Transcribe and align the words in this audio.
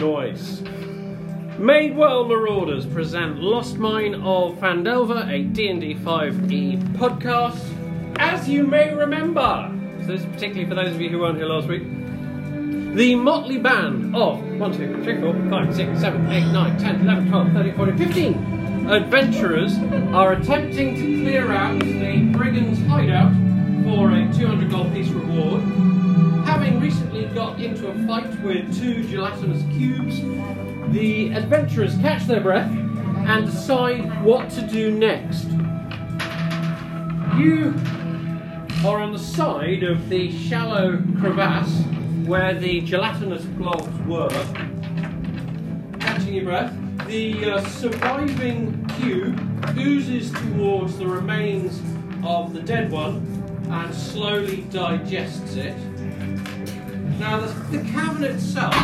Noise. 0.00 0.62
Madewell 1.58 2.26
Marauders 2.28 2.86
present 2.86 3.38
Lost 3.38 3.78
Mine 3.78 4.14
of 4.14 4.56
Phandelver, 4.56 5.28
a 5.30 5.42
D&D 5.42 5.94
5e 5.96 6.82
podcast. 6.94 7.62
As 8.18 8.48
you 8.48 8.66
may 8.66 8.92
remember, 8.94 9.70
so 10.00 10.06
this 10.06 10.22
is 10.22 10.26
particularly 10.26 10.68
for 10.68 10.74
those 10.74 10.94
of 10.94 11.00
you 11.00 11.08
who 11.10 11.20
weren't 11.20 11.36
here 11.36 11.46
last 11.46 11.68
week, 11.68 11.82
the 12.94 13.14
motley 13.14 13.58
band 13.58 14.14
of 14.16 14.42
1, 14.58 14.72
2, 14.76 15.02
3, 15.04 15.20
4, 15.20 15.50
5, 15.50 15.76
6, 15.76 16.00
7, 16.00 16.30
8, 16.30 16.52
9, 16.52 16.78
10, 16.78 17.00
11, 17.02 17.28
12, 17.30 17.52
13, 17.52 17.74
14, 17.74 17.98
15 17.98 18.52
adventurers 18.90 19.78
are 20.12 20.32
attempting 20.32 20.94
to 20.96 21.22
clear 21.22 21.52
out 21.52 21.78
the 21.78 22.28
brigand's 22.32 22.80
hideout 22.88 23.32
for 23.84 24.10
a 24.10 24.32
200 24.34 24.70
gold 24.70 24.92
piece 24.92 25.08
reward. 25.08 25.62
Having 26.52 26.80
recently 26.80 27.24
got 27.28 27.58
into 27.62 27.88
a 27.88 28.06
fight 28.06 28.38
with 28.42 28.78
two 28.78 29.04
gelatinous 29.04 29.62
cubes, 29.74 30.20
the 30.92 31.32
adventurers 31.32 31.96
catch 31.96 32.26
their 32.26 32.42
breath 32.42 32.70
and 32.70 33.46
decide 33.46 34.22
what 34.22 34.50
to 34.50 34.60
do 34.60 34.90
next. 34.90 35.44
You 37.38 37.74
are 38.84 39.00
on 39.00 39.12
the 39.12 39.18
side 39.18 39.82
of 39.82 40.10
the 40.10 40.30
shallow 40.30 41.02
crevasse 41.18 41.84
where 42.26 42.52
the 42.52 42.82
gelatinous 42.82 43.44
blobs 43.44 43.98
were. 44.06 44.28
Catching 46.00 46.34
your 46.34 46.44
breath, 46.44 46.76
the 47.06 47.50
uh, 47.50 47.66
surviving 47.66 48.86
cube 49.00 49.40
oozes 49.78 50.30
towards 50.30 50.98
the 50.98 51.06
remains 51.06 51.80
of 52.22 52.52
the 52.52 52.60
dead 52.60 52.92
one 52.92 53.26
and 53.70 53.94
slowly 53.94 54.66
digests 54.70 55.54
it. 55.56 55.74
Now, 57.22 57.38
the, 57.38 57.78
the 57.78 57.88
cavern 57.92 58.24
itself, 58.24 58.74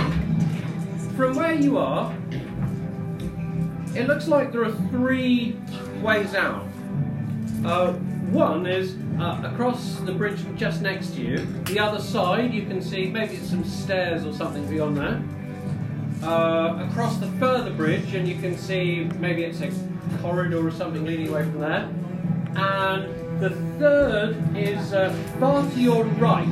from 1.17 1.35
where 1.35 1.55
you 1.55 1.77
are, 1.77 2.15
it 3.97 4.07
looks 4.07 4.29
like 4.29 4.53
there 4.53 4.63
are 4.63 4.71
three 4.91 5.57
ways 6.01 6.37
out. 6.37 6.65
Uh, 7.65 7.95
one 8.31 8.65
is 8.65 8.95
uh, 9.19 9.43
across 9.45 9.97
the 9.97 10.13
bridge 10.13 10.39
just 10.55 10.83
next 10.83 11.15
to 11.15 11.21
you. 11.21 11.39
The 11.65 11.81
other 11.81 11.99
side, 11.99 12.55
you 12.55 12.65
can 12.65 12.81
see 12.81 13.11
maybe 13.11 13.35
it's 13.35 13.51
some 13.51 13.65
stairs 13.65 14.25
or 14.25 14.33
something 14.33 14.65
beyond 14.71 14.99
that. 14.99 15.21
Uh, 16.25 16.87
across 16.89 17.17
the 17.17 17.27
further 17.41 17.73
bridge, 17.73 18.15
and 18.15 18.29
you 18.29 18.37
can 18.37 18.57
see 18.57 19.11
maybe 19.19 19.43
it's 19.43 19.63
a 19.63 19.73
corridor 20.23 20.65
or 20.65 20.71
something 20.71 21.05
leading 21.05 21.29
away 21.29 21.43
from 21.43 21.59
there. 21.59 21.91
And 22.55 23.41
the 23.41 23.51
third 23.81 24.57
is 24.57 24.93
uh, 24.93 25.13
far 25.41 25.69
to 25.69 25.81
your 25.81 26.05
right. 26.05 26.47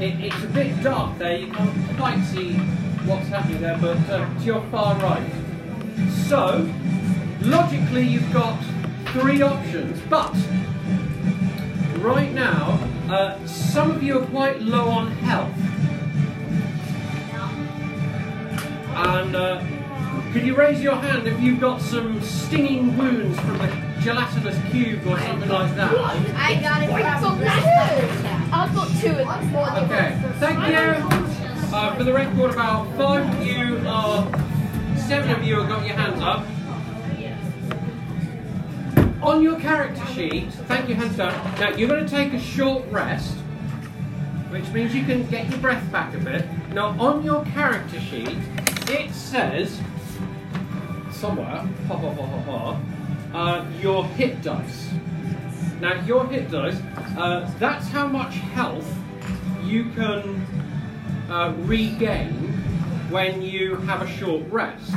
It, 0.00 0.18
it's 0.18 0.42
a 0.42 0.46
bit 0.46 0.82
dark 0.82 1.18
there, 1.18 1.36
you 1.36 1.52
can't 1.52 1.96
quite 1.98 2.24
see 2.24 2.54
what's 3.04 3.28
happening 3.28 3.60
there, 3.60 3.76
but 3.76 3.98
uh, 4.08 4.38
to 4.38 4.44
your 4.44 4.62
far 4.70 4.96
right. 4.96 5.30
So, 6.26 6.66
logically, 7.42 8.04
you've 8.04 8.32
got 8.32 8.58
three 9.08 9.42
options, 9.42 10.00
but 10.08 10.34
right 11.98 12.32
now, 12.32 12.78
uh, 13.10 13.46
some 13.46 13.90
of 13.90 14.02
you 14.02 14.20
are 14.20 14.26
quite 14.28 14.62
low 14.62 14.88
on 14.88 15.10
health. 15.10 15.54
And 18.96 19.36
uh, 19.36 19.62
could 20.32 20.46
you 20.46 20.56
raise 20.56 20.80
your 20.80 20.96
hand 20.96 21.26
if 21.26 21.38
you've 21.40 21.60
got 21.60 21.82
some 21.82 22.22
stinging 22.22 22.96
wounds 22.96 23.38
from 23.40 23.58
the 23.58 23.66
gelatinous 24.00 24.56
cube 24.70 25.06
or 25.06 25.20
something 25.20 25.50
like 25.50 25.74
that? 25.74 25.94
I 26.36 26.54
got 26.58 26.82
it 26.82 26.88
from 27.20 28.29
I've 28.52 28.74
got 28.74 28.88
two 29.00 29.10
of 29.10 29.16
them. 29.16 29.84
Okay, 29.84 30.18
thank 30.38 30.58
you. 30.68 31.70
Uh, 31.72 31.94
for 31.96 32.02
the 32.04 32.12
record, 32.12 32.52
about 32.52 32.86
five 32.96 33.28
of 33.32 33.46
you 33.46 33.80
are, 33.86 34.24
seven 34.98 35.30
of 35.30 35.44
you 35.44 35.60
have 35.60 35.68
got 35.68 35.86
your 35.86 35.96
hands 35.96 36.20
up. 36.20 36.44
On 39.22 39.42
your 39.42 39.60
character 39.60 40.04
sheet, 40.06 40.50
thank 40.66 40.88
you, 40.88 40.94
hands 40.94 41.16
down. 41.16 41.32
Now 41.60 41.70
you're 41.70 41.88
going 41.88 42.04
to 42.04 42.10
take 42.10 42.32
a 42.32 42.40
short 42.40 42.84
rest, 42.90 43.34
which 44.48 44.66
means 44.70 44.94
you 44.94 45.04
can 45.04 45.26
get 45.28 45.48
your 45.48 45.58
breath 45.58 45.92
back 45.92 46.14
a 46.14 46.18
bit. 46.18 46.46
Now 46.72 46.98
on 46.98 47.22
your 47.22 47.44
character 47.44 48.00
sheet, 48.00 48.38
it 48.88 49.12
says 49.12 49.78
somewhere, 51.12 51.46
ha 51.86 51.96
ha 51.96 52.12
ha 52.14 52.26
ha 52.26 52.40
ha, 52.42 52.80
uh, 53.34 53.64
your 53.80 54.06
hit 54.06 54.42
dice. 54.42 54.90
Now 55.80 55.94
your 56.04 56.26
hit 56.26 56.50
dice, 56.50 56.78
uh, 57.16 57.50
that's 57.58 57.88
how 57.88 58.06
much 58.06 58.34
health 58.34 58.86
you 59.64 59.84
can 59.92 60.46
uh, 61.30 61.54
regain 61.60 62.32
when 63.08 63.40
you 63.40 63.76
have 63.76 64.02
a 64.02 64.06
short 64.06 64.42
rest. 64.50 64.92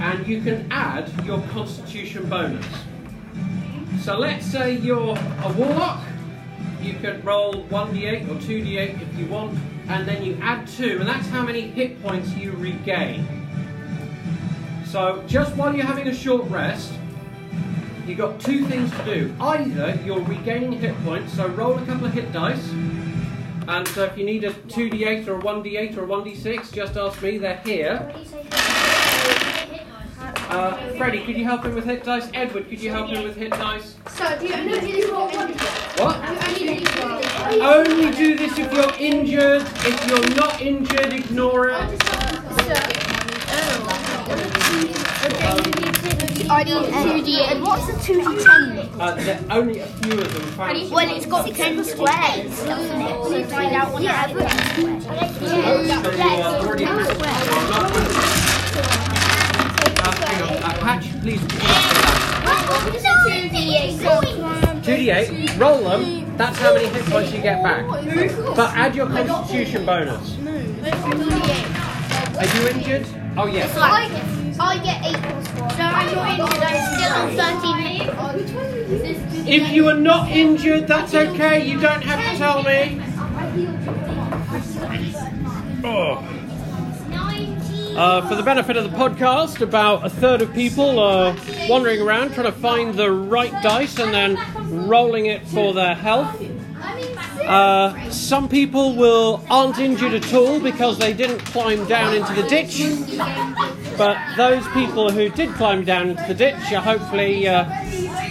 And 0.00 0.26
you 0.26 0.42
can 0.42 0.70
add 0.70 1.10
your 1.24 1.40
constitution 1.48 2.28
bonus. 2.28 2.66
So 4.02 4.18
let's 4.18 4.44
say 4.44 4.76
you're 4.76 5.16
a 5.16 5.52
warlock, 5.54 6.04
you 6.82 6.92
can 6.94 7.22
roll 7.22 7.64
1d8 7.64 8.28
or 8.28 8.34
2d8 8.34 9.02
if 9.02 9.18
you 9.18 9.26
want, 9.26 9.58
and 9.88 10.06
then 10.06 10.22
you 10.22 10.38
add 10.42 10.68
2, 10.68 10.98
and 11.00 11.08
that's 11.08 11.26
how 11.28 11.44
many 11.44 11.62
hit 11.62 12.00
points 12.02 12.34
you 12.34 12.52
regain. 12.52 13.26
So 14.84 15.24
just 15.26 15.56
while 15.56 15.74
you're 15.74 15.86
having 15.86 16.08
a 16.08 16.14
short 16.14 16.48
rest, 16.50 16.92
you've 18.08 18.18
got 18.18 18.40
two 18.40 18.64
things 18.66 18.90
to 18.90 19.04
do. 19.04 19.34
Either 19.40 20.00
you're 20.04 20.22
regaining 20.22 20.72
hit 20.72 20.96
points, 21.04 21.34
so 21.34 21.46
roll 21.48 21.78
a 21.78 21.84
couple 21.84 22.06
of 22.06 22.12
hit 22.12 22.32
dice, 22.32 22.70
and 23.68 23.86
so 23.88 24.04
if 24.04 24.16
you 24.16 24.24
need 24.24 24.44
a 24.44 24.52
2d8 24.52 25.28
or 25.28 25.38
a 25.38 25.42
1d8 25.42 25.96
or 25.98 26.04
a 26.04 26.06
1d6, 26.06 26.72
just 26.72 26.96
ask 26.96 27.20
me, 27.22 27.36
they're 27.36 27.58
here. 27.58 28.14
Uh, 30.50 30.96
Freddie, 30.96 31.22
could 31.24 31.36
you 31.36 31.44
help 31.44 31.64
him 31.64 31.74
with 31.74 31.84
hit 31.84 32.02
dice? 32.02 32.30
Edward, 32.32 32.70
could 32.70 32.80
you 32.80 32.90
help 32.90 33.10
him 33.10 33.24
with 33.24 33.36
hit 33.36 33.50
dice? 33.50 33.96
So, 34.08 34.38
do 34.38 34.46
you 34.46 34.54
only 34.54 34.80
do 34.80 34.92
this 34.92 35.10
roll 35.10 35.28
one? 35.28 35.52
What? 35.98 36.58
You 36.58 36.70
only 36.70 36.84
do. 36.84 37.62
Only 37.62 38.10
do 38.16 38.36
this 38.38 38.58
if 38.58 38.72
you're 38.72 38.94
injured. 38.98 39.62
If 39.62 40.08
you're 40.08 40.34
not 40.34 40.62
injured, 40.62 41.12
ignore 41.12 41.68
it. 41.68 42.97
I 46.50 46.64
need 46.64 47.20
two 47.20 47.24
D. 47.24 47.44
And 47.44 47.62
what's 47.62 47.86
the 47.86 47.92
two 48.02 48.16
D 48.20 48.24
ten? 48.42 48.88
Uh, 49.00 49.14
there 49.16 49.40
are 49.50 49.58
only 49.58 49.80
a 49.80 49.86
few 49.86 50.12
of 50.18 50.32
them 50.32 50.42
found. 50.52 50.90
Well, 50.90 51.16
it's 51.16 51.26
got 51.26 51.46
ten 51.54 51.84
squares, 51.84 52.64
doesn't? 52.64 53.24
So 53.24 53.44
find 53.44 53.74
out 53.74 53.92
what 53.92 54.02
yeah, 54.02 54.32
but 54.32 54.46
Oh, 54.80 55.00
so 55.40 56.10
you 56.10 56.22
are 56.22 56.44
already 56.66 56.84
uh, 56.84 56.88
hang 60.24 60.42
on. 60.42 60.48
Uh, 60.62 60.78
Patch, 60.80 61.06
please. 61.20 61.40
Two 64.84 64.96
D 64.98 65.08
2d8, 65.08 65.58
roll 65.58 65.80
them. 65.84 66.36
That's 66.38 66.58
how 66.58 66.72
many 66.72 66.86
hit 66.86 67.04
points 67.06 67.32
you 67.32 67.42
get 67.42 67.62
back. 67.62 67.84
But 68.56 68.74
add 68.74 68.94
your 68.94 69.06
constitution 69.06 69.84
bonus. 69.84 70.36
Are 72.38 72.46
you 72.56 72.68
injured? 72.68 73.06
Oh, 73.36 73.46
yes. 73.46 74.37
I, 74.68 74.72
I 74.72 74.78
get 74.78 75.04
eight 75.06 75.16
plus 75.22 75.48
one. 75.60 75.70
So 75.70 75.82
I'm 75.82 76.14
not 76.14 76.28
injured. 76.38 76.62
I'm 76.62 76.82
still 76.94 77.14
on 77.14 77.28
thirteen. 77.36 77.78
If 79.48 79.70
you 79.72 79.88
are 79.88 79.96
not 79.96 80.30
injured, 80.30 80.86
that's 80.86 81.14
okay. 81.14 81.66
You 81.66 81.80
don't 81.80 82.02
have 82.02 82.20
to 82.32 82.36
tell 82.38 82.62
me. 82.62 83.00
Oh. 85.84 86.34
Uh, 87.96 88.28
for 88.28 88.34
the 88.36 88.42
benefit 88.42 88.76
of 88.76 88.84
the 88.84 88.96
podcast, 88.96 89.60
about 89.60 90.04
a 90.06 90.10
third 90.10 90.42
of 90.42 90.52
people 90.52 91.00
are 91.00 91.34
wandering 91.68 92.00
around 92.00 92.32
trying 92.32 92.46
to 92.46 92.52
find 92.52 92.94
the 92.94 93.10
right 93.10 93.50
dice 93.62 93.98
and 93.98 94.14
then 94.14 94.38
rolling 94.86 95.26
it 95.26 95.44
for 95.48 95.72
their 95.74 95.94
health. 95.94 96.40
Uh, 97.42 98.10
some 98.10 98.48
people 98.48 98.94
will 98.94 99.42
aren't 99.50 99.78
injured 99.78 100.14
at 100.14 100.32
all 100.32 100.60
because 100.60 100.98
they 100.98 101.12
didn't 101.12 101.40
climb 101.46 101.84
down 101.86 102.14
into 102.14 102.32
the 102.34 102.44
ditch. 102.48 102.80
But 103.98 104.16
those 104.36 104.66
people 104.68 105.10
who 105.10 105.28
did 105.28 105.52
climb 105.54 105.84
down 105.84 106.10
into 106.10 106.22
the 106.28 106.34
ditch 106.34 106.72
are 106.72 106.80
hopefully 106.80 107.48
uh, 107.48 107.64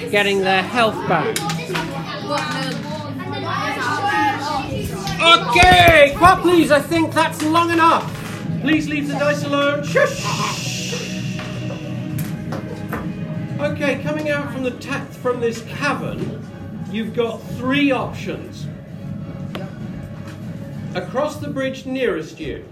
getting 0.09 0.39
their 0.39 0.63
health 0.63 0.95
back. 1.09 1.37
Okay, 5.19 6.13
quiet 6.15 6.41
please. 6.41 6.71
I 6.71 6.79
think 6.79 7.13
that's 7.13 7.43
long 7.43 7.71
enough. 7.71 8.05
Please 8.61 8.87
leave 8.87 9.09
the 9.09 9.15
dice 9.15 9.43
alone. 9.43 9.83
Shush. 9.83 10.23
Okay, 13.59 14.01
coming 14.03 14.29
out 14.29 14.53
from 14.53 14.63
the 14.63 14.71
ta- 14.71 15.05
from 15.21 15.41
this 15.41 15.63
cavern, 15.63 16.47
you've 16.91 17.13
got 17.13 17.41
three 17.57 17.91
options. 17.91 18.67
Across 20.95 21.37
the 21.37 21.49
bridge 21.49 21.85
nearest 21.85 22.39
you, 22.39 22.65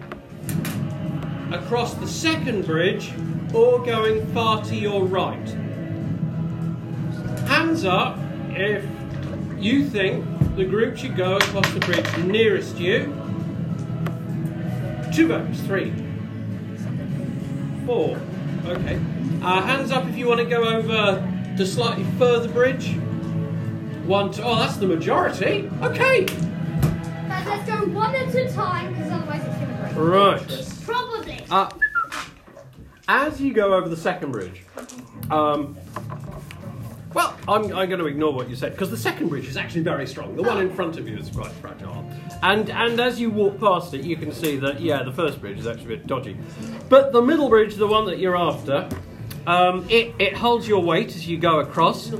across 1.52 1.94
the 1.96 2.08
second 2.08 2.66
bridge, 2.66 3.14
or 3.54 3.84
going 3.86 4.26
far 4.34 4.64
to 4.66 4.76
your 4.76 5.06
right. 5.06 5.48
Hands 7.48 7.86
up 7.86 8.18
if 8.50 8.86
you 9.58 9.88
think 9.88 10.26
the 10.56 10.66
group 10.66 10.98
should 10.98 11.16
go 11.16 11.38
across 11.38 11.72
the 11.74 11.80
bridge 11.80 12.18
nearest 12.18 12.78
you. 12.78 13.06
two 15.14 15.28
votes. 15.28 15.60
Three. 15.62 15.94
Four. 17.86 18.20
Okay. 18.66 19.00
Uh, 19.42 19.62
hands 19.62 19.92
up 19.92 20.08
if 20.08 20.18
you 20.18 20.28
want 20.28 20.40
to 20.40 20.46
go 20.46 20.64
over 20.64 21.22
to 21.58 21.66
slightly 21.66 22.04
further 22.18 22.50
bridge. 22.50 22.96
One, 24.06 24.32
two. 24.32 24.42
Oh, 24.44 24.56
that's 24.56 24.78
the 24.78 24.88
majority. 24.88 25.70
Okay. 25.82 26.26
Let's 27.30 27.70
go 27.70 27.86
one 27.88 28.16
at 28.16 28.34
a 28.34 28.52
time 28.52 28.94
because 28.94 29.12
otherwise 29.12 29.44
it's 29.46 29.56
going 29.58 29.70
to 29.70 29.76
break. 29.82 29.96
Right. 29.96 30.65
Uh, 31.56 31.70
as 33.08 33.40
you 33.40 33.54
go 33.54 33.76
over 33.76 33.88
the 33.88 33.96
second 33.96 34.34
bridge, 34.34 34.64
um, 35.32 35.78
well, 37.14 37.34
I'm, 37.48 37.64
I'm 37.74 37.88
going 37.88 38.00
to 38.00 38.08
ignore 38.08 38.34
what 38.34 38.50
you 38.50 38.58
said 38.58 38.74
because 38.74 38.90
the 38.90 38.98
second 38.98 39.30
bridge 39.30 39.48
is 39.48 39.56
actually 39.56 39.84
very 39.84 40.06
strong. 40.06 40.36
The 40.36 40.44
one 40.44 40.60
in 40.60 40.70
front 40.70 40.98
of 40.98 41.08
you 41.08 41.16
is 41.16 41.30
quite 41.30 41.54
fragile. 41.54 42.06
And 42.44 42.70
and 42.70 43.00
as 43.00 43.22
you 43.22 43.30
walk 43.30 43.58
past 43.58 43.94
it, 43.94 44.04
you 44.04 44.18
can 44.18 44.34
see 44.34 44.58
that 44.58 44.82
yeah, 44.82 45.02
the 45.04 45.14
first 45.14 45.40
bridge 45.40 45.58
is 45.58 45.66
actually 45.66 45.86
a 45.86 45.98
bit 45.98 46.08
dodgy, 46.08 46.36
but 46.90 47.14
the 47.14 47.22
middle 47.22 47.48
bridge, 47.48 47.76
the 47.76 47.88
one 47.88 48.06
that 48.08 48.20
you're 48.20 48.36
after, 48.36 48.90
um, 49.48 49.88
it 49.90 50.14
it 50.20 50.34
holds 50.36 50.68
your 50.68 50.84
weight 50.84 51.16
as 51.16 51.26
you 51.26 51.38
go 51.38 51.62
across. 51.62 52.12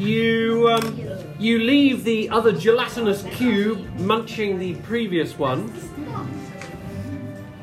You 0.00 0.68
um, 0.68 1.00
you 1.38 1.60
leave 1.60 2.02
the 2.02 2.28
other 2.30 2.50
gelatinous 2.50 3.22
cube 3.36 4.00
munching 4.00 4.58
the 4.58 4.74
previous 4.82 5.38
one. 5.38 5.72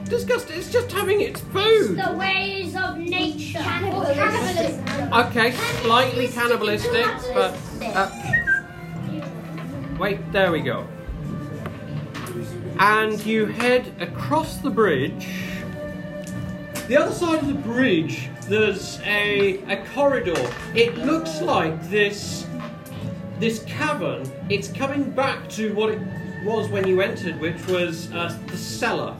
Disgusting! 0.10 0.58
It's 0.58 0.72
just 0.72 0.92
having 0.92 1.20
its 1.22 1.42
food. 1.42 1.98
The 1.98 2.14
ways 2.14 2.76
of 2.76 2.98
nature. 2.98 3.60
Cannibalism. 3.60 5.14
Okay, 5.14 5.52
slightly 5.82 6.28
cannibalistic, 6.30 7.06
but. 7.34 7.58
Uh, 7.82 8.10
wait, 10.00 10.32
there 10.32 10.52
we 10.52 10.62
go. 10.62 10.88
And 12.80 13.24
you 13.26 13.48
head 13.48 13.92
across 14.00 14.58
the 14.58 14.70
bridge. 14.70 15.28
The 16.88 16.96
other 16.96 17.14
side 17.14 17.40
of 17.40 17.48
the 17.48 17.54
bridge, 17.54 18.30
there's 18.44 19.02
a, 19.02 19.62
a 19.66 19.84
corridor. 19.94 20.52
It 20.74 20.98
looks 20.98 21.42
like 21.42 21.90
this 21.90 22.48
this 23.40 23.64
cavern. 23.66 24.24
It's 24.50 24.70
coming 24.70 25.12
back 25.12 25.50
to 25.50 25.74
what 25.76 25.90
it 25.90 26.00
was 26.44 26.70
when 26.70 26.88
you 26.88 27.02
entered, 27.02 27.40
which 27.40 27.68
was 27.68 28.12
uh, 28.14 28.38
the 28.48 28.58
cellar. 28.58 29.16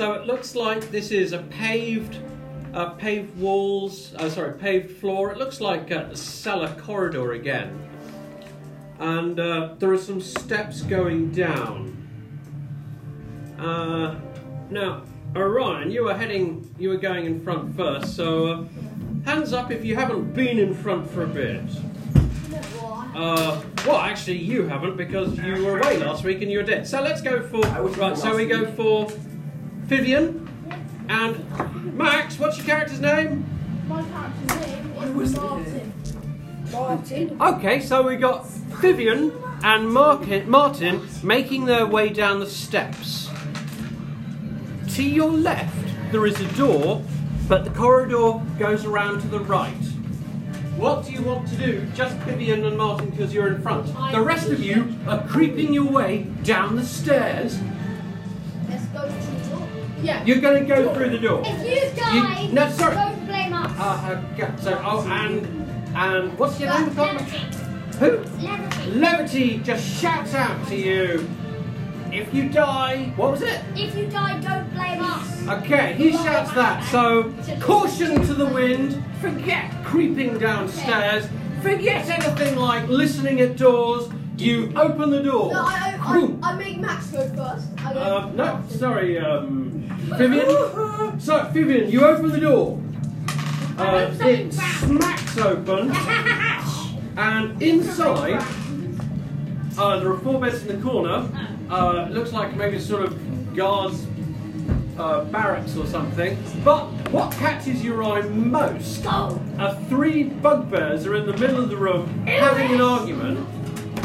So 0.00 0.14
it 0.14 0.26
looks 0.26 0.54
like 0.54 0.90
this 0.90 1.10
is 1.10 1.34
a 1.34 1.40
paved, 1.40 2.16
uh, 2.72 2.92
paved 2.92 3.38
walls. 3.38 4.14
Uh, 4.14 4.30
sorry, 4.30 4.54
paved 4.54 4.96
floor. 4.96 5.30
It 5.30 5.36
looks 5.36 5.60
like 5.60 5.90
a 5.90 6.16
cellar 6.16 6.74
corridor 6.80 7.32
again, 7.32 7.78
and 8.98 9.38
uh, 9.38 9.74
there 9.78 9.92
are 9.92 9.98
some 9.98 10.22
steps 10.22 10.80
going 10.80 11.32
down. 11.32 11.94
Uh, 13.58 14.18
now, 14.70 15.02
Orion, 15.36 15.90
you 15.90 16.04
were 16.04 16.14
heading, 16.14 16.74
you 16.78 16.88
were 16.88 16.96
going 16.96 17.26
in 17.26 17.44
front 17.44 17.76
first. 17.76 18.16
So, 18.16 18.46
uh, 18.46 18.64
hands 19.26 19.52
up 19.52 19.70
if 19.70 19.84
you 19.84 19.96
haven't 19.96 20.32
been 20.32 20.58
in 20.58 20.72
front 20.72 21.10
for 21.10 21.24
a 21.24 21.28
bit. 21.28 21.60
Uh, 23.14 23.62
well, 23.86 23.98
actually, 23.98 24.38
you 24.38 24.66
haven't 24.66 24.96
because 24.96 25.36
you 25.36 25.62
were 25.62 25.78
away 25.78 25.98
last 25.98 26.24
week 26.24 26.40
and 26.40 26.50
you 26.50 26.56
were 26.56 26.64
dead. 26.64 26.88
So 26.88 27.02
let's 27.02 27.20
go 27.20 27.42
for 27.46 27.60
right. 27.60 28.16
So 28.16 28.34
we 28.34 28.46
go 28.46 28.72
for 28.72 29.10
Vivian 29.90 30.48
and 31.08 31.96
Max. 31.96 32.38
What's 32.38 32.58
your 32.58 32.66
character's 32.66 33.00
name? 33.00 33.44
My 33.88 34.00
character's 34.04 34.68
name 34.68 35.20
is 35.20 35.34
Martin. 35.34 35.92
Martin. 36.70 37.42
Okay, 37.42 37.80
so 37.80 38.00
we 38.00 38.14
got 38.14 38.46
Vivian 38.46 39.32
and 39.64 39.92
Martin, 39.92 40.48
Martin 40.48 41.08
making 41.24 41.64
their 41.64 41.86
way 41.86 42.08
down 42.08 42.38
the 42.38 42.46
steps. 42.46 43.30
To 44.90 45.02
your 45.02 45.32
left, 45.32 46.12
there 46.12 46.24
is 46.24 46.40
a 46.40 46.46
door, 46.56 47.02
but 47.48 47.64
the 47.64 47.70
corridor 47.70 48.40
goes 48.60 48.84
around 48.84 49.22
to 49.22 49.26
the 49.26 49.40
right. 49.40 49.74
What 50.76 51.04
do 51.04 51.10
you 51.10 51.22
want 51.22 51.48
to 51.48 51.56
do? 51.56 51.84
Just 51.96 52.16
Vivian 52.18 52.64
and 52.64 52.78
Martin 52.78 53.10
because 53.10 53.34
you're 53.34 53.48
in 53.48 53.60
front. 53.60 53.86
The 54.12 54.20
rest 54.20 54.50
of 54.50 54.60
you 54.60 54.94
are 55.08 55.26
creeping 55.26 55.74
your 55.74 55.90
way 55.90 56.28
down 56.44 56.76
the 56.76 56.84
stairs. 56.84 57.58
Yeah. 60.02 60.24
You're 60.24 60.40
going 60.40 60.66
to 60.66 60.68
go 60.74 60.94
through 60.94 61.10
the 61.10 61.18
door. 61.18 61.42
If 61.44 61.60
you 61.66 62.00
die, 62.02 62.42
You- 62.42 62.52
no, 62.52 62.70
sorry. 62.70 62.94
don't 62.94 63.26
blame 63.26 63.52
us. 63.52 63.70
Uh, 63.78 64.22
okay, 64.34 64.50
so, 64.60 64.80
oh, 64.84 65.06
and, 65.08 65.46
and 65.96 66.38
what's 66.38 66.58
your 66.60 66.70
name? 66.70 66.94
Levity. 66.96 67.38
Who? 67.98 68.18
Levity. 68.40 68.90
Levity 68.92 69.58
just 69.58 69.84
shouts 70.00 70.34
out 70.34 70.66
to 70.68 70.76
you. 70.76 71.28
If 72.12 72.34
you 72.34 72.48
die, 72.48 73.12
what 73.16 73.32
was 73.32 73.42
it? 73.42 73.60
If 73.76 73.94
you 73.96 74.06
die, 74.06 74.40
don't 74.40 74.68
blame 74.74 75.00
us. 75.02 75.48
Okay, 75.62 75.92
he 75.94 76.10
shouts 76.12 76.52
that. 76.54 76.82
So, 76.90 77.32
caution 77.60 78.20
to 78.26 78.34
the 78.34 78.46
wind. 78.46 79.02
Forget 79.20 79.70
creeping 79.84 80.38
downstairs. 80.38 81.28
Forget 81.62 82.08
anything 82.08 82.56
like 82.56 82.88
listening 82.88 83.40
at 83.42 83.56
doors. 83.56 84.08
You 84.38 84.72
open 84.74 85.10
the 85.10 85.22
door. 85.22 85.52
No, 85.52 85.60
I, 85.60 85.98
I, 86.00 86.40
I, 86.42 86.52
I 86.52 86.56
make 86.56 86.78
Max 86.80 87.08
go 87.10 87.28
first. 87.34 87.68
Um, 87.94 88.34
no, 88.34 88.62
sorry, 88.70 89.18
um, 89.18 89.79
Vivian. 90.16 91.20
So, 91.20 91.44
Vivian, 91.52 91.90
you 91.90 92.04
open 92.04 92.30
the 92.30 92.40
door. 92.40 92.80
Uh, 93.78 94.14
it 94.20 94.52
smacks 94.52 95.38
open, 95.38 95.90
and 97.16 97.62
inside, 97.62 98.44
uh, 99.78 99.98
there 99.98 100.10
are 100.12 100.18
four 100.18 100.38
beds 100.40 100.66
in 100.66 100.76
the 100.76 100.82
corner. 100.82 101.26
Uh, 101.70 102.06
it 102.08 102.12
looks 102.12 102.32
like 102.32 102.54
maybe 102.56 102.78
sort 102.78 103.04
of 103.04 103.56
guards' 103.56 104.06
uh, 104.98 105.24
barracks 105.24 105.76
or 105.76 105.86
something. 105.86 106.36
But 106.62 106.86
what 107.10 107.32
catches 107.32 107.82
your 107.82 108.04
eye 108.04 108.22
most 108.22 109.06
are 109.06 109.74
three 109.88 110.24
bugbears 110.24 111.06
are 111.06 111.14
in 111.14 111.24
the 111.26 111.36
middle 111.38 111.62
of 111.62 111.70
the 111.70 111.76
room 111.76 112.26
having 112.26 112.72
an 112.74 112.80
argument. 112.82 113.46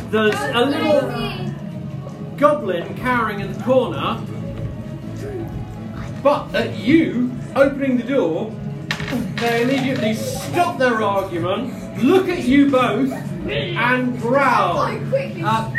There's 0.10 0.36
a 0.36 0.62
little 0.66 1.54
goblin 2.38 2.96
cowering 2.98 3.42
in 3.42 3.52
the 3.52 3.64
corner. 3.64 4.22
But 6.26 6.56
at 6.56 6.76
you 6.76 7.30
opening 7.56 7.98
the 7.98 8.04
door, 8.04 8.52
they 9.36 9.62
immediately 9.62 10.16
stop 10.16 10.80
their 10.80 11.04
argument, 11.04 12.04
look 12.04 12.30
at 12.30 12.46
you 12.46 12.72
both, 12.72 13.12
and 13.12 14.20
growl. 14.20 14.90
Uh, 14.90 15.72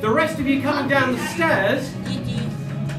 the 0.00 0.08
rest 0.08 0.40
of 0.40 0.46
you 0.46 0.62
coming 0.62 0.88
down 0.88 1.12
the 1.12 1.26
stairs, 1.26 1.92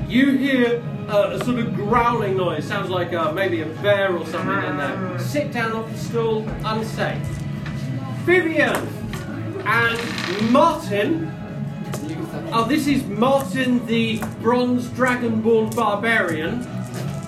you 0.08 0.38
hear 0.38 0.84
uh, 1.10 1.32
a 1.32 1.44
sort 1.44 1.58
of 1.58 1.74
growling 1.74 2.38
noise. 2.38 2.64
Sounds 2.64 2.92
like 2.92 3.12
uh, 3.12 3.32
maybe 3.32 3.62
a 3.62 3.66
bear 3.82 4.16
or 4.16 4.24
something 4.28 4.70
in 4.70 4.78
there. 4.78 5.18
Sit 5.18 5.52
down 5.52 5.72
off 5.72 5.92
the 5.92 5.98
stool, 5.98 6.48
unsafe. 6.64 7.18
Vivian 8.24 8.88
and 9.66 10.52
Martin. 10.52 11.32
Oh, 12.52 12.68
this 12.68 12.86
is 12.86 13.04
Martin 13.06 13.84
the 13.88 14.20
Bronze 14.44 14.86
Dragonborn 14.90 15.76
Barbarian. 15.76 16.70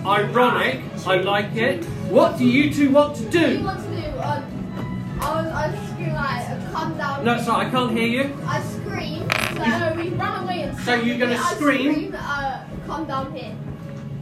Ironic, 0.05 0.81
I 1.07 1.17
like 1.17 1.55
it. 1.55 1.83
What 2.09 2.37
do 2.37 2.45
you 2.45 2.71
two 2.73 2.91
want 2.91 3.15
to 3.17 3.29
do 3.29 3.57
you 3.57 3.63
want 3.63 3.79
to 3.83 3.89
do? 3.89 4.19
Um, 4.19 5.17
I 5.19 5.41
was, 5.41 5.51
I 5.51 5.67
was 5.71 5.89
screaming 5.89 6.13
like, 6.13 6.49
uh, 6.49 6.71
come 6.71 6.97
down. 6.97 7.25
No, 7.25 7.41
sorry, 7.41 7.65
I 7.65 7.69
can't 7.71 7.91
hear 7.91 8.07
you. 8.07 8.37
I 8.45 8.61
scream. 8.61 9.27
So 9.55 9.93
we 9.95 10.09
run 10.09 10.43
away 10.43 10.61
and. 10.63 10.77
So 10.79 10.95
you're 10.95 11.17
gonna 11.17 11.35
I 11.35 11.53
scream? 11.55 12.15
uh, 12.17 12.65
come 12.85 13.05
down 13.07 13.33
here. 13.33 13.55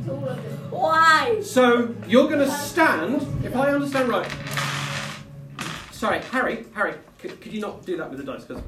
To 0.05 0.11
all 0.13 0.29
of 0.29 0.35
them. 0.37 0.53
Why? 0.71 1.41
So 1.41 1.93
you're 2.07 2.27
going 2.27 2.39
to 2.39 2.51
stand, 2.51 3.21
if 3.45 3.55
I 3.55 3.69
understand 3.71 4.09
right. 4.09 4.27
Sorry, 5.91 6.19
Harry, 6.31 6.65
Harry, 6.73 6.95
could, 7.19 7.39
could 7.39 7.53
you 7.53 7.61
not 7.61 7.85
do 7.85 7.95
that 7.97 8.09
with 8.09 8.19
the 8.19 8.25
dice? 8.25 8.43
Because 8.43 8.63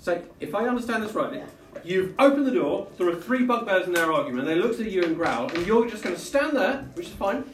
so 0.00 0.22
if 0.40 0.54
I 0.54 0.66
understand 0.66 1.02
this 1.02 1.12
rightly, 1.12 1.42
you've 1.84 2.14
opened 2.18 2.46
the 2.46 2.52
door. 2.52 2.88
There 2.98 3.08
are 3.08 3.14
three 3.16 3.44
bugbears 3.44 3.86
in 3.86 3.92
their 3.92 4.12
argument. 4.12 4.46
They 4.46 4.54
looked 4.54 4.80
at 4.80 4.90
you 4.90 5.02
and 5.02 5.16
growled, 5.16 5.54
and 5.54 5.66
you're 5.66 5.88
just 5.88 6.02
going 6.02 6.14
to 6.14 6.20
stand 6.20 6.56
there, 6.56 6.88
which 6.94 7.06
is 7.06 7.12
fine. 7.12 7.44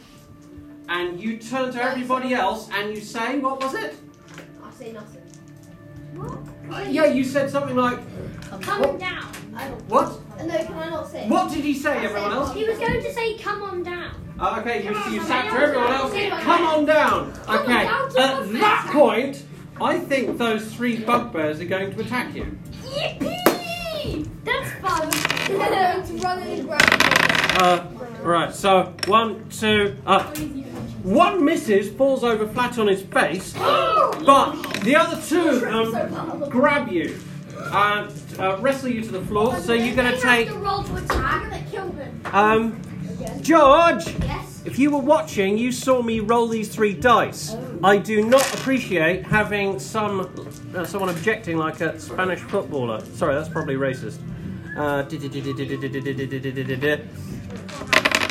And 0.88 1.20
you 1.20 1.38
turn 1.38 1.72
to 1.72 1.82
everybody 1.82 2.34
else 2.34 2.68
and 2.72 2.90
you 2.94 3.00
say, 3.00 3.38
what 3.38 3.62
was 3.62 3.74
it? 3.74 3.96
I 4.62 4.70
say 4.72 4.92
nothing. 4.92 5.22
What? 6.14 6.90
Yeah, 6.90 7.06
you 7.06 7.24
said 7.24 7.50
something 7.50 7.74
like, 7.74 7.98
Come 8.60 8.98
down. 8.98 9.32
I 9.56 9.68
don't. 9.68 9.88
what? 9.88 10.20
Uh, 10.38 10.44
No, 10.44 10.56
can 10.64 10.74
I 10.74 10.90
not 10.90 11.08
say? 11.08 11.28
What 11.28 11.52
did 11.52 11.64
he 11.64 11.74
say, 11.74 12.04
everyone 12.04 12.32
else? 12.32 12.54
He 12.54 12.64
was 12.64 12.78
going 12.78 13.02
to 13.02 13.12
say, 13.12 13.38
come 13.38 13.62
on 13.62 13.82
down. 13.82 14.14
Uh, 14.38 14.60
okay, 14.60 14.84
you, 14.84 14.90
you 15.12 15.22
sat 15.22 15.48
for 15.50 15.58
everyone 15.58 15.92
else. 15.92 16.12
Come 16.12 16.66
on 16.66 16.84
down. 16.84 17.32
on 17.46 17.58
Okay, 17.58 17.84
down 17.84 18.06
at 18.18 18.52
that 18.60 18.88
point, 18.92 19.44
I 19.80 19.98
think 19.98 20.38
those 20.38 20.72
three 20.74 20.98
bugbears 20.98 21.60
are 21.60 21.64
going 21.66 21.94
to 21.94 22.00
attack 22.00 22.34
you. 22.34 22.58
Yippee! 22.82 23.63
That's 24.44 24.70
fun. 24.80 25.08
I'm 25.12 25.56
going 25.56 26.06
to 26.06 26.26
run 26.26 26.42
in 26.42 26.58
and 26.58 26.68
grab 26.68 26.82
Uh, 27.60 27.86
right, 28.22 28.54
so 28.54 28.92
one, 29.06 29.48
two, 29.48 29.96
uh, 30.06 30.24
one 31.02 31.44
misses, 31.44 31.90
falls 31.92 32.22
over 32.22 32.46
flat 32.46 32.78
on 32.78 32.86
his 32.88 33.02
face, 33.02 33.52
but 33.54 34.54
the 34.82 34.96
other 34.96 35.20
two 35.22 35.60
them 35.60 36.48
grab 36.50 36.90
you 36.90 37.18
and 37.56 38.12
uh, 38.38 38.58
wrestle 38.60 38.90
you 38.90 39.02
to 39.02 39.10
the 39.10 39.22
floor. 39.22 39.58
So 39.60 39.72
you're 39.72 39.96
going 39.96 40.12
to 40.12 40.20
take 40.20 40.48
to 40.48 40.54
roll 40.54 40.82
to 40.82 40.96
attack. 40.96 42.34
Um, 42.34 42.80
George. 43.40 44.04
If 44.64 44.78
you 44.78 44.90
were 44.90 45.00
watching, 45.00 45.58
you 45.58 45.70
saw 45.72 46.02
me 46.02 46.20
roll 46.20 46.48
these 46.48 46.74
three 46.74 46.94
dice. 46.94 47.54
I 47.82 47.98
do 47.98 48.24
not 48.24 48.42
appreciate 48.54 49.24
having 49.24 49.78
some 49.78 50.30
uh, 50.74 50.84
someone 50.84 51.10
objecting 51.10 51.58
like 51.58 51.80
a 51.80 52.00
Spanish 52.00 52.40
footballer. 52.40 53.04
Sorry, 53.14 53.34
that's 53.34 53.48
probably 53.48 53.74
racist. 53.74 54.18
Uh, 54.76 55.02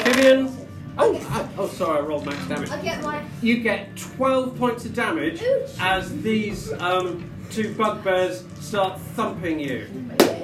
Vivian. 0.04 0.58
Oh, 0.96 1.20
ah, 1.24 1.50
oh, 1.58 1.68
sorry, 1.68 2.00
I 2.00 2.02
rolled 2.02 2.25
max 2.25 2.48
damage. 2.48 2.70
I 2.70 2.82
get 2.82 3.02
my. 3.02 3.24
You 3.42 3.62
get 3.62 3.96
12 3.96 4.58
points 4.58 4.86
of 4.86 4.94
damage 4.94 5.42
as 5.80 6.22
these 6.22 6.72
um, 6.74 7.32
two 7.50 7.74
bugbears 7.75 8.44
start 8.60 9.00
thumping 9.00 9.60
you. 9.60 9.88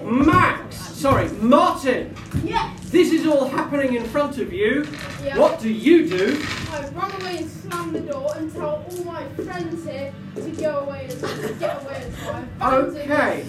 Max! 0.09 0.75
Sorry, 0.75 1.29
Martin! 1.33 2.15
Yes! 2.43 2.89
This 2.89 3.11
is 3.11 3.27
all 3.27 3.47
happening 3.47 3.95
in 3.95 4.03
front 4.05 4.39
of 4.39 4.51
you. 4.51 4.87
Yeah. 5.23 5.37
What 5.37 5.59
do 5.59 5.69
you 5.71 6.09
do? 6.09 6.43
I 6.71 6.87
run 6.89 7.21
away 7.21 7.37
and 7.37 7.49
slam 7.49 7.93
the 7.93 7.99
door 7.99 8.33
and 8.35 8.51
tell 8.51 8.83
all 8.89 9.03
my 9.03 9.27
friends 9.29 9.85
here 9.85 10.11
to 10.35 10.51
go 10.51 10.79
away 10.79 11.07
and 11.11 11.59
get 11.59 11.83
away 11.83 11.95
as 11.95 12.25
well. 12.25 12.73
Okay. 12.73 13.45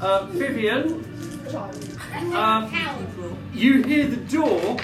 Uh, 0.00 0.26
Vivian, 0.30 1.04
um, 2.34 2.72
you 3.52 3.82
hear 3.82 4.06
the 4.06 4.16
door 4.16 4.78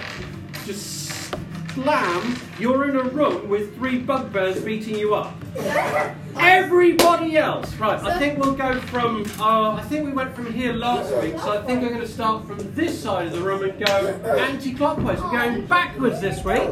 just 0.67 1.35
slam. 1.73 2.37
You're 2.59 2.91
in 2.91 2.97
a 2.97 3.05
room 3.05 3.49
with 3.49 3.75
three 3.77 3.99
bugbears 3.99 4.63
beating 4.63 4.99
you 4.99 5.15
up. 5.15 5.35
Everybody 6.37 7.37
else, 7.37 7.75
right? 7.77 8.03
I 8.03 8.19
think 8.19 8.39
we'll 8.39 8.55
go 8.55 8.81
from. 8.81 9.25
Uh, 9.39 9.73
I 9.75 9.83
think 9.83 10.07
we 10.07 10.13
went 10.13 10.35
from 10.35 10.53
here 10.53 10.73
last 10.73 11.15
week, 11.23 11.39
so 11.39 11.59
I 11.59 11.63
think 11.65 11.83
we're 11.83 11.89
going 11.91 12.01
to 12.01 12.09
start 12.09 12.47
from 12.47 12.75
this 12.75 13.01
side 13.01 13.27
of 13.29 13.33
the 13.33 13.41
room 13.41 13.63
and 13.63 13.79
go 13.85 14.09
anti-clockwise. 14.39 15.21
We're 15.23 15.31
going 15.31 15.67
backwards 15.67 16.21
this 16.21 16.45
week. 16.45 16.63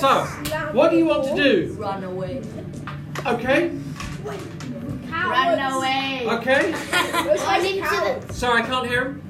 So, 0.00 0.24
what 0.72 0.90
do 0.90 0.96
you 0.98 1.06
want 1.06 1.24
to 1.28 1.34
do? 1.34 1.72
Run 1.74 2.04
away. 2.04 2.42
Okay, 3.26 3.70
Run 4.22 5.58
away. 5.72 6.26
okay. 6.28 6.72
Run 7.12 7.64
into 7.66 7.80
cowards. 7.80 8.36
Sorry, 8.36 8.62
I 8.62 8.66
can't 8.66 8.86
hear 8.86 9.04
him. 9.06 9.22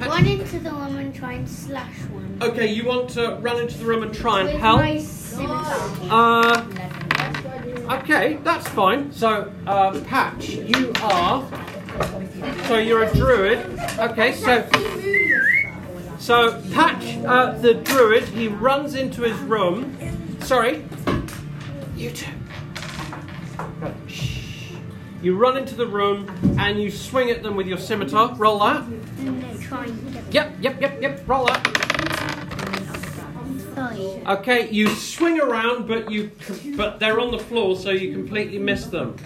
Run 0.00 0.26
into 0.26 0.58
the 0.58 0.70
room 0.70 0.96
and 0.96 1.14
try 1.14 1.34
and 1.34 1.48
slash 1.48 1.94
one. 2.10 2.38
Okay, 2.42 2.66
you 2.72 2.84
want 2.84 3.10
to 3.10 3.36
run 3.40 3.60
into 3.60 3.78
the 3.78 3.84
room 3.84 4.02
and 4.02 4.12
try 4.14 4.40
and 4.40 4.48
With 4.52 4.60
help? 4.60 4.80
my 4.80 4.98
scimitar. 4.98 5.90
Uh, 6.10 6.66
okay, 7.90 8.38
that's 8.42 8.68
fine. 8.68 9.12
So, 9.12 9.52
uh, 9.66 10.00
Patch, 10.00 10.48
you 10.50 10.92
are. 11.02 11.48
So 12.66 12.78
you're 12.78 13.04
a 13.04 13.14
druid. 13.14 13.58
Okay, 13.98 14.32
so 14.34 14.68
so 16.18 16.60
Patch, 16.72 17.16
uh, 17.24 17.52
the 17.58 17.74
druid, 17.74 18.24
he 18.24 18.48
runs 18.48 18.94
into 18.94 19.22
his 19.22 19.38
room. 19.40 19.96
Sorry, 20.40 20.84
you 21.96 22.10
two. 22.10 22.30
Right, 23.80 23.94
shh. 24.06 24.72
You 25.22 25.36
run 25.36 25.56
into 25.56 25.74
the 25.74 25.86
room 25.86 26.28
and 26.58 26.80
you 26.80 26.90
swing 26.90 27.30
at 27.30 27.42
them 27.42 27.56
with 27.56 27.66
your 27.66 27.78
scimitar. 27.78 28.34
Roll 28.34 28.58
that. 28.60 28.86
No, 29.18 29.58
try 29.58 29.84
and 29.84 30.12
get 30.12 30.32
Yep, 30.32 30.56
yep, 30.60 30.80
yep, 30.80 31.02
yep. 31.02 31.28
Roll 31.28 31.46
that. 31.46 32.25
Three. 33.76 34.22
Okay, 34.26 34.70
you 34.70 34.88
swing 34.88 35.40
around, 35.40 35.86
but 35.86 36.10
you 36.10 36.30
but 36.76 36.98
they're 36.98 37.20
on 37.20 37.30
the 37.30 37.38
floor, 37.38 37.76
so 37.76 37.90
you 37.90 38.12
completely 38.12 38.58
miss 38.58 38.86
them. 38.86 39.16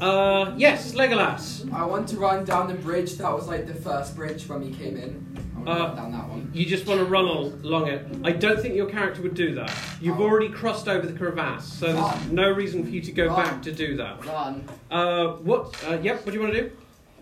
Uh, 0.00 0.54
yes, 0.56 0.92
Legolas. 0.94 1.70
I 1.72 1.84
want 1.84 2.08
to 2.10 2.16
run 2.18 2.44
down 2.44 2.68
the 2.68 2.74
bridge. 2.74 3.14
That 3.16 3.32
was 3.32 3.48
like 3.48 3.66
the 3.66 3.74
first 3.74 4.14
bridge 4.14 4.48
when 4.48 4.60
we 4.60 4.72
came 4.72 4.96
in. 4.96 5.26
I 5.56 5.58
want 5.58 5.66
to 5.66 5.72
Uh, 5.72 5.94
down 5.96 6.12
that 6.12 6.28
one. 6.28 6.50
You 6.54 6.64
just 6.66 6.86
want 6.86 7.00
to 7.00 7.04
run 7.06 7.24
along 7.24 7.88
it. 7.88 8.06
I 8.22 8.30
don't 8.30 8.60
think 8.60 8.76
your 8.76 8.86
character 8.88 9.22
would 9.22 9.34
do 9.34 9.56
that. 9.56 9.74
You've 10.00 10.20
already 10.20 10.48
crossed 10.50 10.86
over 10.86 11.04
the 11.04 11.12
crevasse, 11.18 11.64
so 11.66 11.86
there's 11.86 11.98
Run. 11.98 12.34
no 12.34 12.48
reason 12.52 12.84
for 12.84 12.90
you 12.90 13.00
to 13.00 13.10
go 13.12 13.26
Run. 13.26 13.36
back 13.44 13.62
to 13.62 13.72
do 13.72 13.96
that. 13.96 14.24
Run. 14.24 14.64
Uh, 14.88 15.26
what? 15.42 15.74
Uh, 15.88 15.98
yep. 16.00 16.24
What 16.24 16.32
do 16.32 16.38
you 16.38 16.40
want 16.44 16.54
to 16.54 16.60
do? 16.62 16.70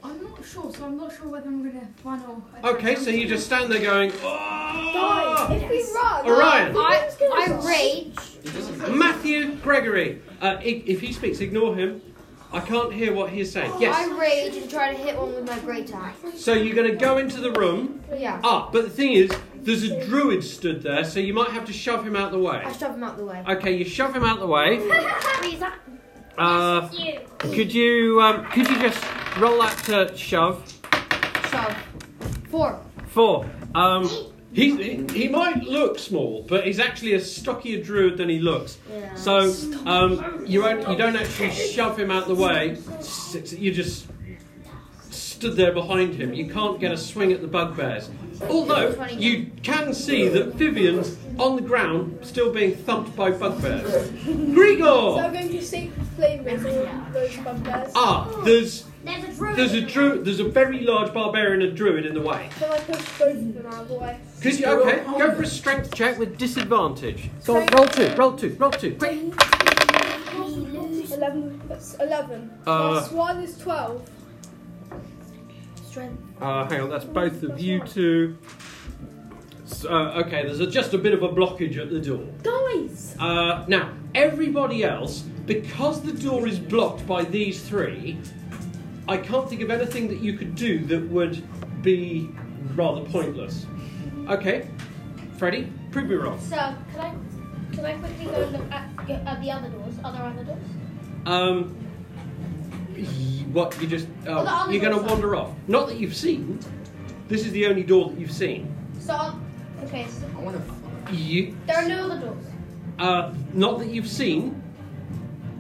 I'm 0.07 0.23
not 0.23 0.45
sure, 0.45 0.73
so 0.73 0.85
I'm 0.85 0.97
not 0.97 1.13
sure 1.17 1.29
whether 1.29 1.49
I'm 1.49 1.63
gonna 1.63 1.89
run 2.05 2.23
or. 2.63 2.71
Okay, 2.71 2.95
so 2.95 3.11
you 3.11 3.27
just 3.27 3.47
stand 3.47 3.71
there 3.73 3.81
going. 3.83 4.11
Guys, 4.11 4.21
Oh! 4.23 5.49
if 5.51 5.69
we 5.69 5.83
run, 5.95 6.27
Orion. 6.27 6.77
I, 6.77 7.11
gonna 7.19 7.61
I 7.61 7.67
rage. 7.67 8.91
Matthew 8.97 9.55
Gregory. 9.57 10.23
Uh, 10.41 10.57
i- 10.61 10.83
if 10.87 11.01
he 11.01 11.13
speaks, 11.13 11.41
ignore 11.41 11.75
him. 11.75 12.01
I 12.53 12.61
can't 12.61 12.93
hear 12.93 13.13
what 13.13 13.31
he's 13.31 13.51
saying. 13.51 13.73
Yes. 13.81 13.97
I 13.97 14.17
rage 14.17 14.57
and 14.57 14.71
try 14.71 14.95
to 14.95 14.99
hit 14.99 15.17
one 15.19 15.35
with 15.35 15.47
my 15.49 15.59
great 15.59 15.93
axe. 15.93 16.17
So 16.37 16.53
you're 16.53 16.77
going 16.77 16.89
to 16.91 16.97
go 16.97 17.19
into 17.19 17.41
the 17.41 17.51
room. 17.51 18.01
Yeah. 18.17 18.41
Ah, 18.45 18.69
but 18.73 18.85
the 18.85 18.91
thing 18.91 19.13
is, 19.15 19.31
there's 19.57 19.83
a 19.83 20.05
druid 20.07 20.45
stood 20.45 20.83
there, 20.83 21.03
so 21.05 21.19
you 21.19 21.35
might 21.35 21.51
have 21.51 21.65
to 21.65 21.73
shove 21.73 22.07
him 22.07 22.15
out 22.15 22.31
the 22.31 22.39
way. 22.39 22.63
I 22.65 22.71
shove 22.73 22.95
him 22.95 23.03
out 23.03 23.17
the 23.17 23.25
way. 23.25 23.43
Okay, 23.49 23.77
you 23.77 23.85
shove 23.85 24.15
him 24.15 24.23
out 24.25 24.39
the 24.39 24.47
way. 24.47 24.79
Please, 26.37 26.91
that. 26.91 27.23
Uh, 27.41 27.55
could 27.55 27.73
you 27.73 28.21
um, 28.21 28.45
could 28.47 28.69
you 28.69 28.79
just 28.81 29.05
roll 29.39 29.61
that 29.63 29.77
to 29.85 30.17
shove? 30.17 30.63
Shove. 31.51 31.77
Four. 32.51 32.81
Four. 33.09 33.51
Um, 33.75 34.09
he, 34.53 34.77
he 34.77 35.07
he 35.13 35.29
might 35.29 35.63
look 35.65 35.99
small, 35.99 36.45
but 36.49 36.67
he's 36.67 36.79
actually 36.79 37.15
a 37.15 37.21
stockier 37.21 37.83
druid 37.83 38.17
than 38.17 38.29
he 38.29 38.39
looks. 38.39 38.79
Yeah. 38.91 39.15
So 39.15 39.55
um, 39.85 40.45
you 40.47 40.63
won't, 40.63 40.89
you 40.89 40.97
don't 40.97 41.17
actually 41.17 41.51
shove 41.51 41.99
him 41.99 42.11
out 42.11 42.27
the 42.27 42.35
way. 42.35 42.79
You 43.51 43.73
just 43.73 44.07
stood 45.37 45.55
there 45.55 45.73
behind 45.73 46.15
him. 46.15 46.33
You 46.33 46.49
can't 46.49 46.81
get 46.81 46.93
a 46.93 46.97
swing 46.97 47.31
at 47.31 47.43
the 47.43 47.47
bugbears. 47.47 48.09
Although 48.49 49.07
you 49.19 49.51
can 49.63 49.93
see 49.93 50.29
that 50.29 50.55
Vivian's 50.55 51.17
on 51.39 51.57
the 51.57 51.63
ground, 51.63 52.19
still 52.23 52.51
being 52.53 52.75
thumped 52.75 53.15
by 53.15 53.31
bugbears. 53.31 53.91
So 53.93 54.03
Grigor. 54.57 55.23
I'm 55.23 55.33
going 55.35 55.51
to 55.51 55.63
Sacred 55.63 56.07
Flame 56.17 56.45
with 56.45 56.67
all 56.67 57.13
those 57.13 57.37
bugbears. 57.37 57.93
Ah, 57.95 58.43
there's 58.45 58.85
There's 59.05 59.25
a 59.25 59.33
druid. 59.37 59.57
there's 59.57 59.75
a 59.75 59.81
druid. 59.83 60.25
There's 60.25 60.41
a 60.41 60.49
very 60.49 60.81
large 60.81 61.13
barbarian 61.13 61.61
and 61.61 61.77
druid 61.77 62.07
in 62.07 62.15
the 62.15 62.23
way. 62.23 62.49
Can 62.59 62.71
I 62.73 62.79
push 62.79 63.19
both 63.19 63.37
of 63.37 63.55
them 63.55 63.67
out 63.67 63.83
of 63.83 63.89
the 63.89 63.95
way? 63.95 64.19
Could 64.41 64.59
you? 64.59 64.67
Okay, 64.67 65.05
go 65.19 65.35
for 65.35 65.43
a 65.43 65.47
strength 65.47 65.95
check 65.95 66.19
with 66.19 66.39
disadvantage. 66.39 67.31
Go 67.45 67.59
on, 67.59 67.67
roll 67.75 67.87
two. 67.89 68.15
Roll 68.17 68.33
two. 68.33 68.57
Roll 68.59 68.71
two. 68.71 68.95
Quick. 68.97 69.35
11, 71.17 71.63
that's 71.69 71.95
11. 71.95 72.51
Uh, 72.67 73.01
Plus 73.01 73.11
1 73.13 73.43
is 73.43 73.59
12. 73.59 74.11
Strength. 75.97 76.43
Uh, 76.43 76.69
hang 76.69 76.83
on, 76.83 76.91
that's 76.91 77.07
both 77.07 77.43
of 77.43 77.59
you 77.59 77.81
two. 77.81 78.37
So, 79.65 79.89
uh, 79.89 80.23
okay, 80.27 80.43
there's 80.45 80.61
a, 80.61 80.67
just 80.67 80.93
a 80.93 80.99
bit 80.99 81.15
of 81.15 81.23
a 81.23 81.31
blockage 81.31 81.79
at 81.79 81.89
the 81.89 81.99
door. 81.99 82.23
Guys! 82.43 83.17
Uh, 83.19 83.65
now, 83.67 83.95
everybody 84.15 84.85
else, 84.85 85.21
because 85.47 86.03
the 86.03 86.13
door 86.13 86.47
is 86.47 86.59
blocked 86.59 87.07
by 87.07 87.25
these 87.25 87.67
three, 87.67 88.19
I 89.09 89.17
can't 89.17 89.49
think 89.49 89.63
of 89.63 89.71
anything 89.71 90.07
that 90.09 90.21
you 90.21 90.35
could 90.35 90.55
do 90.55 90.85
that 90.85 91.09
would 91.09 91.43
be 91.83 92.29
rather 92.75 93.01
pointless. 93.01 93.65
Okay, 94.29 94.69
Freddie, 95.39 95.73
prove 95.93 96.11
me 96.11 96.17
wrong. 96.17 96.39
So, 96.41 96.57
can 96.57 97.01
I, 97.01 97.15
can 97.75 97.85
I 97.87 97.95
quickly 97.95 98.27
go 98.27 98.33
and 98.33 98.53
look 98.53 98.71
at, 98.71 99.11
at 99.27 99.41
the 99.41 99.51
other 99.51 99.71
doors? 99.71 99.95
Are 100.05 100.13
there 100.13 100.25
other 100.25 100.45
doors? 100.45 100.59
Um, 101.25 101.75
y- 101.81 101.86
what 103.53 103.81
you 103.81 103.87
just 103.87 104.07
Well, 104.25 104.45
the 104.45 104.51
other 104.51 104.73
you're 104.73 104.81
going 104.83 104.99
to 104.99 105.03
wander 105.07 105.37
off? 105.37 105.53
Not 105.69 105.89
that 105.89 105.99
you've 105.99 106.15
seen. 106.17 106.59
This 107.29 107.45
is 107.45 107.53
the 107.53 107.67
only 107.67 107.83
door 107.83 108.11
that 108.11 108.19
you've 108.19 108.33
seen. 108.33 108.75
So, 109.01 109.35
okay, 109.85 110.07
so 110.09 110.27
I 110.37 110.41
want 110.41 110.57
to. 111.09 111.15
You, 111.15 111.57
there 111.67 111.77
are 111.77 111.89
no 111.89 112.11
other 112.11 112.27
doors. 112.27 112.45
uh, 112.99 113.33
not 113.53 113.79
that 113.79 113.89
you've 113.89 114.09
seen. 114.09 114.63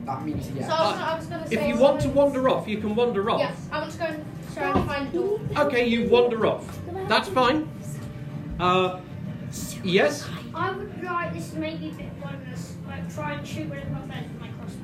That 0.05 0.25
means 0.25 0.47
So. 0.47 0.53
I 0.53 0.59
was, 0.61 0.69
gonna, 0.69 1.05
I 1.05 1.17
was 1.17 1.27
gonna 1.27 1.49
say. 1.49 1.57
If 1.57 1.69
you 1.69 1.77
want 1.77 2.01
to 2.03 2.09
wander 2.09 2.49
off, 2.49 2.67
you 2.69 2.79
can 2.79 2.95
wander 2.95 3.29
off. 3.31 3.41
Yes, 3.41 3.57
I 3.73 3.81
want 3.81 3.93
to 3.93 3.99
go 3.99 4.05
and 4.05 4.25
try 4.55 4.71
and 4.73 4.87
find 4.89 5.09
a 5.09 5.13
door. 5.13 5.41
Okay, 5.67 5.87
you 5.87 6.09
wander 6.09 6.47
off. 6.47 6.79
That's 7.09 7.29
fine. 7.29 7.69
Uh, 8.61 9.01
yes. 9.85 10.29
I 10.55 10.71
would 10.73 11.03
like 11.03 11.35
this 11.35 11.53
maybe 11.55 11.89
a 11.89 11.93
bit 11.93 12.21
pointless. 12.21 12.75
Like 12.87 13.13
try 13.15 13.33
and 13.35 13.47
shoot 13.47 13.69
one 13.69 13.79
of 13.79 13.85
the 13.85 13.91
bugbears 13.91 14.23
with 14.31 14.41
my 14.41 14.49
crossbow. 14.49 14.83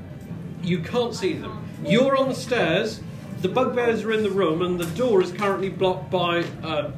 You 0.62 0.78
can't 0.80 1.14
see 1.14 1.35
them. 1.35 1.64
You're 1.85 2.17
on 2.17 2.29
the 2.29 2.35
stairs. 2.35 3.01
The 3.41 3.49
bugbears 3.49 4.05
are 4.05 4.12
in 4.12 4.23
the 4.23 4.31
room, 4.31 4.62
and 4.62 4.79
the 4.79 4.87
door 4.97 5.21
is 5.23 5.33
currently 5.33 5.69
blocked 5.69 6.11
by 6.11 6.45
uh, 6.62 6.93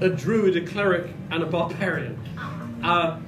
a 0.00 0.08
druid, 0.10 0.56
a 0.56 0.66
cleric, 0.66 1.10
and 1.30 1.42
a 1.42 1.46
barbarian. 1.46 2.18
Uh, 2.82 3.18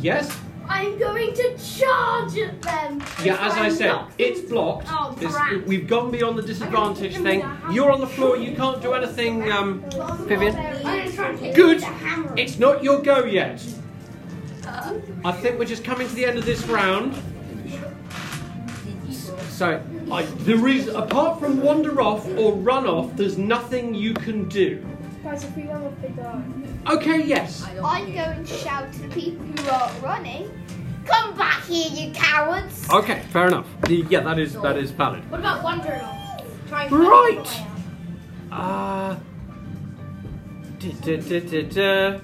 yes. 0.00 0.36
I'm 0.66 0.98
going 0.98 1.34
to 1.34 1.56
charge 1.58 2.38
at 2.38 2.60
them. 2.62 3.02
Yeah, 3.22 3.36
as 3.46 3.52
I 3.54 3.68
said, 3.68 3.98
it's 4.16 4.40
blocked. 4.40 4.86
Oh, 4.90 5.14
It's- 5.20 5.66
we've 5.66 5.86
gone 5.86 6.10
beyond 6.10 6.38
the 6.38 6.42
disadvantage 6.42 7.16
thing. 7.18 7.44
You're 7.70 7.90
on 7.90 8.00
the 8.00 8.06
floor. 8.06 8.36
You 8.36 8.54
can't 8.56 8.80
do 8.80 8.94
anything, 8.94 9.50
um, 9.52 9.82
Vivian. 10.26 10.56
I'm 10.56 10.82
going 10.82 11.10
to 11.10 11.12
try 11.12 11.28
and 11.30 11.38
hit 11.38 11.54
Good. 11.54 11.80
them 11.80 11.92
with 11.92 12.02
a 12.02 12.04
hammer. 12.06 12.34
It's 12.36 12.58
not 12.58 12.82
your 12.82 13.00
go 13.02 13.24
yet. 13.24 13.62
I 15.24 15.32
think 15.32 15.58
we're 15.58 15.64
just 15.66 15.84
coming 15.84 16.08
to 16.08 16.14
the 16.14 16.24
end 16.24 16.38
of 16.38 16.44
this 16.46 16.66
round. 16.66 17.14
So, 19.54 19.80
I, 20.10 20.22
there 20.22 20.66
is, 20.66 20.88
apart 20.88 21.38
from 21.38 21.62
wander 21.62 22.00
off 22.00 22.26
or 22.36 22.54
run 22.54 22.88
off, 22.88 23.14
there's 23.14 23.38
nothing 23.38 23.94
you 23.94 24.12
can 24.12 24.48
do. 24.48 24.84
Guys, 25.22 25.44
if 25.44 25.56
we 25.56 25.62
run 25.62 25.84
off, 25.84 25.92
they 26.02 26.08
die. 26.08 26.42
Okay, 26.88 27.22
yes. 27.22 27.62
I 27.62 28.00
go 28.00 28.18
and 28.18 28.48
shout 28.48 28.92
to 28.94 29.02
the 29.02 29.08
people 29.14 29.46
who 29.46 29.70
are 29.70 29.92
running. 30.02 30.50
Come 31.06 31.36
back 31.36 31.62
here, 31.66 31.86
you 31.92 32.12
cowards! 32.12 32.90
Okay, 32.90 33.22
fair 33.30 33.46
enough. 33.46 33.68
Yeah, 33.88 34.20
that 34.20 34.40
is 34.40 34.54
that 34.54 34.76
is 34.76 34.90
valid. 34.90 35.30
What 35.30 35.38
about 35.38 35.62
wandering 35.62 36.00
off? 36.00 36.42
Try 36.68 36.82
and 36.82 36.90
find 36.90 37.02
Right. 37.06 37.32
your 37.34 37.44
way 37.44 37.66
out. 38.50 39.10
Uh, 39.12 39.16
da, 40.80 40.92
da, 41.00 41.16
da, 41.20 41.40
da, 41.40 41.62
da. 41.62 42.18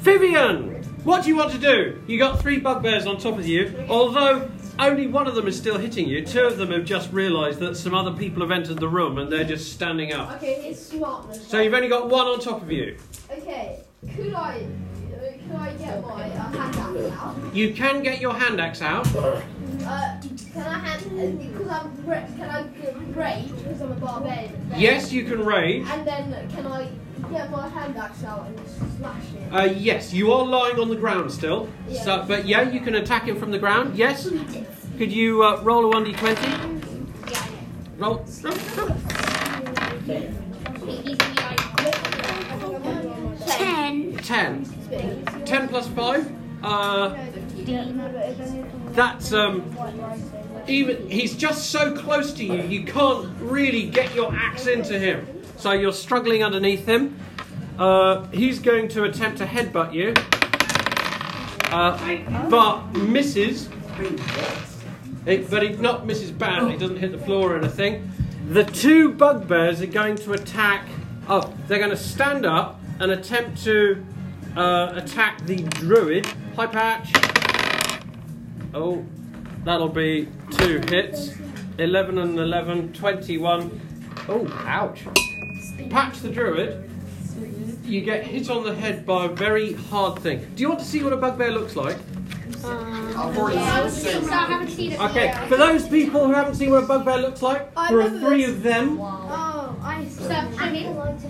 Vivian, 0.00 0.82
what 1.04 1.22
do 1.22 1.28
you 1.28 1.36
want 1.36 1.52
to 1.52 1.58
do? 1.58 2.02
You 2.08 2.18
got 2.18 2.40
three 2.40 2.58
bugbears 2.58 3.06
on 3.06 3.18
top 3.18 3.38
of 3.38 3.46
you, 3.46 3.84
although 3.88 4.50
only 4.78 5.06
one 5.06 5.26
of 5.26 5.34
them 5.34 5.46
is 5.46 5.56
still 5.56 5.78
hitting 5.78 6.08
you. 6.08 6.24
Two 6.24 6.40
of 6.42 6.56
them 6.58 6.70
have 6.72 6.84
just 6.84 7.12
realised 7.12 7.58
that 7.60 7.76
some 7.76 7.94
other 7.94 8.12
people 8.12 8.42
have 8.42 8.50
entered 8.50 8.78
the 8.78 8.88
room 8.88 9.18
and 9.18 9.30
they're 9.30 9.44
just 9.44 9.72
standing 9.72 10.12
up. 10.12 10.32
Okay, 10.36 10.68
it's 10.70 10.80
smartness. 10.86 11.46
So 11.46 11.60
you've 11.60 11.74
only 11.74 11.88
got 11.88 12.08
one 12.08 12.26
on 12.26 12.40
top 12.40 12.62
of 12.62 12.70
you. 12.72 12.96
Okay, 13.30 13.80
could 14.16 14.34
I, 14.34 14.66
uh, 15.14 15.32
could 15.46 15.56
I 15.56 15.72
get 15.74 16.02
my 16.02 16.24
uh, 16.30 16.50
hand 16.50 16.76
axe 16.98 17.12
out? 17.18 17.54
You 17.54 17.74
can 17.74 18.02
get 18.02 18.20
your 18.20 18.34
hand 18.34 18.60
axe 18.60 18.82
out. 18.82 19.06
Uh, 19.14 19.40
can 20.52 20.62
I 20.66 20.78
hand, 20.78 21.04
uh, 21.06 21.26
because 21.44 21.68
I'm, 21.68 22.06
ra- 22.06 22.26
can 22.36 22.50
I 22.50 22.62
g- 22.64 22.88
rage 23.14 23.48
because 23.56 23.80
I'm 23.82 23.92
a 23.92 23.94
barbarian? 23.96 24.72
Yes, 24.76 25.12
you 25.12 25.24
can 25.24 25.44
rage. 25.44 25.86
And 25.88 26.06
then 26.06 26.48
can 26.50 26.66
I 26.66 26.88
get 27.30 27.50
my 27.50 27.68
hand 27.68 27.96
axe 27.96 28.24
out 28.24 28.46
and 28.46 28.60
slash 28.98 29.24
it? 29.34 29.52
Uh, 29.52 29.64
yes, 29.64 30.12
you 30.12 30.32
are 30.32 30.44
lying 30.44 30.78
on 30.78 30.88
the 30.88 30.96
ground 30.96 31.30
still. 31.30 31.68
So, 32.02 32.24
but 32.26 32.46
yeah, 32.46 32.70
you 32.70 32.80
can 32.80 32.94
attack 32.94 33.24
him 33.28 33.38
from 33.38 33.50
the 33.50 33.58
ground. 33.58 33.96
Yes. 33.96 34.28
Could 34.98 35.12
you 35.12 35.42
uh, 35.42 35.60
roll 35.62 35.84
a 35.84 35.88
one 35.88 36.04
d 36.04 36.12
twenty? 36.12 36.52
Roll. 37.98 38.24
roll, 38.42 38.54
roll. 38.76 38.96
Ten. 43.46 44.16
Ten. 44.18 44.64
Ten 45.44 45.68
plus 45.68 45.88
five. 45.88 46.30
Uh, 46.62 47.16
that's 48.92 49.32
um. 49.32 49.76
Even 50.68 51.10
he's 51.10 51.34
just 51.34 51.70
so 51.70 51.92
close 51.96 52.32
to 52.34 52.44
you, 52.44 52.62
you 52.62 52.84
can't 52.84 53.28
really 53.40 53.88
get 53.88 54.14
your 54.14 54.32
axe 54.32 54.68
into 54.68 54.96
him. 54.96 55.26
So 55.62 55.70
you're 55.70 55.92
struggling 55.92 56.42
underneath 56.42 56.86
him. 56.86 57.16
Uh, 57.78 58.26
he's 58.32 58.58
going 58.58 58.88
to 58.88 59.04
attempt 59.04 59.38
to 59.38 59.46
headbutt 59.46 59.94
you, 59.94 60.12
uh, 61.70 62.50
but 62.50 62.84
misses. 62.94 63.68
It, 65.24 65.48
but 65.48 65.62
he 65.62 65.68
not 65.76 66.04
misses 66.04 66.32
badly. 66.32 66.72
He 66.72 66.78
doesn't 66.78 66.96
hit 66.96 67.12
the 67.12 67.18
floor 67.18 67.52
or 67.52 67.58
anything. 67.58 68.10
The 68.48 68.64
two 68.64 69.12
bugbears 69.12 69.80
are 69.80 69.86
going 69.86 70.16
to 70.16 70.32
attack. 70.32 70.84
Oh, 71.28 71.54
they're 71.68 71.78
going 71.78 71.90
to 71.90 71.96
stand 71.96 72.44
up 72.44 72.80
and 72.98 73.12
attempt 73.12 73.62
to 73.62 74.04
uh, 74.56 74.94
attack 74.96 75.46
the 75.46 75.62
druid. 75.62 76.26
Hi, 76.56 76.66
Patch. 76.66 77.12
Oh, 78.74 79.06
that'll 79.62 79.88
be 79.88 80.26
two 80.50 80.80
hits. 80.88 81.36
11 81.78 82.18
and 82.18 82.36
11, 82.36 82.94
21. 82.94 83.80
Oh, 84.28 84.48
ouch. 84.66 85.04
Patch 85.90 86.20
the 86.20 86.28
druid. 86.30 86.88
You 87.84 88.00
get 88.00 88.24
hit 88.24 88.48
on 88.48 88.64
the 88.64 88.74
head 88.74 89.04
by 89.04 89.26
a 89.26 89.28
very 89.28 89.72
hard 89.74 90.18
thing. 90.20 90.46
Do 90.54 90.62
you 90.62 90.68
want 90.68 90.80
to 90.80 90.86
see 90.86 91.02
what 91.02 91.12
a 91.12 91.16
bugbear 91.16 91.50
looks 91.50 91.76
like? 91.76 91.96
I've 92.64 93.36
already 93.36 93.58
I 93.58 93.88
seen 93.88 94.92
it. 94.92 95.00
Okay, 95.00 95.34
for 95.48 95.56
those 95.56 95.88
people 95.88 96.26
who 96.26 96.32
haven't 96.32 96.54
seen 96.54 96.70
what 96.70 96.84
a 96.84 96.86
bugbear 96.86 97.18
looks 97.18 97.42
like, 97.42 97.68
I 97.76 97.88
there 97.88 98.00
are 98.02 98.10
three 98.20 98.44
of 98.44 98.62
them. 98.62 98.98
Oh, 99.00 99.76
I. 99.82 100.06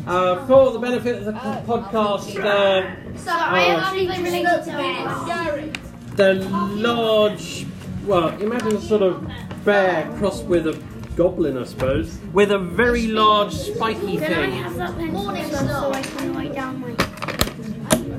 Uh, 0.06 0.46
for 0.46 0.72
the 0.72 0.78
benefit 0.78 1.16
of 1.16 1.24
the 1.24 1.32
podcast, 1.32 2.38
uh, 2.38 3.16
So 3.16 3.30
I 3.30 3.66
Oh. 3.66 3.78
actually 3.78 4.08
related 4.08 4.64
to 4.64 4.70
bears. 4.70 6.16
The 6.16 6.34
large, 6.76 7.66
well, 8.06 8.28
imagine 8.40 8.76
a 8.76 8.80
sort 8.80 9.02
of 9.02 9.26
bear 9.64 10.10
crossed 10.18 10.44
with 10.44 10.66
a 10.66 10.72
goblin, 11.16 11.56
I 11.58 11.64
suppose, 11.64 12.18
with 12.32 12.50
a 12.52 12.58
very 12.58 13.06
large 13.08 13.52
spiky 13.54 14.16
Can 14.16 14.24
I 14.24 14.26
thing. 14.50 14.52
have 14.62 14.76
that 14.76 14.96
pencil 14.96 15.68
so 15.68 15.92
I 15.92 16.02
can 16.02 16.34
write 16.34 16.54
down 16.54 16.80
my. 16.80 16.94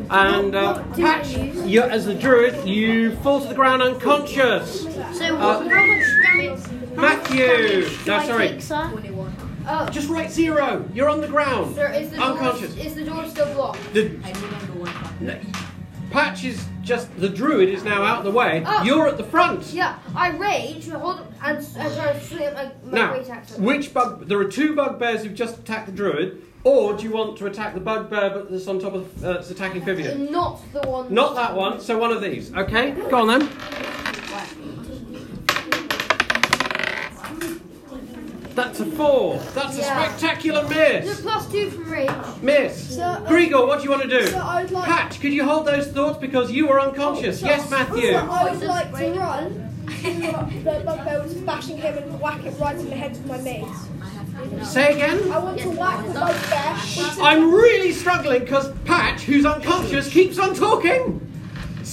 And 0.09 0.53
uh, 0.53 0.83
Patch, 0.93 1.29
you, 1.35 1.81
as 1.81 2.05
the 2.05 2.13
druid, 2.13 2.67
you 2.67 3.15
fall 3.17 3.41
to 3.41 3.47
the 3.47 3.55
ground 3.55 3.81
unconscious. 3.81 4.83
So 4.83 4.89
Uh, 5.37 5.67
how 5.67 5.85
much 5.85 6.05
damage? 6.23 6.59
Matthew, 6.95 7.87
do 7.89 7.97
no, 8.05 8.15
I 8.17 8.27
sorry, 8.27 8.47
take, 8.49 8.61
sir? 8.61 8.91
Oh, 9.67 9.89
just 9.89 10.09
write 10.09 10.29
zero. 10.29 10.87
You're 10.93 11.09
on 11.09 11.21
the 11.21 11.27
ground. 11.27 11.73
sir, 11.75 11.87
is 11.91 12.11
the 12.11 12.17
door, 12.17 12.25
Unconscious. 12.27 12.77
is 12.77 12.93
the 12.95 13.05
door 13.05 13.25
still 13.27 13.51
blocked? 13.55 13.79
The 13.93 14.09
No, 15.19 15.39
Patch 16.11 16.43
is 16.43 16.63
just 16.83 17.15
the 17.19 17.29
druid 17.29 17.69
is 17.69 17.83
now 17.83 18.03
out 18.03 18.19
of 18.19 18.23
the 18.25 18.31
way. 18.31 18.63
Oh. 18.65 18.83
You're 18.83 19.07
at 19.07 19.17
the 19.17 19.23
front. 19.23 19.73
Yeah, 19.73 19.97
I 20.15 20.29
rage, 20.29 20.89
hold 20.89 21.21
and, 21.41 21.57
and 21.57 21.95
try 21.95 22.13
to 22.13 22.19
swing 22.19 22.53
my, 22.53 22.71
my 22.83 22.97
Now, 22.97 23.13
great 23.13 23.29
axe. 23.29 23.57
which 23.57 23.93
bug? 23.93 24.27
There 24.27 24.37
are 24.39 24.49
two 24.49 24.75
bugbears 24.75 25.23
who've 25.23 25.33
just 25.33 25.57
attacked 25.57 25.87
the 25.87 25.91
druid, 25.91 26.41
or 26.63 26.95
do 26.95 27.03
you 27.03 27.11
want 27.11 27.37
to 27.37 27.45
attack 27.45 27.73
the 27.73 27.79
bugbear 27.79 28.29
but 28.29 28.51
that's 28.51 28.67
on 28.67 28.79
top 28.79 28.93
of 28.93 29.23
uh, 29.23 29.33
that's 29.33 29.49
attacking 29.49 29.83
Vivian? 29.83 30.31
Not 30.31 30.61
the 30.73 30.81
one. 30.81 31.13
Not 31.13 31.35
that 31.35 31.55
one. 31.55 31.79
So 31.79 31.97
one 31.97 32.11
of 32.11 32.21
these. 32.21 32.53
Okay, 32.53 32.91
go 33.09 33.21
on 33.21 33.27
then. 33.39 34.12
That's 38.55 38.79
a 38.79 38.85
four. 38.85 39.39
That's 39.55 39.77
a 39.77 39.81
Yeah. 39.81 40.05
spectacular 40.05 40.63
The 40.63 40.69
miss. 40.69 41.21
plus 41.21 41.47
two 41.51 41.69
from 41.71 41.91
rage. 41.91 42.09
Miss. 42.41 42.95
So, 42.95 43.01
uh, 43.01 43.19
Gregor, 43.27 43.65
what 43.65 43.79
do 43.79 43.85
you 43.85 43.89
want 43.89 44.03
to 44.03 44.07
do? 44.07 44.27
So 44.27 44.37
I'd 44.39 44.69
like. 44.71 44.85
Patch, 44.85 45.19
could 45.19 45.33
you 45.33 45.43
hold 45.43 45.65
those 45.65 45.87
thoughts 45.87 46.19
because 46.19 46.51
you 46.51 46.67
were 46.67 46.79
unconscious? 46.79 47.41
Yes, 47.41 47.69
Matthew. 47.71 48.11
So 48.13 48.17
I 48.29 48.51
would 48.51 48.61
like 48.61 48.95
to 48.97 49.13
run. 49.19 49.69
the 50.03 50.81
bugbear 50.85 51.23
was 51.23 51.33
bashing 51.35 51.77
him 51.77 51.97
and 51.97 52.19
whack 52.21 52.45
it 52.45 52.53
right 52.59 52.75
in 52.75 52.89
the 52.89 52.95
head 52.95 53.11
with 53.13 53.25
my 53.25 53.37
mace. 53.39 54.69
Say 54.69 54.93
again. 54.93 55.31
I 55.31 55.37
want 55.39 55.59
to 55.59 55.69
whack 55.69 56.05
the 56.05 56.13
bugbear. 56.13 57.23
I'm 57.25 57.51
really 57.53 57.91
struggling 57.91 58.41
because 58.41 58.71
Patch, 58.85 59.21
who's 59.23 59.45
unconscious, 59.45 60.09
keeps 60.09 60.37
on 60.37 60.53
talking. 60.55 61.22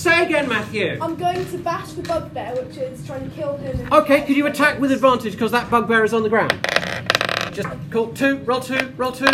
Say 0.00 0.24
again, 0.24 0.48
Matthew. 0.48 0.96
I'm 0.98 1.14
going 1.14 1.44
to 1.50 1.58
bash 1.58 1.92
the 1.92 2.00
bugbear, 2.00 2.54
which 2.54 2.78
is 2.78 3.06
trying 3.06 3.28
to 3.28 3.36
kill 3.36 3.58
him. 3.58 3.92
Okay, 3.92 4.22
could 4.22 4.34
you 4.34 4.46
attack 4.46 4.80
with 4.80 4.92
advantage 4.92 5.32
because 5.32 5.52
that 5.52 5.68
bugbear 5.68 6.04
is 6.04 6.14
on 6.14 6.22
the 6.22 6.30
ground? 6.30 6.58
Just 7.52 7.68
call 7.90 8.10
two, 8.14 8.38
roll 8.38 8.60
two, 8.60 8.94
roll 8.96 9.12
two. 9.12 9.26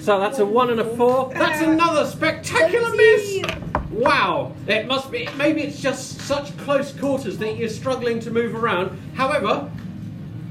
So 0.00 0.18
that's 0.18 0.40
a 0.40 0.44
one 0.44 0.70
and 0.70 0.80
a 0.80 0.96
four. 0.96 1.32
That's 1.32 1.62
another 1.62 2.06
spectacular 2.06 2.92
miss. 2.96 3.44
Wow, 3.92 4.52
it 4.66 4.88
must 4.88 5.12
be. 5.12 5.28
Maybe 5.36 5.62
it's 5.62 5.80
just 5.80 6.18
such 6.22 6.56
close 6.56 6.92
quarters 6.92 7.38
that 7.38 7.56
you're 7.56 7.68
struggling 7.68 8.18
to 8.18 8.32
move 8.32 8.56
around. 8.56 8.98
However, 9.14 9.70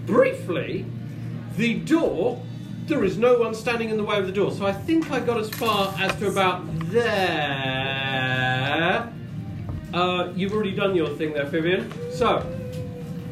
briefly, 0.05 0.85
the 1.57 1.79
door. 1.79 2.41
There 2.91 3.05
is 3.05 3.17
no 3.17 3.37
one 3.39 3.55
standing 3.55 3.89
in 3.89 3.95
the 3.95 4.03
way 4.03 4.19
of 4.19 4.25
the 4.25 4.33
door, 4.33 4.51
so 4.51 4.65
I 4.65 4.73
think 4.73 5.09
I 5.11 5.21
got 5.21 5.39
as 5.39 5.49
far 5.49 5.95
as 5.97 6.13
to 6.17 6.27
about 6.27 6.61
there. 6.89 8.19
Uh, 9.93 10.33
you've 10.35 10.51
already 10.51 10.75
done 10.75 10.93
your 10.93 11.07
thing 11.15 11.31
there, 11.31 11.45
Vivian. 11.45 11.89
So, 12.11 12.45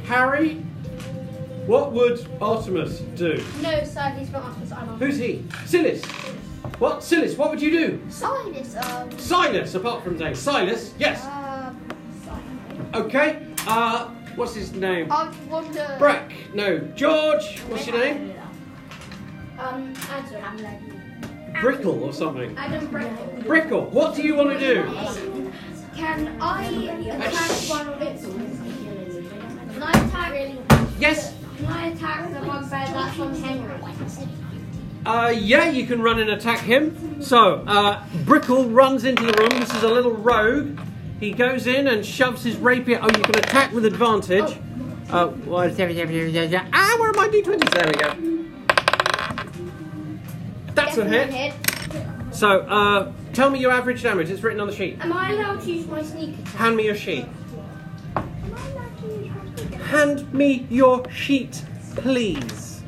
Harry, 0.06 0.54
what 1.68 1.92
would 1.92 2.26
Artemis 2.40 3.00
do? 3.18 3.44
No, 3.62 3.84
sir, 3.84 4.16
he's 4.18 4.32
not 4.32 4.46
us. 4.46 4.72
I'm 4.72 4.88
on. 4.88 4.98
Who's 4.98 5.18
he? 5.18 5.44
Silas. 5.66 6.06
What? 6.80 7.04
Silas, 7.04 7.36
what 7.36 7.50
would 7.50 7.62
you 7.62 7.72
do? 7.72 8.02
Silas, 8.10 8.78
um, 8.78 9.12
Silas, 9.20 9.76
apart 9.76 10.06
from 10.06 10.18
name. 10.18 10.36
Silas, 10.36 10.94
yes. 10.98 11.22
uh, 11.26 11.74
Okay. 12.96 13.46
Uh, 13.68 14.06
what's 14.38 14.56
his 14.56 14.72
name? 14.72 15.12
I 15.12 15.30
wonder. 15.50 15.98
Breck. 16.00 16.32
No. 16.54 16.80
George. 16.96 17.60
What's 17.68 17.86
your 17.88 17.98
name? 18.00 18.39
Um, 19.60 19.94
Adam. 20.10 21.00
Brickle 21.56 22.02
or 22.02 22.14
something. 22.14 22.58
Adam 22.58 22.88
Brickle. 22.88 23.44
Brickle. 23.44 23.90
What 23.90 24.16
do 24.16 24.24
you 24.24 24.36
want 24.36 24.58
to 24.58 24.60
do? 24.60 25.52
Can 25.96 26.42
I 26.42 26.66
attack 26.66 27.70
one 27.70 27.90
of 27.90 28.02
its? 28.02 28.24
Can 28.24 29.84
I 29.84 29.92
attack? 29.92 30.90
Yes. 30.98 31.36
Can 31.58 31.66
I 31.66 31.88
attack 31.88 32.34
the 32.34 32.40
bugbear 32.40 32.70
that's 32.70 33.20
on 33.20 33.36
Henry? 33.36 33.80
Uh, 35.06 35.34
yeah, 35.36 35.70
you 35.70 35.86
can 35.86 36.02
run 36.02 36.20
and 36.20 36.30
attack 36.30 36.60
him. 36.60 37.22
So, 37.22 37.64
uh, 37.68 38.02
Brickle 38.24 38.74
runs 38.74 39.04
into 39.04 39.26
the 39.26 39.34
room. 39.34 39.60
This 39.60 39.74
is 39.74 39.84
a 39.84 39.90
little 39.90 40.14
rogue. 40.14 40.80
He 41.20 41.32
goes 41.32 41.68
in 41.68 41.88
and 41.88 42.06
shoves 42.06 42.44
his 42.46 42.56
rapier. 42.56 43.00
Oh, 43.02 43.08
you 43.08 43.24
can 43.24 43.38
attack 43.38 43.74
with 43.74 43.84
advantage. 43.84 44.58
Uh, 45.10 45.28
what 45.28 45.72
is 45.72 45.80
ah, 45.80 46.96
where 47.00 47.10
are 47.10 47.14
my 47.14 47.28
d20s? 47.28 47.74
There 47.74 47.88
we 47.88 47.94
go. 47.94 48.49
That's 50.80 50.98
a 50.98 51.06
hit. 51.06 51.54
So, 52.32 52.62
uh, 52.62 53.12
tell 53.34 53.50
me 53.50 53.60
your 53.60 53.72
average 53.72 54.02
damage. 54.02 54.30
It's 54.30 54.42
written 54.42 54.62
on 54.62 54.68
the 54.68 54.76
sheet. 54.76 54.98
Am 55.02 55.12
I 55.12 55.32
allowed 55.32 55.62
to 55.62 55.72
use 55.72 55.86
my 55.88 56.02
sneak 56.02 56.40
attack? 56.40 56.54
Hand 56.56 56.78
me 56.78 56.86
your 56.86 56.96
sheet. 56.96 57.26
Hand 59.88 60.34
me 60.34 60.66
your 60.70 61.10
sheet, 61.12 61.64
please. 61.96 62.82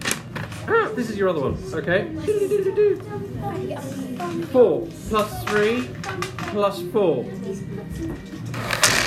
Ah, 0.67 0.89
this 0.95 1.09
is 1.09 1.17
your 1.17 1.29
other 1.29 1.41
one. 1.41 1.57
Okay. 1.73 2.13
Four 4.51 4.87
plus 5.09 5.43
three 5.45 5.89
plus 6.51 6.81
four. 6.93 7.25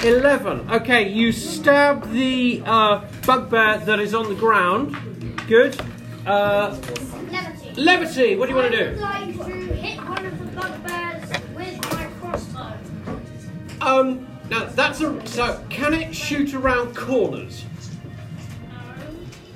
Eleven. 0.04 0.68
Okay, 0.70 1.08
you 1.08 1.32
stab 1.32 2.10
the 2.10 2.62
uh, 2.66 3.04
bugbear 3.24 3.78
that 3.78 4.00
is 4.00 4.14
on 4.14 4.28
the 4.28 4.34
ground. 4.34 4.94
Good. 5.46 5.80
Uh, 6.26 6.76
Levity. 7.76 8.36
What 8.36 8.46
do 8.46 8.54
you 8.54 8.58
want 8.58 8.72
to 8.72 8.94
do? 8.94 9.02
I 9.02 9.24
would 9.26 9.34
do? 9.34 9.42
like 9.42 9.46
to 9.46 9.74
hit 9.74 9.98
one 10.08 10.26
of 10.26 10.38
the 10.38 10.60
bugbears 10.60 11.28
with 11.56 11.92
my 11.92 12.06
crossbow. 12.20 12.78
Um. 13.80 14.28
Now 14.48 14.66
that's 14.66 15.00
a. 15.00 15.26
So 15.26 15.64
can 15.70 15.94
it 15.94 16.14
shoot 16.14 16.54
around 16.54 16.94
corners? 16.94 17.64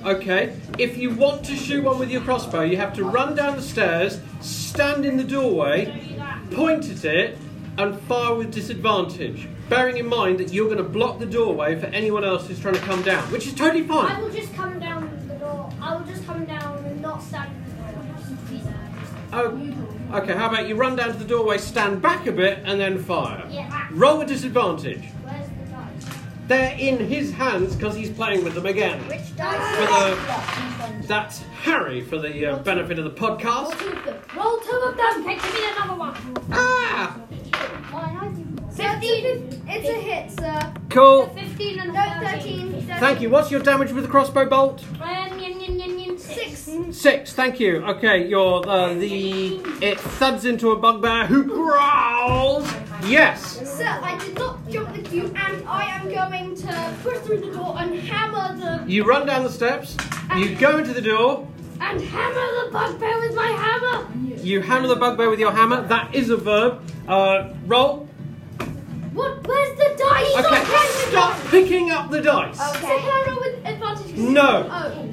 Okay. 0.03 0.55
If 0.77 0.97
you 0.97 1.11
want 1.11 1.45
to 1.45 1.55
shoot 1.55 1.83
one 1.83 1.99
with 1.99 2.09
your 2.09 2.21
crossbow, 2.21 2.61
you 2.61 2.77
have 2.77 2.93
to 2.95 3.03
run 3.03 3.35
down 3.35 3.55
the 3.55 3.61
stairs, 3.61 4.19
stand 4.41 5.05
in 5.05 5.17
the 5.17 5.23
doorway, 5.23 6.17
point 6.51 6.89
at 6.89 7.05
it, 7.05 7.37
and 7.77 7.99
fire 8.01 8.35
with 8.35 8.53
disadvantage. 8.53 9.47
Bearing 9.69 9.97
in 9.97 10.07
mind 10.07 10.39
that 10.39 10.51
you're 10.51 10.65
going 10.65 10.77
to 10.77 10.83
block 10.83 11.19
the 11.19 11.25
doorway 11.25 11.79
for 11.79 11.87
anyone 11.87 12.23
else 12.23 12.47
who's 12.47 12.59
trying 12.59 12.73
to 12.73 12.79
come 12.81 13.01
down, 13.03 13.23
which 13.31 13.45
is 13.45 13.53
totally 13.53 13.83
fine. 13.83 14.11
I 14.11 14.21
will 14.21 14.31
just 14.31 14.53
come 14.55 14.79
down 14.79 15.27
the 15.27 15.35
door. 15.35 15.71
I 15.81 15.95
will 15.95 16.05
just 16.05 16.25
come 16.25 16.45
down 16.45 16.83
and 16.85 17.01
not 17.01 17.21
stand 17.21 17.58
Oh, 19.31 19.73
okay. 20.13 20.33
How 20.33 20.49
about 20.49 20.67
you 20.67 20.75
run 20.75 20.95
down 20.95 21.11
to 21.11 21.17
the 21.17 21.25
doorway, 21.25 21.57
stand 21.57 22.01
back 22.01 22.25
a 22.27 22.31
bit, 22.31 22.59
and 22.65 22.79
then 22.79 23.01
fire? 23.03 23.45
Yeah. 23.49 23.87
Roll 23.91 24.21
a 24.21 24.25
disadvantage. 24.25 25.03
Where's 25.23 25.47
the 25.49 25.71
dice? 25.71 26.15
They're 26.47 26.75
in 26.79 26.97
his 27.07 27.31
hands 27.31 27.75
because 27.75 27.95
he's 27.95 28.09
playing 28.09 28.43
with 28.43 28.55
them 28.55 28.65
again. 28.65 28.99
Which 29.07 29.35
dice? 29.35 29.75
For 29.77 30.97
the, 31.01 31.07
that's 31.07 31.39
Harry 31.61 32.01
for 32.01 32.17
the 32.17 32.45
uh, 32.53 32.59
benefit 32.59 32.97
of 32.99 33.05
the 33.05 33.11
podcast. 33.11 33.79
Roll 34.35 34.57
two 34.59 34.75
of 34.77 34.97
them. 34.97 35.21
Okay, 35.23 35.35
give 35.35 35.53
me 35.53 35.59
another 35.75 35.95
one. 35.99 36.15
Ah, 36.51 37.15
Fifteen. 38.71 39.61
It's 39.67 39.89
a 39.89 39.93
hit, 39.93 40.31
sir. 40.39 40.73
cool. 40.89 41.27
Fifteen 41.27 41.79
and 41.79 41.93
No, 41.93 42.01
thirteen. 42.21 42.71
13. 42.71 42.99
Thank 42.99 43.19
you. 43.21 43.29
What's 43.29 43.51
your 43.51 43.59
damage 43.61 43.91
with 43.91 44.05
the 44.05 44.09
crossbow 44.09 44.47
bolt? 44.47 44.83
Um, 45.01 45.37
yin, 45.37 45.59
yin, 45.59 45.79
yin, 45.79 45.98
yin, 45.98 45.98
six. 46.29 46.69
Six. 46.91 47.33
Thank 47.33 47.59
you. 47.59 47.83
Okay, 47.85 48.27
you're 48.27 48.67
uh, 48.67 48.93
the. 48.93 49.61
It 49.81 49.99
thuds 49.99 50.45
into 50.45 50.71
a 50.71 50.75
bugbear 50.75 51.25
who 51.25 51.43
growls. 51.43 52.69
Yes. 53.05 53.41
Sir, 53.77 53.87
I 53.87 54.17
did 54.19 54.35
not 54.35 54.67
jump 54.69 54.93
the 54.95 55.01
queue, 55.01 55.33
and 55.35 55.67
I 55.67 55.83
am 55.95 56.11
going 56.11 56.55
to 56.55 56.95
push 57.03 57.17
through 57.19 57.41
the 57.41 57.51
door 57.51 57.75
and 57.77 57.95
hammer 57.95 58.57
the 58.57 58.91
You 58.91 59.05
run 59.05 59.25
down 59.25 59.43
the 59.43 59.49
steps. 59.49 59.95
You 60.35 60.55
go 60.55 60.77
into 60.77 60.93
the 60.93 61.01
door. 61.01 61.47
And 61.81 62.01
hammer 62.01 62.65
the 62.65 62.71
bugbear 62.71 63.19
with 63.21 63.35
my 63.35 63.47
hammer. 63.47 64.07
You 64.43 64.61
hammer 64.61 64.87
the 64.87 64.97
bugbear 64.97 65.29
with 65.29 65.39
your 65.39 65.51
hammer. 65.51 65.81
That 65.87 66.13
is 66.13 66.29
a 66.29 66.37
verb. 66.37 66.81
Uh, 67.07 67.53
roll. 67.65 68.07
What? 69.13 69.47
Where's 69.47 69.77
the 69.77 69.95
dice? 69.97 70.45
Okay. 70.45 70.63
Stop 71.09 71.39
picking 71.47 71.89
up 71.89 72.11
the 72.11 72.21
dice. 72.21 72.57
So 72.57 72.79
can 72.79 72.99
I 72.99 73.25
roll 73.27 73.39
with 73.39 73.65
advantage? 73.65 74.15
No. 74.17 74.69
Oh, 74.69 75.08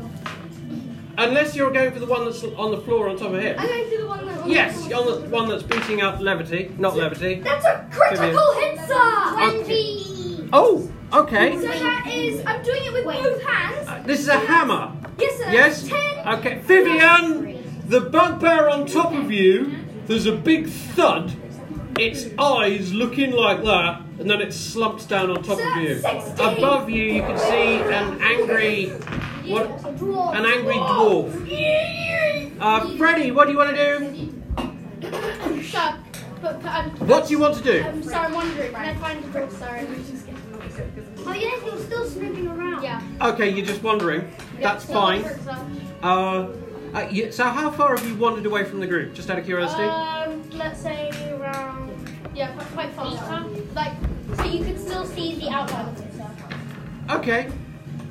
Unless 1.19 1.57
you're 1.57 1.73
going 1.73 1.93
for 1.93 1.99
the 1.99 2.07
one 2.07 2.25
that's 2.27 2.43
on 2.45 2.71
the 2.71 2.79
floor 2.83 3.09
on 3.09 3.17
top 3.17 3.33
of 3.33 3.41
him. 3.41 3.57
I'm 3.59 3.67
going 3.67 3.91
to 3.91 3.99
the 3.99 4.07
one 4.07 4.27
that. 4.27 4.47
Yes, 4.47 4.93
on 4.93 5.07
the 5.23 5.29
one 5.31 5.49
that's 5.49 5.63
beating 5.63 6.03
up 6.03 6.21
levity, 6.21 6.75
not 6.79 6.97
levity. 6.97 7.41
That's 7.41 7.65
a 7.65 7.89
critical 7.91 8.53
hit, 8.55 8.79
sir. 8.87 9.33
Twenty. 9.35 10.49
Oh, 10.53 10.91
okay. 11.13 11.57
So 11.57 11.63
that 11.63 12.07
is. 12.13 12.45
I'm 12.47 12.63
doing 12.63 12.85
it 12.85 12.93
with 12.93 13.05
both 13.05 13.43
hands. 13.43 13.89
Uh, 13.89 14.03
This 14.05 14.21
is 14.21 14.29
a 14.29 14.39
hammer. 14.39 14.93
Yes, 15.19 15.39
sir. 15.39 15.51
Yes? 15.51 15.89
Ten. 15.89 16.29
Okay. 16.39 16.59
Vivian, 16.59 17.81
the 17.89 18.01
bugbear 18.03 18.69
on 18.69 18.87
top 18.87 19.13
of 19.15 19.31
you, 19.33 19.75
there's 20.07 20.27
a 20.27 20.33
big 20.37 20.69
thud. 20.69 21.33
Its 21.99 22.27
eyes 22.39 22.93
looking 22.93 23.33
like 23.33 23.63
that, 23.65 24.03
and 24.19 24.29
then 24.31 24.41
it 24.41 24.53
slumps 24.53 25.07
down 25.07 25.31
on 25.31 25.43
top 25.43 25.59
of 25.59 25.83
you. 25.83 25.99
Sixteen. 25.99 26.59
Above 26.59 26.91
you, 26.91 27.05
you 27.05 27.23
can 27.23 27.39
see 27.39 27.79
an 27.93 28.21
angry, 28.23 28.89
what? 29.51 29.67
An 30.37 30.45
angry 30.45 30.75
dwarf. 30.75 31.33
Uh, 32.61 32.97
Freddy, 32.97 33.31
what 33.31 33.47
do 33.47 33.53
you 33.53 33.59
want 33.59 33.75
to 33.77 33.99
do? 33.99 35.63
Sir, 35.63 35.99
but, 36.43 36.63
but 36.63 36.69
I'm. 36.69 36.91
What 37.07 37.27
do 37.27 37.31
you 37.33 37.39
want 37.39 37.57
to 37.57 37.63
do? 37.63 37.83
I'm 37.83 38.03
sorry, 38.03 38.27
I'm 38.27 38.35
wondering. 38.35 38.73
Can 38.73 38.83
I 38.83 38.95
find 38.97 39.25
the 39.25 39.29
door? 39.39 39.51
Sorry. 39.51 39.87
Oh 41.27 41.33
yes, 41.33 41.63
you're 41.65 41.79
still 41.79 42.05
snooping 42.07 42.49
around. 42.49 42.83
Yeah. 42.83 43.01
Okay, 43.23 43.49
you're 43.49 43.65
just 43.65 43.83
wondering. 43.83 44.31
That's 44.61 44.85
So 44.87 44.93
fine. 44.93 45.25
Uh, 46.03 46.53
uh, 46.95 47.09
you, 47.11 47.33
so 47.33 47.45
how 47.45 47.71
far 47.71 47.97
have 47.97 48.07
you 48.07 48.15
wandered 48.17 48.45
away 48.47 48.65
from 48.65 48.81
the 48.81 48.87
group? 48.87 49.15
Just 49.15 49.31
out 49.31 49.39
of 49.39 49.45
curiosity. 49.47 49.83
Um, 49.85 50.43
let's 50.51 50.81
say 50.81 51.11
around. 51.33 51.86
Yeah, 52.37 52.53
quite, 52.53 52.93
quite 52.93 52.93
far. 52.93 53.17
sir. 53.17 53.63
Like, 53.75 53.93
so 54.37 54.45
you 54.45 54.63
can 54.65 54.79
still 54.79 55.07
see 55.07 55.37
the 55.37 55.49
outline 55.49 55.89
of 55.89 56.01
it, 56.01 56.13
sir. 56.15 57.17
okay. 57.17 57.49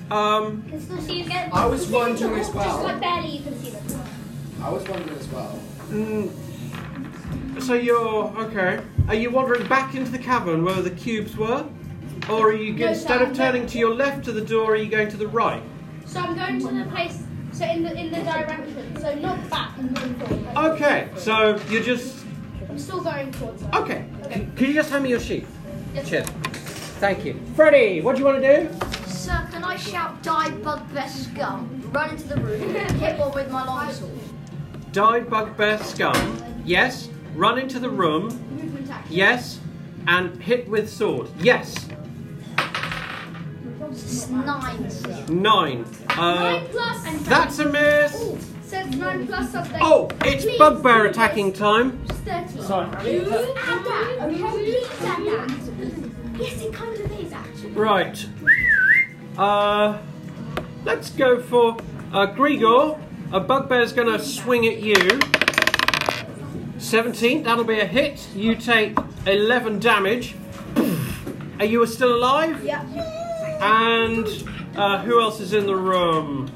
Um, 0.10 0.64
You 0.66 0.72
can 0.72 0.82
still 0.82 1.02
see 1.02 1.22
again. 1.22 1.50
I 1.54 1.66
was 1.68 1.88
wondering 1.88 2.34
as 2.40 2.48
Just 2.48 2.56
well. 2.56 2.84
like 2.84 3.00
barely 3.00 3.38
you 3.38 3.44
can 3.44 3.60
see 3.62 3.70
them. 3.72 4.02
I 4.64 4.70
was 4.70 4.88
wondering 4.88 5.18
as 5.18 5.28
well. 5.30 5.60
mm, 5.90 7.62
so 7.62 7.74
you're 7.74 8.26
okay. 8.46 8.82
Are 9.08 9.16
you 9.16 9.30
wandering 9.30 9.68
back 9.68 9.94
into 9.96 10.12
the 10.12 10.18
cavern 10.20 10.64
where 10.66 10.82
the 10.82 10.90
cubes 10.92 11.36
were, 11.38 11.66
or 12.30 12.50
are 12.50 12.54
you 12.54 12.74
No, 12.74 12.88
instead 12.88 13.20
sir, 13.20 13.26
of 13.30 13.36
turning 13.38 13.68
to 13.68 13.78
your 13.78 13.94
left 13.94 14.26
to 14.26 14.32
the 14.32 14.42
door, 14.42 14.74
are 14.74 14.76
you 14.76 14.90
going 14.90 15.10
to 15.10 15.18
the 15.18 15.28
right? 15.28 15.62
So 16.06 16.20
I'm 16.20 16.36
going 16.36 16.60
to 16.62 16.84
the 16.84 16.90
place. 16.90 17.22
So 17.52 17.66
in 17.66 17.84
the 17.84 17.94
in 17.96 18.12
the 18.12 18.22
direction. 18.22 18.96
So 19.00 19.14
not 19.16 19.50
back. 19.52 19.72
I'm 19.78 19.94
going. 19.94 20.58
Okay. 20.58 21.10
So 21.16 21.60
you're 21.70 21.84
just 21.84 22.25
I'm 22.70 22.80
still 22.80 23.02
going 23.02 23.32
towards 23.32 23.62
her. 23.64 23.70
okay. 23.76 24.06
Can, 24.30 24.52
can 24.56 24.68
you 24.68 24.74
just 24.74 24.90
hand 24.90 25.04
me 25.04 25.10
your 25.12 25.20
sheet? 25.20 25.46
Yes, 25.94 26.10
Cheers. 26.10 26.26
Thank 27.00 27.26
you. 27.26 27.40
Freddy, 27.56 28.02
what 28.02 28.16
do 28.16 28.20
you 28.20 28.26
want 28.26 28.42
to 28.42 28.64
do? 28.64 28.70
Sir, 29.06 29.48
can 29.52 29.64
I 29.64 29.76
shout 29.78 30.22
die 30.24 30.50
bugbear 30.50 31.08
scum? 31.08 31.82
Run 31.94 32.10
into 32.12 32.28
the 32.28 32.38
room, 32.42 32.74
hit 32.74 33.18
one 33.20 33.34
with 33.34 33.52
my 33.52 33.66
longsword. 33.66 34.12
Die 34.92 35.20
bugbear 35.22 35.78
scum. 35.80 36.44
Yes. 36.66 37.10
Run 37.36 37.60
into 37.60 37.80
the 37.80 37.90
room. 37.90 38.24
Movement 38.56 38.90
action. 38.90 39.14
Yes. 39.16 39.60
And 40.08 40.42
hit 40.42 40.70
with 40.70 40.90
sword. 40.90 41.28
Yes. 41.40 41.76
It's 43.92 44.30
nine, 44.30 44.90
sir. 44.90 45.26
Nine. 45.30 45.86
Uh, 46.10 46.34
Nine 46.36 46.68
plus. 46.70 47.28
That's 47.28 47.60
a 47.60 47.70
miss. 47.70 48.22
Ooh, 48.24 48.38
says 48.76 48.96
nine 48.98 49.28
plus 49.28 49.52
something. 49.52 49.80
Oh, 49.82 50.10
it's 50.22 50.44
Please, 50.44 50.58
bugbear 50.58 51.04
please. 51.04 51.12
attacking 51.12 51.54
time. 51.54 52.00
It's 52.10 52.20
Thirty. 52.20 52.62
Sorry. 52.62 53.14
You 53.14 53.22
add 53.22 53.86
that. 53.86 54.18
Okay, 54.22 54.44
please 54.44 54.88
add 55.02 55.26
that. 55.26 56.40
Yes, 56.40 56.62
it 56.62 56.74
kind 56.74 57.00
of 57.00 57.20
is 57.20 57.32
actually. 57.32 57.72
Right. 57.72 58.26
Uh, 59.38 59.98
let's 60.84 61.10
go 61.12 61.42
for 61.42 61.78
uh, 62.12 62.28
Grigor. 62.28 63.00
A 63.32 63.40
bugbear's 63.40 63.94
going 63.94 64.08
to 64.08 64.20
swing 64.24 64.66
at 64.68 64.80
you. 64.82 65.20
17, 66.78 67.44
that'll 67.44 67.64
be 67.64 67.80
a 67.80 67.86
hit. 67.86 68.28
You 68.36 68.56
take 68.56 68.98
11 69.26 69.80
damage. 69.80 70.36
Are 71.60 71.66
you 71.66 71.86
still 71.88 72.16
alive? 72.16 72.64
Yeah. 72.64 72.84
And 73.62 74.28
uh, 74.78 75.02
who 75.04 75.20
else 75.20 75.40
is 75.40 75.54
in 75.54 75.66
the 75.66 75.76
room? 75.76 76.52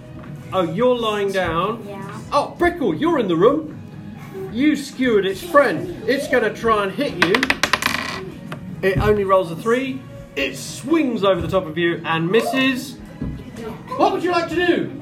Oh, 0.54 0.62
you're 0.62 0.96
lying 0.98 1.32
down. 1.32 1.86
Yeah. 1.88 2.09
Oh, 2.32 2.56
Brickle, 2.60 3.00
you're 3.00 3.20
in 3.20 3.28
the 3.28 3.36
room. 3.36 3.76
You 4.54 4.76
skewered 4.76 5.26
its 5.26 5.42
friend. 5.44 6.04
It's 6.08 6.28
going 6.28 6.44
to 6.44 6.54
try 6.54 6.84
and 6.84 6.92
hit 6.92 7.14
you. 7.26 7.34
It 8.82 8.98
only 9.00 9.24
rolls 9.24 9.52
a 9.52 9.56
three. 9.56 10.02
It 10.36 10.56
swings 10.56 11.24
over 11.24 11.42
the 11.42 11.48
top 11.48 11.66
of 11.66 11.78
you 11.78 12.02
and 12.06 12.30
misses. 12.32 12.96
What 13.98 14.14
would 14.14 14.24
you 14.24 14.32
like 14.32 14.50
to 14.50 14.56
do? 14.56 15.02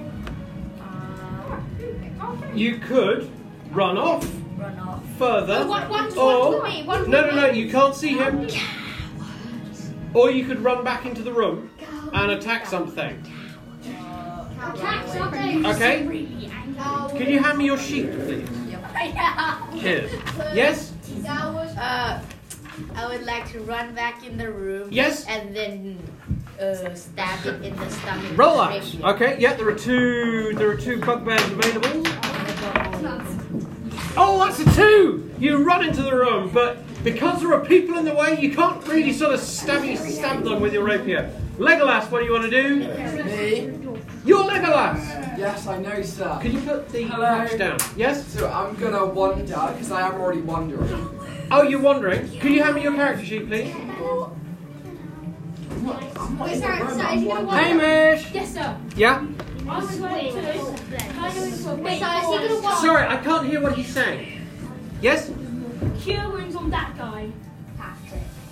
You 2.55 2.77
could 2.79 3.29
run 3.71 3.97
off 3.97 4.27
Run 4.57 4.79
off. 4.79 5.03
further. 5.17 5.59
Oh, 5.63 5.67
one- 5.67 5.89
one- 5.89 6.17
or, 6.17 6.49
one 6.49 6.61
for 6.61 6.67
me, 6.67 6.83
one 6.83 7.03
for 7.03 7.09
no, 7.09 7.29
no, 7.29 7.35
no, 7.35 7.45
you 7.51 7.69
can't 7.69 7.93
see 7.93 8.17
him. 8.17 8.47
Or 10.13 10.31
you 10.31 10.45
could 10.45 10.61
run 10.61 10.83
back 10.83 11.05
into 11.05 11.21
the 11.21 11.31
room 11.31 11.69
and 12.13 12.31
attack 12.31 12.65
something. 12.65 13.21
Attack 14.73 15.07
something. 15.09 15.65
Okay? 15.65 16.03
Can 16.77 17.29
you 17.29 17.39
hand 17.39 17.57
me 17.57 17.65
your 17.65 17.77
sheet, 17.77 18.11
please? 18.11 18.49
Cheers. 19.79 20.11
Yes? 20.53 20.93
Uh, 21.25 22.21
I 22.95 23.07
would 23.07 23.23
like 23.25 23.51
to 23.51 23.59
run 23.61 23.93
back 23.95 24.25
in 24.25 24.37
the 24.37 24.51
room. 24.51 24.89
Yes? 24.91 25.25
And 25.27 25.55
then 25.55 25.99
uh, 26.59 26.93
stab 26.93 27.45
it 27.45 27.63
in 27.63 27.75
the 27.75 27.89
stomach. 27.89 28.37
Roll 28.37 28.57
the 28.57 28.63
that. 28.63 28.83
rapier. 28.83 29.05
Okay, 29.07 29.37
yeah, 29.39 29.53
there 29.53 29.67
are 29.67 29.75
two 29.75 30.53
there 30.55 30.69
are 30.69 30.75
two 30.77 30.99
bugbears 30.99 31.43
available. 31.51 32.03
Oh, 34.19 34.43
that's 34.43 34.59
a 34.59 34.75
two! 34.75 35.31
You 35.37 35.57
run 35.63 35.85
into 35.85 36.01
the 36.01 36.15
room, 36.15 36.49
but 36.51 36.79
because 37.03 37.41
there 37.41 37.53
are 37.53 37.63
people 37.63 37.97
in 37.99 38.05
the 38.05 38.15
way, 38.15 38.39
you 38.39 38.51
can't 38.51 38.85
really 38.87 39.13
sort 39.13 39.33
of 39.35 39.39
stab, 39.39 39.95
stab 39.97 40.43
them 40.43 40.59
with 40.59 40.73
your 40.73 40.83
rapier. 40.83 41.31
Legolas, 41.57 42.09
what 42.09 42.19
do 42.19 42.25
you 42.25 42.31
want 42.31 42.43
to 42.45 42.49
do? 42.49 42.81
Me? 43.47 43.71
You're 44.25 44.43
Legolas! 44.43 45.37
Yes, 45.37 45.67
I 45.67 45.77
know, 45.79 46.01
sir. 46.01 46.37
Could 46.41 46.53
you 46.53 46.59
put 46.59 46.89
the 46.89 47.03
Hello. 47.03 47.25
patch 47.25 47.57
down? 47.57 47.77
Yes? 47.95 48.27
So 48.27 48.49
I'm 48.49 48.75
gonna 48.75 49.05
wander, 49.05 49.43
because 49.43 49.91
I 49.91 50.01
am 50.07 50.15
already 50.15 50.41
wandering. 50.41 51.09
Oh, 51.49 51.61
you're 51.61 51.79
wandering. 51.79 52.27
Could 52.39 52.51
you 52.51 52.61
hand 52.61 52.75
me 52.75 52.83
your 52.83 52.93
character 52.93 53.25
sheet, 53.25 53.47
please? 53.47 53.73
I'm 53.73 53.87
not, 55.85 56.03
I'm 56.19 56.37
not 56.37 56.47
Wait, 56.49 56.59
sorry, 56.59 56.79
sorry, 56.79 57.01
I'm 57.01 57.17
is 57.17 57.23
he 57.23 57.27
gonna 57.29 57.45
wandering. 57.45 57.79
Hamish! 57.79 58.31
Yes, 58.33 58.53
sir. 58.53 58.77
Yeah? 58.97 59.25
I 59.69 59.79
would 59.79 59.99
like 59.99 60.33
to. 60.33 60.41
Can 60.97 61.19
I 61.19 61.33
go 61.33 61.43
into 61.43 61.69
a 61.69 61.75
Wait, 61.75 61.99
so 61.99 62.33
is 62.35 62.41
he 62.41 62.47
gonna 62.47 62.61
walk? 62.61 62.81
Sorry, 62.81 63.07
I 63.07 63.17
can't 63.17 63.45
hear 63.47 63.61
what 63.61 63.73
he's 63.75 63.87
saying. 63.93 64.41
Yes? 65.01 65.31
Cure 66.01 66.29
wounds 66.29 66.55
on 66.55 66.69
that 66.69 66.97
guy. 66.97 67.31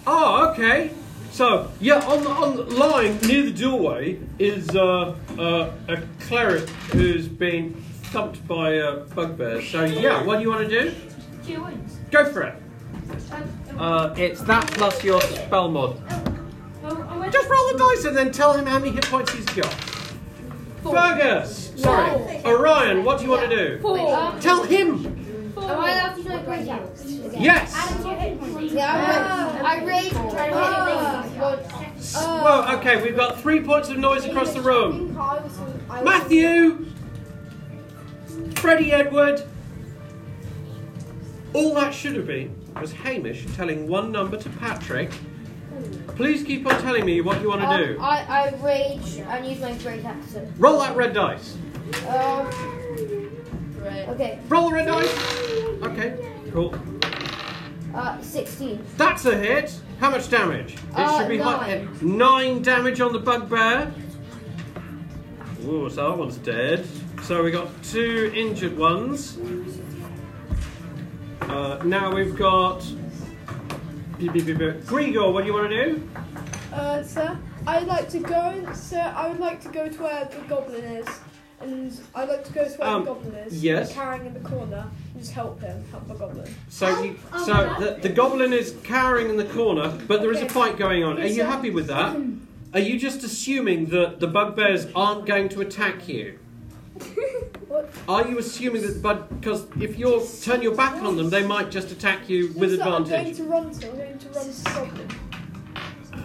Oh, 0.07 0.51
okay. 0.51 0.91
So, 1.35 1.69
yeah, 1.81 1.95
on 1.95 2.23
the, 2.23 2.29
on 2.29 2.55
the 2.55 2.63
line 2.63 3.17
near 3.17 3.43
the 3.43 3.51
doorway 3.51 4.17
is 4.39 4.69
uh, 4.69 5.17
uh, 5.37 5.69
a 5.89 6.01
cleric 6.21 6.69
who's 6.93 7.27
been 7.27 7.73
thumped 8.03 8.47
by 8.47 8.75
a 8.75 9.01
bugbear. 9.01 9.61
So, 9.61 9.83
yeah, 9.83 10.23
what 10.23 10.37
do 10.37 10.43
you 10.43 10.49
want 10.49 10.69
to 10.69 10.83
do? 10.83 10.95
Go 12.09 12.31
for 12.31 12.43
it. 12.43 12.55
Uh, 13.77 14.15
it's 14.15 14.43
that 14.43 14.65
plus 14.67 15.03
your 15.03 15.19
spell 15.19 15.69
mod. 15.69 16.01
Well, 16.81 17.03
I 17.03 17.17
went 17.17 17.33
Just 17.33 17.49
roll 17.49 17.67
the 17.73 17.79
dice 17.79 18.05
and 18.05 18.15
then 18.15 18.31
tell 18.31 18.53
him 18.53 18.65
how 18.65 18.79
many 18.79 18.91
hit 18.91 19.03
points 19.03 19.33
he's 19.33 19.43
got. 19.43 19.73
Fergus! 20.83 21.73
Sorry. 21.75 22.45
Orion, 22.45 23.03
what 23.03 23.17
do 23.17 23.25
you 23.25 23.31
want 23.31 23.49
to 23.49 23.57
do? 23.57 23.81
four. 23.81 24.33
Tell 24.39 24.63
him! 24.63 25.24
Am 25.57 25.79
I 25.79 25.91
allowed 25.93 26.15
to 26.15 26.23
try 26.23 26.41
great 26.43 26.67
axe? 26.67 27.05
Yes! 27.05 27.73
I 27.75 29.81
rage 29.83 30.11
try 30.11 30.51
Well, 32.13 32.77
okay, 32.77 33.01
we've 33.01 33.15
got 33.15 33.39
three 33.41 33.61
points 33.61 33.89
of 33.89 33.97
noise 33.97 34.25
across 34.25 34.53
the 34.53 34.61
room. 34.61 35.13
Matthew! 36.03 36.85
Freddie 38.55 38.91
Edward! 38.91 39.43
All 41.53 41.73
that 41.75 41.93
should 41.93 42.15
have 42.15 42.27
been 42.27 42.53
was 42.79 42.91
Hamish 42.91 43.45
telling 43.55 43.87
one 43.87 44.11
number 44.11 44.37
to 44.37 44.49
Patrick. 44.49 45.11
Please 46.15 46.43
keep 46.43 46.65
on 46.65 46.81
telling 46.81 47.05
me 47.05 47.21
what 47.21 47.41
you 47.41 47.49
want 47.49 47.61
to 47.61 47.85
do. 47.93 47.97
I, 47.99 48.23
I 48.23 48.55
rage 48.61 49.17
and 49.19 49.45
use 49.45 49.59
my 49.61 49.73
great 49.77 50.03
axe. 50.03 50.33
to- 50.33 50.47
Roll 50.57 50.79
that 50.79 50.95
red 50.95 51.13
dice. 51.13 51.57
Um, 52.07 52.49
okay, 53.85 54.39
Roll 54.47 54.69
the 54.69 54.75
red 54.75 54.87
dice. 54.87 55.41
Okay, 55.83 56.31
cool. 56.51 56.75
uh, 57.93 58.21
16. 58.21 58.83
That's 58.97 59.25
a 59.25 59.35
hit. 59.37 59.73
How 59.99 60.09
much 60.09 60.29
damage? 60.29 60.73
It 60.73 60.79
Uh, 60.95 61.19
should 61.19 61.29
be 61.29 61.37
hot. 61.37 61.67
nine. 61.67 61.89
Nine 62.01 62.61
damage 62.61 62.99
on 63.01 63.13
the 63.13 63.19
bugbear. 63.19 63.91
Ooh, 65.65 65.89
so 65.89 66.09
that 66.09 66.17
one's 66.17 66.37
dead. 66.37 66.85
So 67.23 67.43
we 67.43 67.51
got 67.51 67.69
two 67.83 68.31
injured 68.35 68.77
ones. 68.77 69.37
Uh, 71.41 71.79
now 71.85 72.13
we've 72.13 72.35
got. 72.35 72.83
Grigor, 74.19 75.33
what 75.33 75.41
do 75.41 75.47
you 75.47 75.53
want 75.53 75.69
to 75.69 75.85
do? 75.85 76.09
Uh, 76.73 77.03
sir, 77.03 77.37
I'd 77.67 77.85
like 77.87 78.09
to 78.09 78.19
go, 78.19 78.65
sir, 78.73 79.13
I 79.15 79.27
would 79.27 79.39
like 79.39 79.61
to 79.63 79.69
go 79.69 79.87
to 79.89 80.01
where 80.03 80.25
the 80.25 80.37
goblin 80.47 80.83
is. 80.83 81.07
And 81.65 81.99
I'd 82.13 82.29
like 82.29 82.43
to 82.45 82.53
go 82.53 82.63
to 82.63 82.69
where 82.77 82.87
Um, 82.87 83.05
the 83.05 83.11
goblin 83.13 83.35
is. 83.35 83.63
yes. 83.63 83.93
Carrying 83.93 84.25
in 84.27 84.33
the 84.33 84.39
corner. 84.41 84.85
And 85.13 85.19
just 85.21 85.33
help 85.33 85.59
him, 85.61 85.83
help 85.91 86.07
the 86.07 86.13
goblin. 86.13 86.53
So, 86.69 87.01
you, 87.01 87.15
so 87.45 87.75
the, 87.79 87.97
the 88.01 88.09
goblin 88.09 88.53
is 88.53 88.75
cowering 88.83 89.29
in 89.29 89.37
the 89.37 89.45
corner, 89.45 89.97
but 90.07 90.21
there 90.21 90.31
is 90.31 90.41
a 90.41 90.49
fight 90.49 90.77
going 90.77 91.03
on. 91.03 91.19
Are 91.19 91.25
you 91.25 91.35
sir. 91.35 91.45
happy 91.45 91.71
with 91.71 91.87
that? 91.87 92.15
Are 92.73 92.79
you 92.79 92.99
just 92.99 93.23
assuming 93.23 93.87
that 93.87 94.19
the 94.19 94.27
bugbears 94.27 94.87
aren't 94.95 95.25
going 95.25 95.49
to 95.49 95.61
attack 95.61 96.07
you? 96.07 96.37
What? 97.67 97.89
Are 98.07 98.27
you 98.27 98.37
assuming 98.37 98.83
that 98.83 99.01
bug 99.01 99.27
because 99.41 99.65
if 99.81 99.97
you 99.97 100.23
turn 100.43 100.61
your 100.61 100.75
back 100.75 101.01
on 101.01 101.17
them, 101.17 101.29
they 101.31 101.45
might 101.45 101.71
just 101.71 101.91
attack 101.91 102.29
you 102.29 102.53
with 102.55 102.71
Yes, 102.71 102.79
sir, 102.79 102.85
I'm 102.85 103.03
going 103.03 103.27
advantage? 103.27 103.37
to 103.37 103.43
run 103.43 103.71
to, 103.71 103.89
I'm 103.89 103.97
going 103.97 104.17
to 104.19 104.29
run 104.29 104.45
to 104.45 104.63
the 104.63 104.69
goblin. 104.69 105.09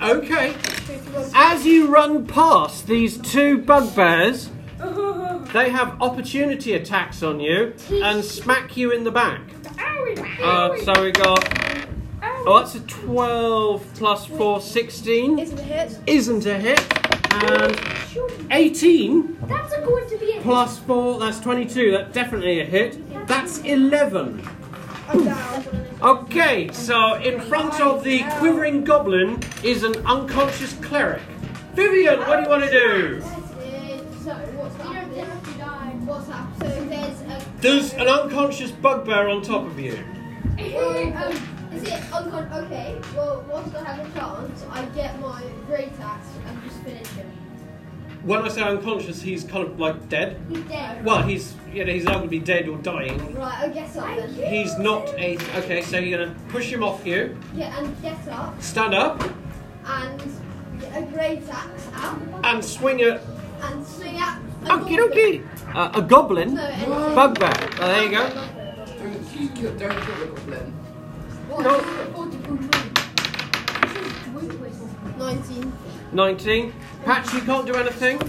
Okay. 0.03 0.55
I'm 0.55 1.31
to 1.31 1.31
As 1.35 1.67
you 1.67 1.89
run 1.89 2.27
past 2.27 2.87
these 2.87 3.17
two 3.19 3.59
bugbears, 3.63 4.51
they 5.53 5.71
have 5.71 6.01
opportunity 6.01 6.75
attacks 6.75 7.23
on 7.23 7.41
you 7.41 7.75
and 7.91 8.25
smack 8.25 8.77
you 8.77 8.93
in 8.93 9.05
the 9.05 9.11
back. 9.11 9.41
Uh, 10.43 10.77
so 10.79 11.03
we 11.03 11.13
got. 11.13 11.81
Oh, 12.23 12.59
that's 12.59 12.75
a 12.75 12.81
12 12.81 13.85
plus 13.95 14.25
4, 14.25 14.61
16. 14.61 15.39
Isn't 15.39 15.59
a 15.59 15.63
hit. 15.63 15.99
Isn't 16.07 16.47
a 16.47 16.59
hit. 16.59 16.81
And 17.33 17.79
18 18.51 19.39
That's 19.43 19.73
a 19.75 19.83
going 19.83 20.09
to 20.09 20.19
be 20.19 20.33
a 20.33 20.41
plus 20.41 20.79
4, 20.81 21.21
that's 21.21 21.39
22. 21.41 21.93
That's 21.93 22.13
definitely 22.13 22.61
a 22.61 22.65
hit. 22.65 23.27
That's 23.27 23.59
11. 23.61 24.43
Okay, 26.03 26.71
so 26.73 27.15
in 27.17 27.41
front 27.41 27.81
of 27.81 28.03
the 28.05 28.23
quivering 28.39 28.85
goblin 28.85 29.41
is 29.63 29.83
an 29.85 29.95
unconscious 30.07 30.73
cleric. 30.81 31.23
Vivian, 31.75 32.21
what 32.21 32.37
do 32.37 32.43
you 32.43 32.49
want 32.49 32.65
to 32.65 32.71
do? 32.71 33.40
There's 37.61 37.93
an 37.95 38.09
unconscious 38.09 38.71
bugbear 38.71 39.29
on 39.29 39.43
top 39.43 39.67
of 39.67 39.79
you. 39.79 39.99
Um, 40.59 41.33
is 41.73 41.83
it 41.85 42.01
uncon- 42.11 42.53
okay? 42.65 42.99
Well, 43.17 43.45
once 43.49 43.75
I 43.75 43.85
have 43.85 44.07
a 44.07 44.19
chance, 44.19 44.65
I 44.71 44.85
get 44.87 45.21
my 45.21 45.43
great 45.67 45.93
axe 46.01 46.27
and 46.47 46.63
just 46.65 46.77
finish 46.83 47.07
him. 47.09 47.27
When 48.25 48.43
I 48.43 48.49
say 48.49 48.63
unconscious, 48.63 49.23
he's 49.23 49.45
kind 49.45 49.67
of 49.67 49.79
like 49.81 50.09
dead. 50.11 50.39
He's 50.51 50.61
dead. 50.65 51.05
Well, 51.05 51.23
he's 51.23 51.55
you 51.73 51.85
know, 51.85 51.93
he's 51.93 52.07
either 52.07 52.27
be 52.27 52.39
dead 52.39 52.69
or 52.69 52.77
dying. 52.79 53.35
Right, 53.35 53.59
I 53.61 53.69
guess 53.69 53.97
up 53.97 54.15
then. 54.17 54.35
He's 54.35 54.77
not 54.79 55.09
a. 55.19 55.39
Okay, 55.59 55.81
so 55.83 55.99
you're 55.99 56.19
gonna 56.19 56.35
push 56.49 56.71
him 56.71 56.83
off 56.83 57.07
you. 57.07 57.37
Yeah, 57.55 57.79
and 57.79 58.03
get 58.03 58.29
up 58.29 58.61
Stand 58.61 58.93
up 58.93 59.23
and 59.87 60.21
get 60.81 61.03
a 61.03 61.07
great 61.07 61.49
axe 61.49 61.89
out 61.95 62.21
and 62.45 62.63
swing 62.65 63.01
it. 63.01 63.23
and 63.63 63.87
swing 63.87 64.17
at. 64.19 64.39
Okie 64.65 64.97
dokie. 64.99 65.43
Uh, 65.75 65.91
a 65.95 66.03
goblin. 66.03 66.55
Bugbear. 66.57 67.53
Oh, 67.81 67.87
there 67.87 68.03
you 68.05 68.11
go. 68.11 68.29
Don't 68.29 69.55
kill, 69.55 69.73
don't 69.79 70.01
kill 70.05 70.17
the 70.17 70.27
goblin. 70.27 70.75
No. 71.49 71.81
19. 75.19 75.73
19. 76.13 76.73
Patch, 77.05 77.33
you 77.35 77.41
can't 77.43 77.67
do 77.67 77.75
anything. 77.75 78.21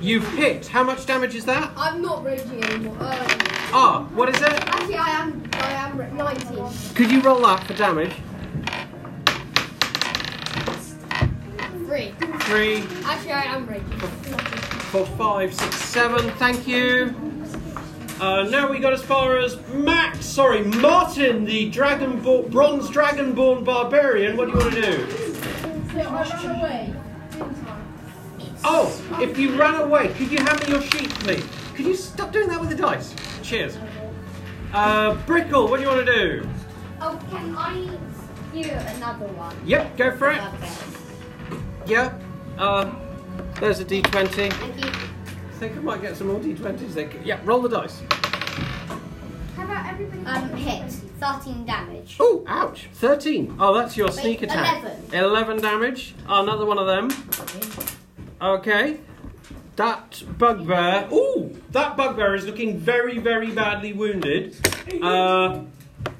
You've 0.00 0.28
hit. 0.34 0.66
How 0.66 0.82
much 0.84 1.06
damage 1.06 1.34
is 1.34 1.44
that? 1.46 1.70
I'm 1.76 2.02
not 2.02 2.24
raging 2.24 2.62
anymore. 2.64 2.96
Uh, 3.00 3.38
Ah, 3.76 4.06
what 4.14 4.28
is 4.28 4.40
it? 4.40 4.52
actually, 4.52 4.94
I 4.96 5.08
am. 5.10 5.42
I 5.54 5.72
am 5.72 6.16
19. 6.16 6.68
Could 6.94 7.10
you 7.10 7.20
roll 7.22 7.40
that 7.42 7.64
for 7.66 7.74
damage? 7.74 8.12
Three. 11.86 12.14
Three, 12.40 12.84
Actually, 13.04 13.32
I 13.32 13.44
am 13.54 13.66
raging. 13.66 14.63
Four, 14.94 15.06
five, 15.16 15.52
six, 15.52 15.74
seven. 15.76 16.30
Thank 16.36 16.68
you. 16.68 17.12
Uh, 18.20 18.44
now 18.44 18.70
we 18.70 18.78
got 18.78 18.92
as 18.92 19.02
far 19.02 19.38
as 19.38 19.58
Max. 19.70 20.24
Sorry, 20.24 20.62
Martin, 20.62 21.44
the 21.44 21.68
dragonborn, 21.68 22.48
bronze 22.48 22.88
dragonborn 22.90 23.64
barbarian. 23.64 24.36
What 24.36 24.44
do 24.44 24.52
you 24.52 24.58
want 24.58 24.74
to 24.74 24.80
do? 24.80 25.34
So 25.92 25.98
I 25.98 26.44
run 26.44 26.60
away. 26.60 26.94
Oh, 28.62 29.18
if 29.20 29.36
you 29.36 29.58
ran 29.58 29.80
away, 29.80 30.12
could 30.12 30.30
you 30.30 30.38
hand 30.38 30.62
me 30.62 30.74
your 30.74 30.82
sheet, 30.82 31.10
please? 31.10 31.44
Could 31.74 31.86
you 31.86 31.96
stop 31.96 32.32
doing 32.32 32.46
that 32.46 32.60
with 32.60 32.70
the 32.70 32.76
dice? 32.76 33.16
Cheers. 33.42 33.76
Uh, 34.72 35.16
Brickle, 35.26 35.68
what 35.68 35.78
do 35.78 35.82
you 35.82 35.88
want 35.88 36.06
to 36.06 36.12
do? 36.14 36.48
Oh, 37.00 37.20
can 37.32 37.56
I 37.58 37.72
do 38.52 38.70
another 38.70 39.26
one? 39.26 39.56
Yep, 39.66 39.96
go 39.96 40.16
for 40.16 40.30
it. 40.30 40.40
Yep. 41.86 42.22
Uh, 42.58 42.92
there's 43.64 43.80
a 43.80 43.84
d20. 43.84 44.52
Thank 44.52 44.84
you. 44.84 44.90
I 44.90 45.56
think 45.58 45.76
I 45.76 45.80
might 45.80 46.02
get 46.02 46.16
some 46.16 46.26
more 46.26 46.38
d20s 46.38 46.92
there. 46.92 47.10
Yeah, 47.24 47.40
roll 47.44 47.62
the 47.62 47.68
dice. 47.70 48.02
How 49.56 49.64
about 49.64 49.86
everybody? 49.86 50.26
Um, 50.26 50.50
hit. 50.50 50.90
13 50.92 51.64
damage. 51.64 52.16
Oh, 52.20 52.44
ouch. 52.46 52.88
13. 52.92 53.56
Oh, 53.58 53.72
that's 53.72 53.96
your 53.96 54.08
Wait, 54.08 54.16
sneak 54.16 54.42
attack. 54.42 54.82
11. 54.82 55.14
11 55.14 55.62
damage. 55.62 56.14
Another 56.28 56.66
one 56.66 56.76
of 56.76 56.86
them. 56.86 57.10
Okay. 58.42 59.00
That 59.76 60.22
bugbear. 60.36 61.08
Ooh, 61.10 61.58
that 61.70 61.96
bugbear 61.96 62.34
is 62.34 62.44
looking 62.44 62.76
very, 62.76 63.18
very 63.18 63.50
badly 63.50 63.94
wounded. 63.94 64.54
Uh, 65.02 65.62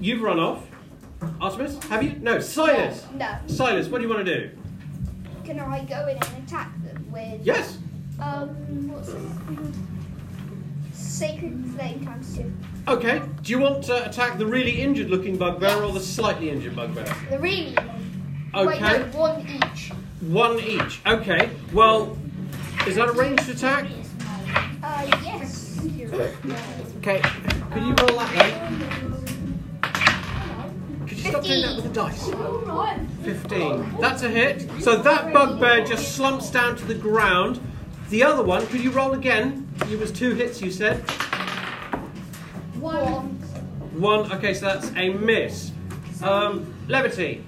you've 0.00 0.22
run 0.22 0.38
off. 0.38 0.66
Artemis, 1.40 1.83
have 1.85 2.02
you? 2.02 2.16
No, 2.20 2.40
Silas. 2.40 3.07
No. 3.14 3.37
Silas, 3.46 3.88
what 3.88 3.98
do 3.98 4.09
you 4.09 4.12
want 4.12 4.24
to 4.24 4.48
do? 4.48 4.50
Can 5.44 5.61
I 5.61 5.85
go 5.85 6.07
in 6.09 6.16
and 6.16 6.46
attack 6.46 6.72
them 6.83 6.84
with? 7.14 7.40
Yes. 7.46 7.79
Um, 8.20 8.48
what's 8.92 9.09
it? 9.09 9.74
Sacred 10.92 11.64
Flame 11.77 12.05
times 12.05 12.37
two. 12.37 12.53
Okay. 12.88 13.22
Do 13.42 13.53
you 13.53 13.59
want 13.61 13.85
to 13.85 14.09
attack 14.09 14.37
the 14.38 14.46
really 14.46 14.81
injured 14.83 15.09
looking 15.09 15.37
bugbear 15.38 15.83
or 15.83 15.92
the 15.92 16.00
slightly 16.00 16.50
injured 16.50 16.77
bugbear? 16.77 17.07
The 17.31 17.38
really. 17.38 17.77
Wait, 18.55 18.81
Okay. 18.83 18.98
no, 18.98 19.18
one 19.18 19.46
each. 19.48 19.90
One 20.20 20.59
each. 20.61 21.00
Okay. 21.07 21.50
Well, 21.72 22.16
is 22.87 22.96
that 22.96 23.09
a 23.09 23.12
ranged 23.12 23.48
attack? 23.48 23.87
Uh, 24.83 25.07
yes. 25.24 25.81
Okay. 26.98 27.20
Could 27.72 27.83
you 27.83 27.94
roll 27.94 28.18
that 28.18 28.33
then? 28.37 29.13
Could 31.35 31.47
you 31.47 31.59
stop 31.59 31.62
doing 31.62 31.62
that 31.62 31.77
with 31.77 31.85
the 31.85 33.25
dice? 33.25 33.49
15. 33.49 34.01
That's 34.01 34.23
a 34.23 34.29
hit. 34.29 34.70
So 34.81 34.97
that 34.97 35.33
bugbear 35.33 35.85
just 35.85 36.14
slumps 36.14 36.51
down 36.51 36.77
to 36.77 36.85
the 36.85 36.94
ground. 36.94 37.61
The 38.11 38.23
other 38.23 38.42
one, 38.44 38.66
could 38.68 38.81
you 38.83 38.90
roll 38.90 39.14
again? 39.14 39.68
It 39.90 39.99
was 39.99 40.12
two 40.12 40.35
hits, 40.35 40.61
you 40.62 40.70
said. 40.70 40.99
One. 42.79 43.31
One. 43.99 44.31
Okay, 44.33 44.55
so 44.55 44.66
that's 44.66 44.92
a 44.94 45.11
miss. 45.11 45.73
Um, 46.23 46.73
levity. 46.87 47.44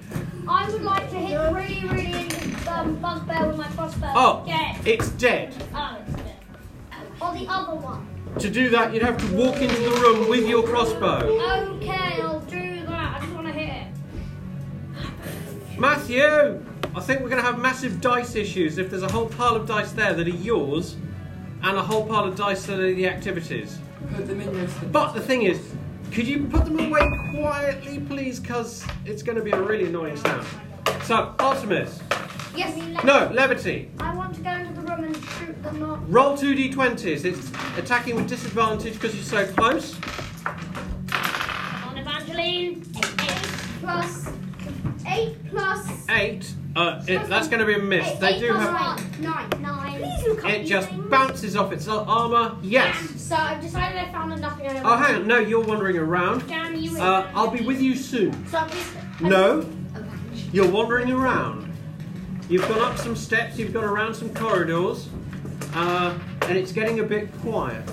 I 0.47 0.69
would 0.69 0.81
like 0.83 1.09
to 1.11 1.15
hit 1.15 1.37
the 1.37 1.53
really, 1.53 1.87
really 1.87 2.11
injured 2.23 2.67
um, 2.67 2.95
bugbear 2.95 3.47
with 3.47 3.57
my 3.57 3.67
crossbow. 3.69 4.11
Oh, 4.15 4.43
Get 4.45 4.79
it. 4.79 4.87
it's 4.87 5.09
dead. 5.11 5.55
Oh, 5.73 5.97
it's 6.05 6.15
dead. 6.15 6.35
Or 7.21 7.33
the 7.33 7.47
other 7.47 7.75
one. 7.75 8.07
To 8.39 8.49
do 8.49 8.69
that, 8.69 8.93
you'd 8.93 9.03
have 9.03 9.17
to 9.17 9.35
walk 9.35 9.55
into 9.57 9.79
the 9.79 9.91
room 10.01 10.29
with 10.29 10.47
your 10.47 10.63
crossbow. 10.63 11.19
Okay, 11.81 12.21
I'll 12.21 12.39
do 12.41 12.66
Matthew, 15.77 16.23
I 16.95 17.01
think 17.01 17.21
we're 17.21 17.29
going 17.29 17.41
to 17.41 17.47
have 17.47 17.59
massive 17.59 18.01
dice 18.01 18.35
issues 18.35 18.79
if 18.79 18.89
there's 18.89 19.03
a 19.03 19.11
whole 19.11 19.27
pile 19.27 19.55
of 19.55 19.67
dice 19.67 19.91
there 19.91 20.11
that 20.15 20.25
are 20.25 20.31
yours 20.31 20.95
and 21.61 21.77
a 21.77 21.83
whole 21.83 22.03
pile 22.03 22.25
of 22.25 22.35
dice 22.35 22.65
that 22.65 22.79
are 22.79 22.93
the 22.95 23.07
activities. 23.07 23.77
Put 24.15 24.25
them 24.25 24.41
in 24.41 24.55
your. 24.55 24.67
But 24.91 25.13
the 25.13 25.21
thing 25.21 25.43
is, 25.43 25.75
could 26.11 26.27
you 26.27 26.45
put 26.45 26.65
them 26.65 26.79
away 26.79 27.07
quietly, 27.29 27.99
please? 27.99 28.39
Because 28.39 28.83
it's 29.05 29.21
going 29.21 29.37
to 29.37 29.43
be 29.43 29.51
a 29.51 29.61
really 29.61 29.85
annoying 29.85 30.17
sound. 30.17 30.47
So, 31.03 31.35
Artemis. 31.37 31.99
Yes. 32.55 32.75
No, 33.03 33.29
levity. 33.31 33.91
I 33.99 34.15
want 34.15 34.33
to 34.33 34.41
go 34.41 34.49
into 34.49 34.73
the 34.73 34.81
room 34.81 35.03
and 35.03 35.15
shoot 35.15 35.61
them 35.61 35.83
up. 35.83 35.99
Roll 36.07 36.35
2d20s. 36.35 37.23
It's 37.23 37.51
attacking 37.77 38.15
with 38.15 38.27
disadvantage 38.27 38.93
because 38.93 39.13
you're 39.13 39.23
so 39.23 39.45
close. 39.53 39.93
Come 40.43 41.89
on, 41.89 41.97
Evangeline. 41.99 42.83
Eight, 42.97 43.15
eight. 43.21 43.47
Plus. 43.79 44.36
Eight 45.17 45.49
plus. 45.49 46.09
8. 46.09 46.53
Uh, 46.75 47.03
it, 47.07 47.27
that's 47.27 47.47
going 47.47 47.59
to 47.59 47.65
be 47.65 47.73
a 47.73 47.79
miss. 47.79 48.07
Eight, 48.07 48.19
They 48.19 48.35
eight 48.35 48.39
do 48.39 48.51
plus 48.53 48.63
have. 48.99 49.19
Nine. 49.19 49.49
Nine. 49.61 49.99
Please 50.01 50.27
look 50.27 50.45
up 50.45 50.51
It 50.51 50.65
just 50.65 50.89
things. 50.89 51.09
bounces 51.09 51.55
off 51.55 51.71
its 51.71 51.87
armour. 51.87 52.55
Yes. 52.61 52.95
So 53.21 53.35
I've 53.35 53.61
decided 53.61 53.97
I 53.97 54.11
found 54.11 54.33
enough. 54.33 54.59
in 54.59 54.77
Oh, 54.85 54.95
hang 54.95 55.15
on. 55.15 55.27
No, 55.27 55.39
you're 55.39 55.63
wandering 55.65 55.97
around. 55.97 56.47
Damn 56.47 56.75
you. 56.75 56.97
Uh, 56.99 57.29
I'll 57.33 57.49
be 57.49 57.61
with 57.65 57.81
you 57.81 57.95
soon. 57.95 58.45
So 58.47 58.59
I'm 58.59 58.69
just. 58.69 58.93
No, 59.21 59.67
you're 60.53 60.69
wandering 60.69 61.11
around. 61.11 61.73
You've 62.47 62.67
gone 62.69 62.79
up 62.81 62.97
some 62.97 63.15
steps, 63.15 63.57
you've 63.57 63.73
gone 63.73 63.83
around 63.83 64.13
some 64.13 64.33
corridors, 64.33 65.09
uh, 65.73 66.17
and 66.43 66.57
it's 66.57 66.71
getting 66.71 66.99
a 66.99 67.03
bit 67.03 67.33
quiet. 67.41 67.83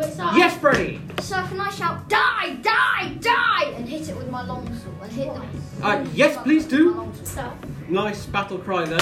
Wait, 0.00 0.12
so 0.14 0.30
Yes, 0.34 0.56
Freddie! 0.56 1.00
So 1.20 1.42
can 1.46 1.60
I 1.60 1.70
shout, 1.70 2.08
die, 2.08 2.54
die, 2.62 3.16
die, 3.20 3.72
and 3.76 3.86
hit 3.86 4.08
it 4.08 4.16
with 4.16 4.30
my 4.30 4.42
longsword? 4.44 4.94
And 5.02 5.12
hit 5.12 5.34
them. 5.34 5.62
Uh, 5.82 6.06
yes, 6.14 6.36
please 6.42 6.64
do. 6.64 7.12
Nice 7.88 8.24
battle 8.26 8.58
cry 8.58 8.84
there. 8.84 8.98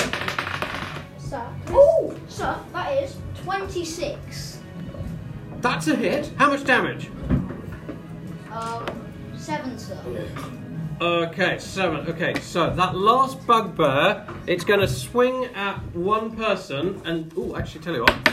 so. 1.18 1.46
Ooh, 1.70 2.18
so 2.28 2.58
that 2.72 3.02
is 3.02 3.16
26. 3.44 4.58
That's 5.60 5.88
a 5.88 5.94
hit. 5.94 6.32
How 6.36 6.50
much 6.50 6.64
damage? 6.64 7.10
Um, 8.50 8.86
seven, 9.36 9.78
sir. 9.78 9.98
Okay, 11.00 11.58
seven. 11.58 12.08
Okay, 12.08 12.34
so 12.40 12.70
that 12.70 12.96
last 12.96 13.46
bugbear, 13.46 14.26
it's 14.48 14.64
going 14.64 14.80
to 14.80 14.88
swing 14.88 15.44
at 15.54 15.76
one 15.94 16.34
person, 16.34 17.00
and 17.04 17.32
oh, 17.36 17.56
actually, 17.56 17.82
tell 17.82 17.94
you 17.94 18.02
what, 18.02 18.27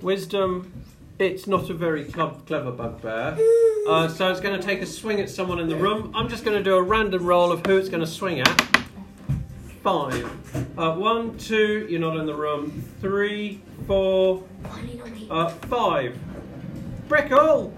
wisdom. 0.00 0.72
It's 1.18 1.46
not 1.46 1.68
a 1.68 1.74
very 1.74 2.10
cl- 2.10 2.40
clever 2.46 2.70
bugbear, 2.72 3.36
uh, 3.86 4.08
so 4.08 4.30
it's 4.30 4.40
going 4.40 4.58
to 4.58 4.66
take 4.66 4.80
a 4.80 4.86
swing 4.86 5.20
at 5.20 5.28
someone 5.28 5.58
in 5.58 5.68
the 5.68 5.76
room. 5.76 6.12
I'm 6.14 6.30
just 6.30 6.44
going 6.44 6.56
to 6.56 6.64
do 6.64 6.76
a 6.76 6.82
random 6.82 7.26
roll 7.26 7.52
of 7.52 7.64
who 7.66 7.76
it's 7.76 7.90
going 7.90 8.00
to 8.00 8.06
swing 8.06 8.40
at. 8.40 8.76
Five. 9.82 10.24
Uh, 10.78 10.94
one, 10.94 11.36
two. 11.36 11.86
You're 11.90 12.00
not 12.00 12.16
in 12.16 12.24
the 12.24 12.34
room. 12.34 12.82
Three, 13.00 13.60
four, 13.86 14.42
uh, 15.30 15.48
five. 15.48 16.18
Brickle. 17.08 17.72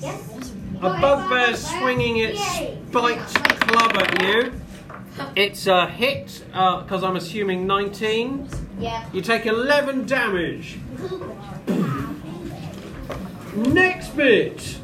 Yes. 0.00 0.52
A 0.80 1.00
bugbear 1.00 1.56
swinging 1.56 2.18
its 2.18 2.40
spiked 2.90 3.34
club 3.60 3.96
at 3.96 4.22
you. 4.22 4.52
It's 5.36 5.66
a 5.66 5.86
hit, 5.86 6.44
because 6.48 7.02
I'm 7.04 7.16
assuming 7.16 7.66
19. 7.66 8.48
Yeah. 8.78 9.08
You 9.12 9.22
take 9.22 9.46
11 9.46 10.06
damage. 10.06 10.78
Next 13.54 14.16
bit. 14.16 14.78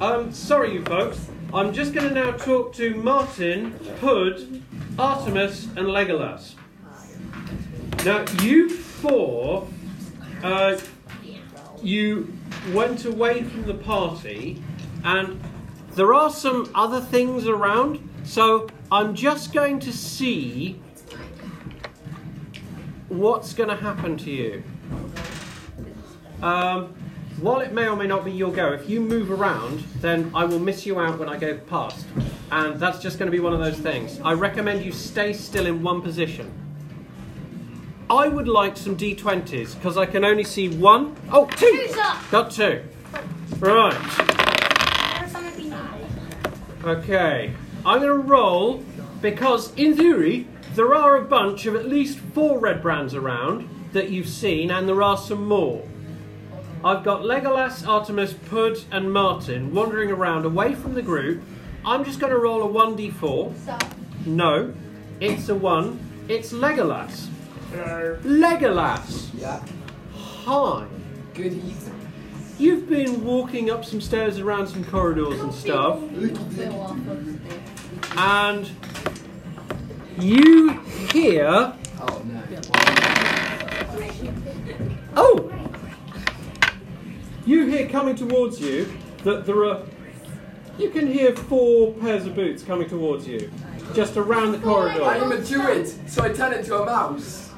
Um, 0.00 0.32
sorry, 0.32 0.74
you 0.74 0.84
folks. 0.84 1.28
I'm 1.52 1.72
just 1.72 1.92
going 1.92 2.08
to 2.08 2.14
now 2.14 2.32
talk 2.32 2.72
to 2.74 2.94
Martin, 2.94 3.72
Hood, 4.00 4.62
Artemis, 4.98 5.64
and 5.76 5.88
Legolas. 5.88 6.54
Now, 8.04 8.24
you 8.42 8.70
four, 8.70 9.66
uh, 10.42 10.78
you 11.82 12.32
went 12.72 13.04
away 13.04 13.42
from 13.42 13.64
the 13.64 13.74
party, 13.74 14.62
and 15.04 15.40
there 15.94 16.14
are 16.14 16.30
some 16.30 16.70
other 16.74 17.00
things 17.00 17.46
around. 17.46 18.08
So 18.24 18.68
I'm 18.92 19.14
just 19.14 19.52
going 19.52 19.78
to 19.80 19.92
see 19.92 20.80
what's 23.08 23.54
going 23.54 23.68
to 23.68 23.76
happen 23.76 24.16
to 24.18 24.30
you. 24.30 24.64
Um, 26.42 26.94
while 27.40 27.60
it 27.60 27.72
may 27.72 27.88
or 27.88 27.94
may 27.94 28.08
not 28.08 28.24
be 28.24 28.32
your 28.32 28.50
go, 28.50 28.72
if 28.72 28.90
you 28.90 29.00
move 29.00 29.30
around, 29.30 29.80
then 30.00 30.32
I 30.34 30.44
will 30.44 30.58
miss 30.58 30.84
you 30.84 30.98
out 30.98 31.20
when 31.20 31.28
I 31.28 31.36
go 31.36 31.56
past. 31.56 32.04
And 32.50 32.80
that's 32.80 32.98
just 32.98 33.18
going 33.18 33.30
to 33.30 33.36
be 33.36 33.40
one 33.40 33.52
of 33.52 33.60
those 33.60 33.78
things. 33.78 34.20
I 34.24 34.32
recommend 34.32 34.84
you 34.84 34.90
stay 34.90 35.34
still 35.34 35.66
in 35.66 35.84
one 35.84 36.02
position. 36.02 36.52
I 38.10 38.26
would 38.26 38.48
like 38.48 38.76
some 38.76 38.96
d20s 38.96 39.76
because 39.76 39.96
I 39.96 40.04
can 40.04 40.24
only 40.24 40.42
see 40.42 40.68
one. 40.68 41.14
Oh, 41.30 41.46
two! 41.46 41.88
Got 42.32 42.50
two. 42.50 42.82
Right. 43.60 43.92
There's 45.20 45.30
something 45.30 45.56
we 45.56 45.70
need. 45.70 46.84
Okay. 46.84 47.54
I'm 47.84 48.00
going 48.00 48.22
to 48.22 48.28
roll 48.28 48.84
because, 49.22 49.74
in 49.74 49.96
theory, 49.96 50.46
there 50.74 50.94
are 50.94 51.16
a 51.16 51.22
bunch 51.24 51.66
of 51.66 51.74
at 51.74 51.86
least 51.88 52.18
four 52.18 52.60
Redbrands 52.60 53.14
around 53.14 53.68
that 53.92 54.10
you've 54.10 54.28
seen, 54.28 54.70
and 54.70 54.88
there 54.88 55.02
are 55.02 55.16
some 55.16 55.46
more. 55.46 55.86
I've 56.84 57.04
got 57.04 57.22
Legolas, 57.22 57.86
Artemis, 57.86 58.34
Pud, 58.48 58.78
and 58.90 59.12
Martin 59.12 59.74
wandering 59.74 60.10
around 60.10 60.44
away 60.44 60.74
from 60.74 60.94
the 60.94 61.02
group. 61.02 61.42
I'm 61.84 62.04
just 62.04 62.20
going 62.20 62.32
to 62.32 62.38
roll 62.38 62.62
a 62.62 62.68
1d4. 62.68 63.56
So, 63.64 63.78
No, 64.26 64.74
it's 65.20 65.48
a 65.48 65.54
1. 65.54 65.98
It's 66.28 66.52
Legolas. 66.52 67.28
Hello. 67.72 68.18
Legolas! 68.22 69.30
Yeah. 69.34 69.64
Hi. 70.14 70.86
Good 71.34 71.52
evening. 71.52 72.00
You've 72.58 72.88
been 72.88 73.24
walking 73.24 73.70
up 73.70 73.84
some 73.84 74.00
stairs 74.00 74.38
around 74.38 74.66
some 74.66 74.84
corridors 74.84 75.40
and 75.40 75.52
stuff. 75.54 75.98
And 78.16 78.70
you 80.18 80.70
hear 81.12 81.74
Oh 82.00 82.22
no. 82.24 82.42
oh 85.16 85.52
you 87.46 87.66
hear 87.66 87.88
coming 87.88 88.14
towards 88.14 88.60
you 88.60 88.92
that 89.24 89.46
there 89.46 89.64
are 89.64 89.82
you 90.78 90.90
can 90.90 91.06
hear 91.06 91.34
four 91.34 91.92
pairs 91.94 92.26
of 92.26 92.34
boots 92.34 92.62
coming 92.62 92.88
towards 92.88 93.26
you 93.26 93.50
just 93.94 94.16
around 94.16 94.52
the 94.52 94.58
corridor. 94.58 95.02
I 95.02 95.16
am 95.16 95.32
a 95.32 95.44
druid, 95.44 95.88
so 96.08 96.22
I 96.22 96.28
turn 96.32 96.54
into 96.54 96.80
a 96.80 96.86
mouse. 96.86 97.50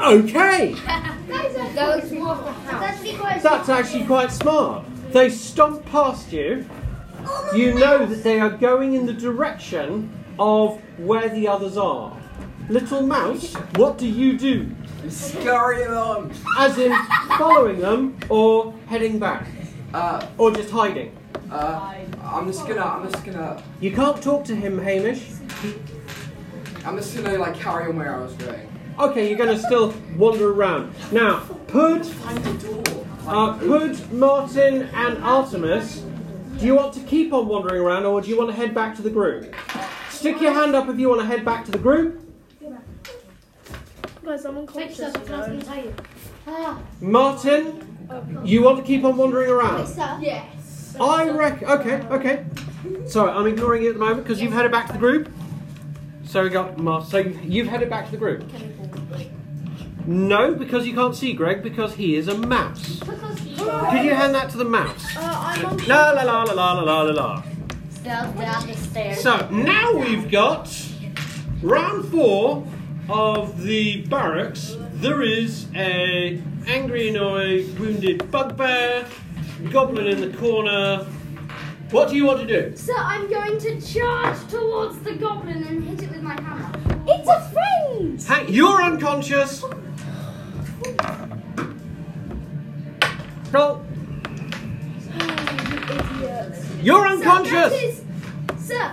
okay 0.00 0.74
those 1.74 2.10
more 2.12 2.36
for 2.36 2.52
house. 2.52 3.42
that's 3.42 3.68
actually 3.68 4.04
quite 4.06 4.30
smart 4.30 4.84
they 5.10 5.28
stomp 5.28 5.84
past 5.86 6.32
you 6.32 6.64
you 7.54 7.74
know 7.74 8.04
that 8.06 8.22
they 8.22 8.38
are 8.40 8.50
going 8.50 8.94
in 8.94 9.06
the 9.06 9.12
direction 9.12 10.10
of 10.38 10.80
where 10.98 11.28
the 11.28 11.46
others 11.48 11.76
are 11.76 12.16
little 12.68 13.02
mouse 13.02 13.54
what 13.76 13.96
do 13.98 14.06
you 14.06 14.36
do 14.38 14.68
Scurry 15.08 15.84
along. 15.84 16.32
As 16.58 16.76
in 16.76 16.92
following 17.38 17.78
them 17.80 18.18
or 18.28 18.74
heading 18.88 19.18
back 19.18 19.46
Uh, 19.94 20.26
or 20.36 20.50
just 20.50 20.70
hiding. 20.70 21.16
uh, 21.50 21.94
I'm 22.22 22.46
just 22.46 22.66
gonna, 22.66 22.82
I'm 22.82 23.10
just 23.10 23.24
gonna, 23.24 23.62
You 23.80 23.92
can't 23.92 24.20
talk 24.22 24.44
to 24.46 24.54
him, 24.56 24.78
Hamish. 24.78 25.24
I'm 26.84 26.96
just 26.96 27.16
gonna 27.16 27.38
like 27.38 27.54
carry 27.54 27.88
on 27.88 27.96
where 27.96 28.14
I 28.14 28.20
was 28.20 28.34
going. 28.34 28.68
Okay, 28.98 29.28
you're 29.32 29.46
to 29.46 29.56
still 29.58 29.94
wander 30.16 30.52
around. 30.52 30.92
Now, 31.12 31.40
Pud. 31.68 32.06
Uh, 33.26 33.52
Hood, 33.54 34.12
Martin, 34.12 34.82
and 34.92 35.22
Artemis, 35.22 36.02
do 36.58 36.66
you 36.66 36.74
want 36.74 36.92
to 36.94 37.00
keep 37.00 37.32
on 37.32 37.46
wandering 37.46 37.80
around 37.80 38.04
or 38.04 38.20
do 38.20 38.28
you 38.28 38.36
want 38.36 38.50
to 38.50 38.56
head 38.56 38.74
back 38.74 38.96
to 38.96 39.02
the 39.02 39.10
group? 39.10 39.54
Stick 40.10 40.40
your 40.40 40.52
hand 40.52 40.74
up 40.74 40.88
if 40.88 40.98
you 40.98 41.08
want 41.08 41.20
to 41.20 41.26
head 41.26 41.44
back 41.44 41.64
to 41.64 41.70
the 41.70 41.78
group. 41.78 42.24
Guys, 44.24 44.44
I'm 44.44 44.58
unconscious. 44.58 44.98
yourself 44.98 45.16
a 45.16 45.20
class 45.20 45.46
you 45.48 45.54
know. 45.54 45.58
and 45.58 45.64
tell 45.64 45.84
you. 45.84 45.94
Ah, 46.46 46.82
Martin, 47.00 48.42
you 48.44 48.62
want 48.62 48.76
to 48.76 48.84
keep 48.84 49.04
on 49.04 49.16
wandering 49.16 49.48
around? 49.48 49.88
Yes. 50.20 50.96
I 51.00 51.30
reckon. 51.30 51.68
Okay, 51.68 52.02
okay. 52.08 52.44
Sorry, 53.06 53.30
I'm 53.30 53.46
ignoring 53.46 53.84
you 53.84 53.90
at 53.90 53.94
the 53.94 54.00
moment 54.00 54.24
because 54.24 54.42
you've 54.42 54.52
headed 54.52 54.70
back 54.72 54.86
to 54.88 54.92
the 54.92 54.98
group. 54.98 55.32
So 56.24 56.42
we 56.42 56.50
got 56.50 56.76
Martin. 56.76 57.08
So 57.08 57.18
you've 57.18 57.68
headed 57.68 57.88
back 57.88 58.06
to 58.06 58.10
the 58.10 58.16
group. 58.18 58.44
No, 60.08 60.54
because 60.54 60.86
you 60.86 60.94
can't 60.94 61.14
see 61.14 61.34
Greg 61.34 61.62
because 61.62 61.94
he 61.96 62.16
is 62.16 62.28
a 62.28 62.34
mouse. 62.38 62.98
Could 63.00 64.04
you 64.04 64.14
hand 64.14 64.34
that 64.34 64.48
to 64.52 64.56
the 64.56 64.64
mouse? 64.64 65.04
Uh, 65.14 65.78
La 65.86 66.12
la 66.12 66.22
la 66.22 66.44
la 66.44 66.52
la 66.54 66.72
la 66.72 66.82
la 66.82 67.00
la 67.02 67.12
la. 67.12 67.42
Down 68.02 68.66
the 68.66 68.74
stairs. 68.74 69.20
So 69.20 69.46
now 69.50 69.92
we've 69.92 70.30
got 70.30 70.74
round 71.60 72.06
four 72.06 72.66
of 73.10 73.62
the 73.62 74.06
barracks. 74.06 74.78
There 74.94 75.20
is 75.20 75.66
a 75.74 76.42
angry, 76.66 77.10
annoyed, 77.10 77.78
wounded 77.78 78.30
bugbear, 78.30 79.06
goblin 79.70 80.06
in 80.06 80.22
the 80.22 80.34
corner. 80.38 81.06
What 81.90 82.08
do 82.08 82.16
you 82.16 82.24
want 82.24 82.40
to 82.40 82.46
do? 82.46 82.74
So 82.78 82.94
I'm 82.96 83.28
going 83.28 83.58
to 83.58 83.78
charge 83.78 84.38
towards 84.48 85.00
the 85.00 85.16
goblin 85.16 85.64
and 85.64 85.84
hit 85.84 86.04
it 86.04 86.10
with 86.10 86.22
my 86.22 86.40
hammer. 86.40 86.72
It's 87.06 87.28
a 87.28 87.50
friend! 87.50 88.22
Hank, 88.22 88.48
you're 88.48 88.82
unconscious. 88.82 89.62
Roll. 93.52 93.84
You're 96.80 97.08
Sir, 97.08 97.14
unconscious. 97.14 97.80
tis, 97.80 98.04
sir, 98.58 98.92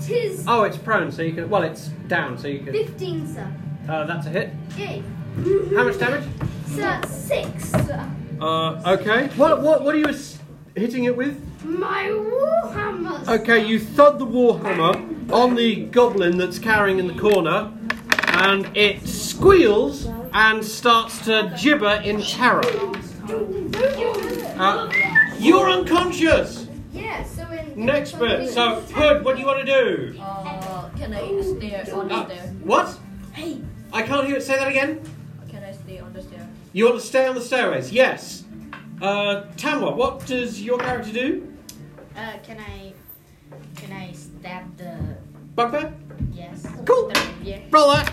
tis 0.00 0.44
Oh, 0.46 0.62
it's 0.64 0.76
prone, 0.76 1.10
so 1.10 1.22
you 1.22 1.32
can. 1.32 1.48
Well, 1.50 1.62
it's 1.62 1.88
down, 2.08 2.38
so 2.38 2.46
you 2.48 2.60
can. 2.60 2.72
15, 2.72 3.26
sir. 3.34 3.52
Uh, 3.88 4.04
that's 4.04 4.26
a 4.26 4.30
hit. 4.30 4.50
Yay. 4.76 5.02
How 5.74 5.84
much 5.84 5.98
damage? 5.98 6.24
Sir, 6.68 7.00
6, 7.06 7.64
sir. 7.70 8.10
Uh, 8.40 8.94
okay. 8.94 9.28
What 9.36 9.62
what 9.62 9.82
what 9.84 9.94
are 9.94 9.98
you 9.98 10.14
hitting 10.74 11.04
it 11.04 11.16
with? 11.16 11.40
My 11.64 12.04
warhammer. 12.04 13.26
Okay, 13.40 13.64
you 13.66 13.78
thud 13.80 14.18
the 14.18 14.26
warhammer 14.26 15.32
on 15.32 15.54
the 15.54 15.86
goblin 15.86 16.36
that's 16.36 16.58
carrying 16.58 16.98
in 16.98 17.06
the 17.06 17.14
corner, 17.14 17.72
and 18.28 18.76
it 18.76 19.06
squeals 19.06 20.06
and 20.32 20.64
starts 20.64 21.24
to 21.24 21.56
gibber 21.60 22.00
in 22.04 22.20
terror. 22.20 22.62
Uh, 23.26 24.90
you're 25.38 25.68
unconscious. 25.70 26.66
Yeah, 26.92 27.24
so 27.24 27.50
in. 27.50 27.84
Next 27.86 28.12
bit. 28.18 28.50
So, 28.50 28.80
Hood, 28.92 29.24
what 29.24 29.34
do 29.36 29.40
you 29.40 29.46
want 29.46 29.66
to 29.66 29.72
do? 29.84 30.14
Uh, 30.20 30.88
can 30.90 31.12
I 31.14 31.40
stay 31.40 31.90
on 31.92 32.08
the 32.08 32.14
Uh, 32.14 32.26
stair? 32.26 32.46
what? 32.62 32.98
Hey, 33.32 33.60
I 33.92 34.02
can't 34.02 34.26
hear 34.26 34.36
it. 34.36 34.42
Say 34.42 34.56
that 34.56 34.68
again. 34.68 35.00
can 35.48 35.64
I 35.64 35.72
stay 35.72 35.98
on 36.00 36.12
the 36.12 36.22
stair? 36.22 36.46
You 36.74 36.84
want 36.86 37.00
to 37.00 37.06
stay 37.06 37.26
on 37.26 37.34
the 37.34 37.40
stairways? 37.40 37.90
Yes. 37.92 38.44
Uh, 39.00 39.44
Tamwa, 39.56 39.96
what 39.96 40.26
does 40.26 40.60
your 40.62 40.78
character 40.78 41.12
do? 41.12 41.48
Uh, 42.16 42.32
can 42.42 42.58
I, 42.60 42.92
can 43.76 43.92
I 43.92 44.12
stab 44.12 44.76
the 44.76 45.16
Bugbear? 45.56 45.92
yes? 46.32 46.66
Cool. 46.84 47.10
The? 47.42 47.60
Roll 47.70 47.90
that. 47.94 48.12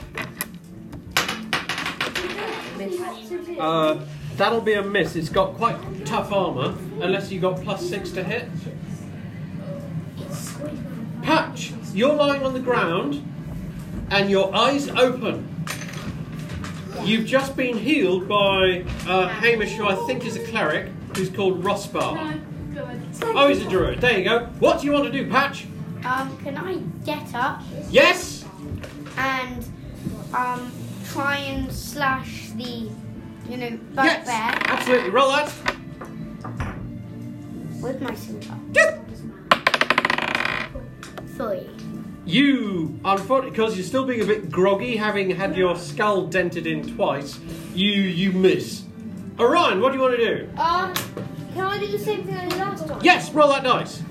Uh, 3.60 4.00
that'll 4.38 4.62
be 4.62 4.74
a 4.74 4.84
miss. 4.84 5.16
It's 5.16 5.30
got 5.30 5.56
quite 5.56 5.78
tough 6.06 6.32
armour, 6.32 6.76
unless 7.02 7.32
you 7.32 7.40
got 7.40 7.62
plus 7.62 7.88
six 7.88 8.12
to 8.12 8.24
hit. 8.24 8.48
Patch, 11.22 11.72
you're 11.94 12.14
lying 12.16 12.44
on 12.44 12.54
the 12.54 12.60
ground, 12.60 13.24
and 14.10 14.30
your 14.30 14.54
eyes 14.56 14.90
open. 14.90 15.48
You've 17.04 17.26
just 17.26 17.56
been 17.56 17.78
healed 17.78 18.28
by 18.28 18.84
uh, 19.08 19.28
Hamish, 19.28 19.74
who 19.74 19.88
I 19.88 19.96
think 20.08 20.26
is 20.26 20.36
a 20.36 20.46
cleric, 20.46 20.90
who's 21.16 21.30
called 21.30 21.64
Rosbar. 21.64 22.40
Oh, 23.24 23.48
he's 23.50 23.62
a 23.66 23.70
druid. 23.70 24.02
There 24.02 24.18
you 24.18 24.24
go. 24.26 24.46
What 24.60 24.80
do 24.82 24.86
you 24.88 24.94
want 24.94 25.06
to 25.06 25.12
do, 25.12 25.30
Patch? 25.30 25.66
Um, 26.06 26.36
can 26.44 26.58
I 26.58 26.76
get 27.06 27.34
up 27.36 27.62
Yes. 27.92 28.44
and 29.18 29.64
um 30.34 30.72
try 31.10 31.36
and 31.38 31.72
slash 31.72 32.50
the, 32.56 32.90
you 33.52 33.58
know, 33.58 33.80
Yes. 33.96 34.26
bugbear 34.26 34.62
Absolutely. 34.66 35.10
Roll 35.10 35.32
that. 35.32 35.52
with 37.82 38.02
my 38.02 38.16
scimitar? 38.16 38.58
Yes. 38.74 39.00
Three. 41.36 41.70
You, 42.26 42.98
unfortunately, 43.04 43.50
because 43.50 43.76
you're 43.76 43.84
still 43.86 44.06
being 44.06 44.22
a 44.22 44.26
bit 44.26 44.50
groggy, 44.52 44.96
having 44.96 45.32
had 45.32 45.58
your 45.58 45.76
skull 45.76 46.28
dented 46.28 46.66
in 46.66 46.96
twice, 46.96 47.40
you 47.74 47.92
you 47.92 48.32
miss. 48.32 48.84
Orion, 49.40 49.82
what 49.82 49.90
do 49.92 49.98
you 49.98 50.04
want 50.04 50.16
to 50.18 50.26
do? 50.38 50.50
Uh, 50.58 50.94
can 51.54 51.66
I 51.66 51.78
do 51.80 51.88
the 51.88 51.98
same 52.00 52.24
thing 52.24 52.36
as 52.36 52.52
the 52.54 52.58
last 52.60 52.88
one? 52.88 53.04
Yes, 53.04 53.32
roll 53.34 53.50
that 53.50 53.64
dice. 53.64 54.02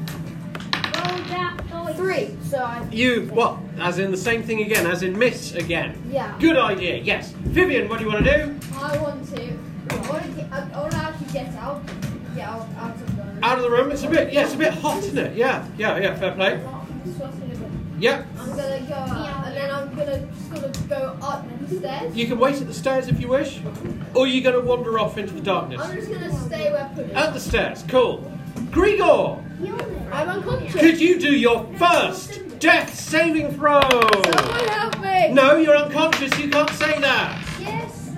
Roll 1.05 1.19
that 1.29 1.57
dice. 1.69 1.97
Three. 1.97 2.37
So 2.49 2.59
I. 2.59 2.87
You, 2.91 3.29
what? 3.33 3.59
As 3.79 3.99
in 3.99 4.11
the 4.11 4.17
same 4.17 4.43
thing 4.43 4.61
again, 4.63 4.87
as 4.87 5.03
in 5.03 5.19
miss 5.19 5.55
again. 5.55 6.01
Yeah. 6.11 6.37
Good 6.41 6.57
idea, 6.57 6.97
yes. 6.97 7.33
Vivian, 7.33 7.89
what 7.89 7.99
do 7.99 8.05
you 8.05 8.13
want 8.13 8.25
to 8.25 8.37
do? 8.37 8.59
I 8.77 8.99
want 8.99 9.27
to. 9.35 9.59
I 9.91 10.09
want 10.09 10.25
to, 10.25 10.31
get, 10.31 10.53
I, 10.53 10.71
I 10.73 10.81
want 10.81 10.93
to 10.93 10.99
actually 10.99 11.33
get 11.33 11.55
out. 11.57 11.83
Get 12.35 12.47
out, 12.47 12.69
out 12.79 12.95
of 12.95 13.17
the. 13.17 13.45
Out 13.45 13.57
of 13.59 13.65
the 13.65 13.71
room, 13.71 13.91
it's 13.91 14.05
a 14.05 14.09
bit, 14.09 14.33
yeah, 14.33 14.45
it's 14.45 14.55
a 14.55 14.59
bit 14.59 14.75
hot, 14.75 14.99
isn't 14.99 15.19
it? 15.19 15.37
Yeah, 15.37 15.67
yeah, 15.79 15.99
yeah, 15.99 16.15
fair 16.15 16.33
play. 16.33 16.63
I'm 16.65 17.15
sweating 17.17 17.43
a 17.43 17.57
bit. 17.57 17.71
Yep, 18.01 18.27
I'm 18.39 18.49
gonna 18.51 18.81
go 18.89 18.95
out, 18.95 19.47
and 19.47 19.57
then 19.57 19.71
I'm 19.71 19.95
gonna 19.95 20.35
sort 20.49 20.65
of 20.65 20.89
go 20.89 21.19
up 21.23 21.47
the 21.69 21.77
stairs. 21.77 22.17
you 22.17 22.27
can 22.27 22.39
wait 22.39 22.61
at 22.61 22.67
the 22.67 22.75
stairs 22.75 23.09
if 23.09 23.21
you 23.21 23.29
wish, 23.29 23.61
or 24.15 24.27
you're 24.27 24.43
going 24.43 24.63
to 24.63 24.67
wander 24.67 24.99
off 24.99 25.19
into 25.19 25.35
the 25.35 25.41
darkness. 25.41 25.81
I'm 25.83 25.97
just 25.97 26.11
gonna 26.11 26.33
stay 26.47 26.71
where 26.73 26.85
I 26.85 26.89
put 26.95 27.07
it. 27.07 27.13
At 27.13 27.35
the 27.35 27.41
stairs, 27.41 27.85
cool. 27.89 28.31
Grigor, 28.71 29.43
I'm 30.13 30.29
unconscious. 30.29 30.81
could 30.81 31.01
you 31.01 31.19
do 31.19 31.37
your 31.37 31.67
first 31.75 32.59
death 32.61 32.95
saving 32.95 33.53
throw? 33.55 33.81
Someone 33.81 34.69
help 34.69 35.01
me! 35.01 35.33
No, 35.33 35.57
you're 35.57 35.77
unconscious. 35.77 36.39
You 36.39 36.49
can't 36.51 36.71
say 36.71 37.01
that. 37.01 37.45
Yes. 37.59 38.13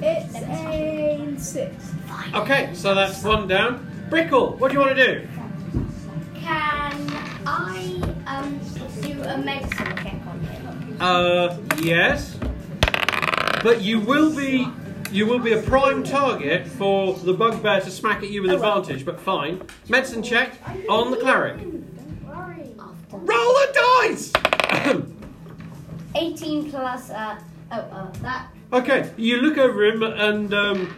It's 0.00 0.36
a 0.36 1.34
six. 1.38 1.92
Okay, 2.34 2.70
so 2.74 2.94
that's 2.94 3.22
one 3.24 3.48
down. 3.48 3.84
Brickle, 4.08 4.56
what 4.58 4.68
do 4.68 4.74
you 4.74 4.80
want 4.80 4.96
to 4.96 5.06
do? 5.20 5.28
Can 6.36 7.10
I 7.44 8.00
um 8.28 8.60
do 9.00 9.22
a 9.22 9.38
medicine 9.38 9.96
check 9.96 10.20
on 10.26 10.40
him? 10.40 10.96
Uh, 11.00 11.56
yes. 11.80 12.38
But 13.62 13.82
you 13.82 13.98
will 13.98 14.34
be 14.34 14.68
you 15.10 15.26
will 15.26 15.38
be 15.38 15.52
a 15.52 15.62
prime 15.62 16.02
target 16.02 16.66
for 16.66 17.14
the 17.14 17.32
bugbear 17.32 17.80
to 17.80 17.90
smack 17.90 18.22
at 18.22 18.30
you 18.30 18.42
with 18.42 18.50
advantage. 18.52 19.04
But 19.04 19.20
fine. 19.20 19.62
Medicine 19.88 20.22
check 20.22 20.54
on 20.88 21.10
the 21.10 21.16
cleric. 21.16 21.60
Roll 23.10 23.52
the 23.54 24.00
dice. 24.02 24.32
18 26.14 26.70
plus 26.70 27.10
uh 27.10 27.38
oh 27.72 27.76
uh 27.76 28.10
that 28.22 28.48
okay, 28.72 29.10
you 29.16 29.38
look 29.38 29.58
over 29.58 29.84
him 29.84 30.02
and 30.02 30.54
um, 30.54 30.96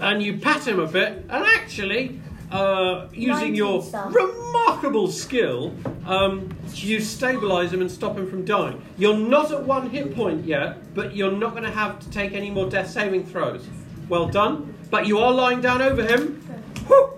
and 0.00 0.22
you 0.22 0.38
pat 0.38 0.66
him 0.66 0.78
a 0.78 0.86
bit, 0.86 1.24
and 1.28 1.44
actually. 1.44 2.20
Uh, 2.50 3.08
using 3.12 3.54
your 3.54 3.80
stuff. 3.80 4.12
remarkable 4.12 5.06
skill, 5.06 5.72
um, 6.04 6.48
you 6.74 6.98
stabilise 6.98 7.70
him 7.70 7.80
and 7.80 7.90
stop 7.90 8.18
him 8.18 8.28
from 8.28 8.44
dying. 8.44 8.82
You're 8.98 9.16
not 9.16 9.52
at 9.52 9.62
one 9.62 9.88
hit 9.88 10.16
point 10.16 10.44
yet, 10.44 10.92
but 10.94 11.14
you're 11.14 11.30
not 11.30 11.52
going 11.52 11.62
to 11.62 11.70
have 11.70 12.00
to 12.00 12.10
take 12.10 12.32
any 12.32 12.50
more 12.50 12.68
death 12.68 12.90
saving 12.90 13.24
throws. 13.26 13.68
Well 14.08 14.26
done. 14.26 14.74
But 14.90 15.06
you 15.06 15.18
are 15.20 15.32
lying 15.32 15.60
down 15.60 15.80
over 15.80 16.02
him. 16.02 16.42
Whew. 16.88 17.12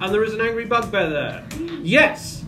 And 0.00 0.12
there 0.12 0.22
is 0.22 0.34
an 0.34 0.42
angry 0.42 0.66
bugbear 0.66 1.08
there. 1.08 1.46
Yes. 1.80 2.44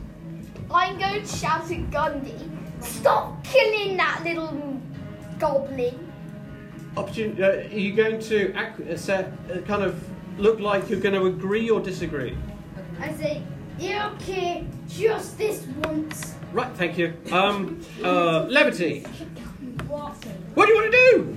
I'm 0.70 0.98
going 0.98 1.22
to 1.22 1.26
shout 1.26 1.62
at 1.70 1.90
Gundy. 1.90 2.38
Stop 2.80 3.42
killing 3.42 3.96
that 3.96 4.20
little 4.22 4.80
goblin. 5.38 6.12
Opportunity. 6.96 7.42
Uh, 7.42 7.48
are 7.48 7.62
you 7.78 7.94
going 7.94 8.20
to 8.20 8.50
ac- 8.58 8.92
uh, 8.92 8.96
set, 8.96 9.32
uh, 9.50 9.60
kind 9.62 9.82
of 9.82 10.04
look 10.40 10.60
like 10.60 10.88
you're 10.88 11.00
going 11.00 11.14
to 11.14 11.26
agree 11.26 11.70
or 11.70 11.80
disagree? 11.80 12.36
I 12.98 13.12
say, 13.14 13.42
yeah, 13.78 14.10
okay, 14.14 14.66
just 14.88 15.38
this 15.38 15.66
once. 15.84 16.34
Right. 16.52 16.72
Thank 16.76 16.98
you. 16.98 17.14
Um. 17.30 17.80
Uh. 18.04 18.44
Levity. 18.48 19.02
What? 19.86 20.20
Do 20.20 20.72
you 20.72 20.74
want 20.74 20.92
to 20.92 20.98
do? 21.12 21.36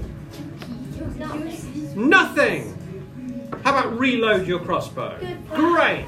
Nothing. 1.17 2.09
Nothing. 2.09 3.49
How 3.63 3.77
about 3.77 3.97
reload 3.99 4.47
your 4.47 4.59
crossbow? 4.59 5.19
Great. 5.53 6.07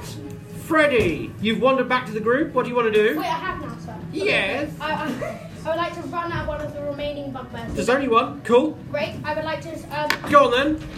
Freddy, 0.64 1.32
you've 1.42 1.62
wandered 1.62 1.88
back 1.88 2.06
to 2.08 2.12
the 2.12 2.20
group. 2.20 2.54
What 2.54 2.64
do 2.64 2.70
you 2.70 2.76
want 2.76 2.92
to 2.92 3.10
do? 3.14 3.20
Wait, 3.20 3.26
I 3.26 3.30
have 3.30 3.62
now, 3.62 3.78
sir. 3.86 3.96
Yes. 4.12 4.72
I, 4.82 4.94
I, 4.94 5.50
I 5.66 5.70
would 5.70 5.78
like 5.78 5.94
to 5.94 6.02
run 6.08 6.32
at 6.32 6.48
one 6.48 6.60
of 6.60 6.74
the 6.74 6.82
remaining 6.82 7.32
bugbears. 7.32 7.74
There's 7.74 7.90
only 7.90 8.08
one. 8.08 8.42
Cool. 8.42 8.72
Great. 8.90 9.16
I 9.24 9.36
would 9.36 9.46
like 9.46 9.62
to. 9.62 9.74
Um, 9.96 10.32
Go 10.32 10.46
on 10.46 10.52
then. 10.52 10.90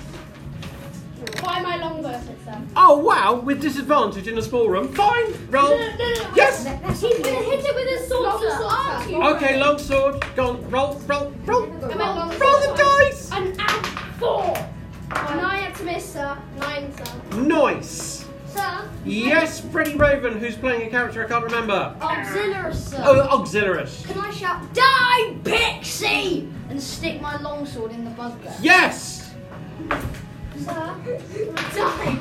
Try 1.36 1.61
my 1.61 1.78
longbow, 1.78 2.20
sir. 2.45 2.61
Oh 2.76 2.97
wow, 2.99 3.36
with 3.39 3.61
disadvantage 3.61 4.28
in 4.28 4.38
a 4.38 4.41
small 4.41 4.70
room. 4.70 4.93
Fine. 4.93 5.34
Roll. 5.49 5.78
Yes. 6.36 6.65
He's 6.65 7.01
gonna 7.01 7.30
hit 7.30 7.65
it 7.65 7.76
with 7.76 7.89
his 7.99 8.07
sword, 8.07 8.24
Long 8.24 8.39
sir. 8.41 8.49
sword, 8.57 8.72
Aren't 8.72 9.09
you? 9.09 9.24
Okay, 9.24 9.59
long 9.59 9.78
sword. 9.80 10.26
Go 10.36 10.49
on. 10.49 10.70
Roll. 10.70 10.99
Roll. 11.07 11.32
Roll. 11.45 11.63
Am 11.91 12.01
I 12.01 12.15
long 12.15 12.30
Roll 12.38 12.59
the 12.61 12.74
dice. 12.78 13.32
An 13.32 13.55
add 13.59 13.86
four. 14.20 14.55
Nine 15.09 15.74
to 15.74 15.84
miss, 15.84 16.13
sir. 16.13 16.38
Nine, 16.59 16.93
sir. 16.95 17.38
Nice. 17.38 18.26
Sir. 18.47 18.89
Yes, 19.05 19.61
Pretty 19.61 19.95
Raven, 19.95 20.39
who's 20.39 20.55
playing 20.55 20.88
a 20.88 20.89
character 20.89 21.24
I 21.24 21.28
can't 21.28 21.43
remember. 21.45 21.95
Auxiliary, 22.01 22.74
sir. 22.74 23.01
Oh, 23.05 23.38
Auxiliaris. 23.39 24.05
Can 24.05 24.20
I 24.20 24.32
shout, 24.32 24.74
Die, 24.74 25.36
Pixie! 25.43 26.47
And 26.70 26.82
stick 26.82 27.22
my 27.22 27.38
longsword 27.38 27.91
in 27.91 28.03
the 28.03 28.11
bugbear? 28.11 28.53
Yes. 28.61 29.32
Sir. 30.58 30.95
Die. 31.76 32.16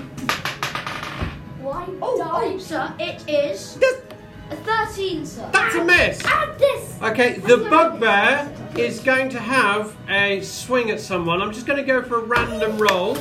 Why 1.61 1.89
oh, 2.03 2.18
die? 2.18 2.59
sir, 2.59 2.95
it 2.99 3.28
is 3.28 3.76
That's, 3.76 4.03
a 4.51 4.57
13, 4.57 5.26
sir. 5.26 5.51
that's 5.53 5.74
a 5.74 5.84
miss. 5.84 6.24
Add 6.24 6.59
this! 6.59 6.99
Okay, 7.03 7.39
the 7.39 7.57
bugbear 7.57 8.53
is 8.76 9.01
going 9.01 9.30
to 9.30 9.41
have 9.41 9.97
a 10.09 10.43
swing 10.43 10.91
at 10.91 11.01
someone. 11.01 11.41
I'm 11.41 11.53
just 11.53 11.66
going 11.66 11.78
to 11.78 11.82
go 11.82 12.03
for 12.03 12.18
a 12.18 12.24
random 12.24 12.78
roll. 12.78 13.16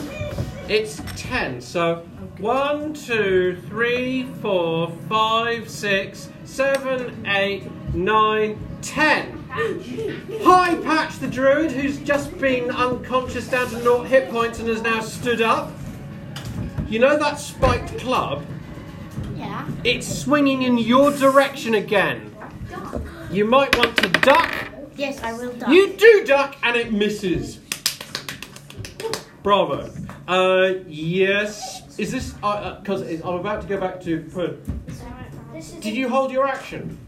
It's 0.67 1.01
10. 1.15 1.61
So, 1.61 2.05
one, 2.39 2.93
two, 2.93 3.61
three, 3.67 4.23
four, 4.41 4.91
five, 5.07 5.69
six, 5.69 6.29
seven, 6.43 7.25
eight, 7.25 7.69
nine, 7.95 8.59
ten. 8.81 9.34
Hi, 9.57 10.75
Patch 10.83 11.17
the 11.19 11.27
Druid, 11.27 11.71
who's 11.71 11.97
just 11.99 12.37
been 12.39 12.69
unconscious 12.69 13.47
down 13.47 13.69
to 13.69 13.81
naught 13.83 14.05
hit 14.05 14.29
points 14.29 14.59
and 14.59 14.67
has 14.67 14.81
now 14.81 14.99
stood 14.99 15.41
up. 15.41 15.71
You 16.89 16.99
know 16.99 17.17
that 17.17 17.39
spiked 17.39 17.97
club? 17.97 18.45
Yeah. 19.37 19.65
It's 19.85 20.07
swinging 20.07 20.63
in 20.63 20.77
your 20.77 21.09
direction 21.11 21.75
again. 21.75 22.35
Duck. 22.69 23.01
You 23.31 23.45
might 23.45 23.73
want 23.77 23.95
to 23.99 24.09
duck. 24.09 24.53
Yes, 24.97 25.23
I 25.23 25.31
will 25.31 25.53
die. 25.53 25.71
You 25.71 25.93
do 25.93 26.25
duck 26.25 26.57
and 26.61 26.75
it 26.75 26.91
misses. 26.91 27.59
Bravo. 29.41 29.89
Uh, 30.27 30.83
yes. 30.85 31.97
Is 31.97 32.11
this 32.11 32.33
because 32.33 33.03
I'm 33.21 33.35
about 33.35 33.61
to 33.61 33.67
go 33.67 33.79
back 33.79 34.01
to. 34.01 34.19
This 35.53 35.71
Did 35.71 35.95
you 35.95 36.09
hold 36.09 36.33
your 36.33 36.45
action? 36.45 36.99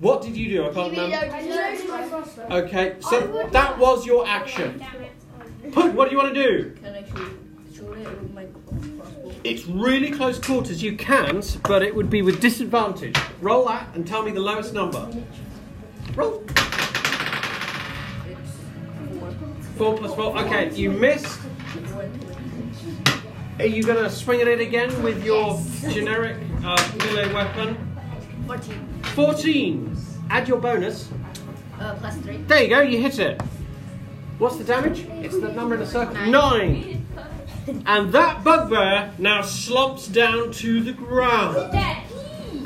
What 0.00 0.22
did 0.22 0.36
you 0.36 0.48
do? 0.48 0.68
I 0.68 0.72
can't 0.72 0.90
remember. 0.92 2.54
Okay, 2.54 2.96
so 3.00 3.48
that 3.52 3.78
was 3.78 4.06
your 4.06 4.26
action. 4.26 4.84
Put. 5.72 5.92
What 5.94 6.08
do 6.08 6.16
you 6.16 6.22
want 6.22 6.34
to 6.34 6.42
do? 6.42 6.70
Can 6.82 6.94
I 6.94 7.04
shoot, 7.04 7.38
shoot 7.74 7.92
it 7.98 8.22
with 8.22 8.32
my 8.32 8.46
crossbow? 8.46 9.34
It's 9.44 9.66
really 9.66 10.10
close 10.10 10.38
quarters. 10.38 10.82
You 10.82 10.96
can, 10.96 11.42
but 11.64 11.82
it 11.82 11.94
would 11.94 12.08
be 12.08 12.22
with 12.22 12.40
disadvantage. 12.40 13.16
Roll 13.40 13.66
that 13.66 13.94
and 13.94 14.06
tell 14.06 14.22
me 14.22 14.30
the 14.30 14.40
lowest 14.40 14.72
number. 14.72 15.10
Roll. 16.14 16.44
Four. 19.16 19.30
Four 19.76 19.98
plus 19.98 20.14
four. 20.14 20.38
Okay, 20.38 20.74
you 20.74 20.90
missed. 20.90 21.40
Are 23.58 23.66
you 23.66 23.82
going 23.82 24.02
to 24.02 24.10
swing 24.10 24.40
at 24.40 24.46
it 24.48 24.60
again 24.60 25.02
with 25.02 25.24
your 25.24 25.60
generic 25.90 26.36
uh, 26.64 26.92
melee 26.98 27.32
weapon? 27.34 27.76
14. 28.46 28.97
14. 29.18 29.96
Add 30.30 30.46
your 30.46 30.60
bonus. 30.60 31.10
Uh, 31.80 31.92
plus 31.94 32.16
3. 32.18 32.36
There 32.36 32.62
you 32.62 32.68
go, 32.68 32.80
you 32.82 33.02
hit 33.02 33.18
it. 33.18 33.42
What's 34.38 34.58
the 34.58 34.62
damage? 34.62 35.08
It's 35.24 35.36
the 35.36 35.48
number 35.48 35.74
in 35.74 35.80
the 35.80 35.86
circle. 35.88 36.14
Nine. 36.14 36.30
Nine. 36.30 37.04
And 37.86 38.12
that 38.12 38.44
bugbear 38.44 39.12
now 39.18 39.42
slumps 39.42 40.06
down 40.06 40.52
to 40.52 40.80
the 40.80 40.92
ground. 40.92 41.72
Dead. 41.72 42.04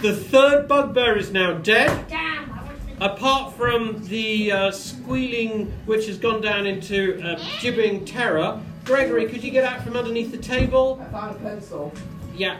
The 0.02 0.14
third 0.14 0.68
bugbear 0.68 1.16
is 1.16 1.32
now 1.32 1.54
dead. 1.54 2.06
Damn. 2.08 2.52
Apart 3.00 3.54
from 3.54 4.04
the 4.04 4.52
uh, 4.52 4.70
squealing, 4.72 5.72
which 5.86 6.06
has 6.06 6.18
gone 6.18 6.42
down 6.42 6.66
into 6.66 7.18
uh, 7.22 7.42
gibbing 7.62 8.04
terror. 8.04 8.60
Gregory, 8.84 9.26
could 9.26 9.42
you 9.42 9.50
get 9.50 9.64
out 9.64 9.82
from 9.82 9.96
underneath 9.96 10.30
the 10.30 10.36
table? 10.36 11.00
I 11.02 11.12
found 11.12 11.36
a 11.36 11.38
pencil. 11.38 11.94
Yeah. 12.36 12.58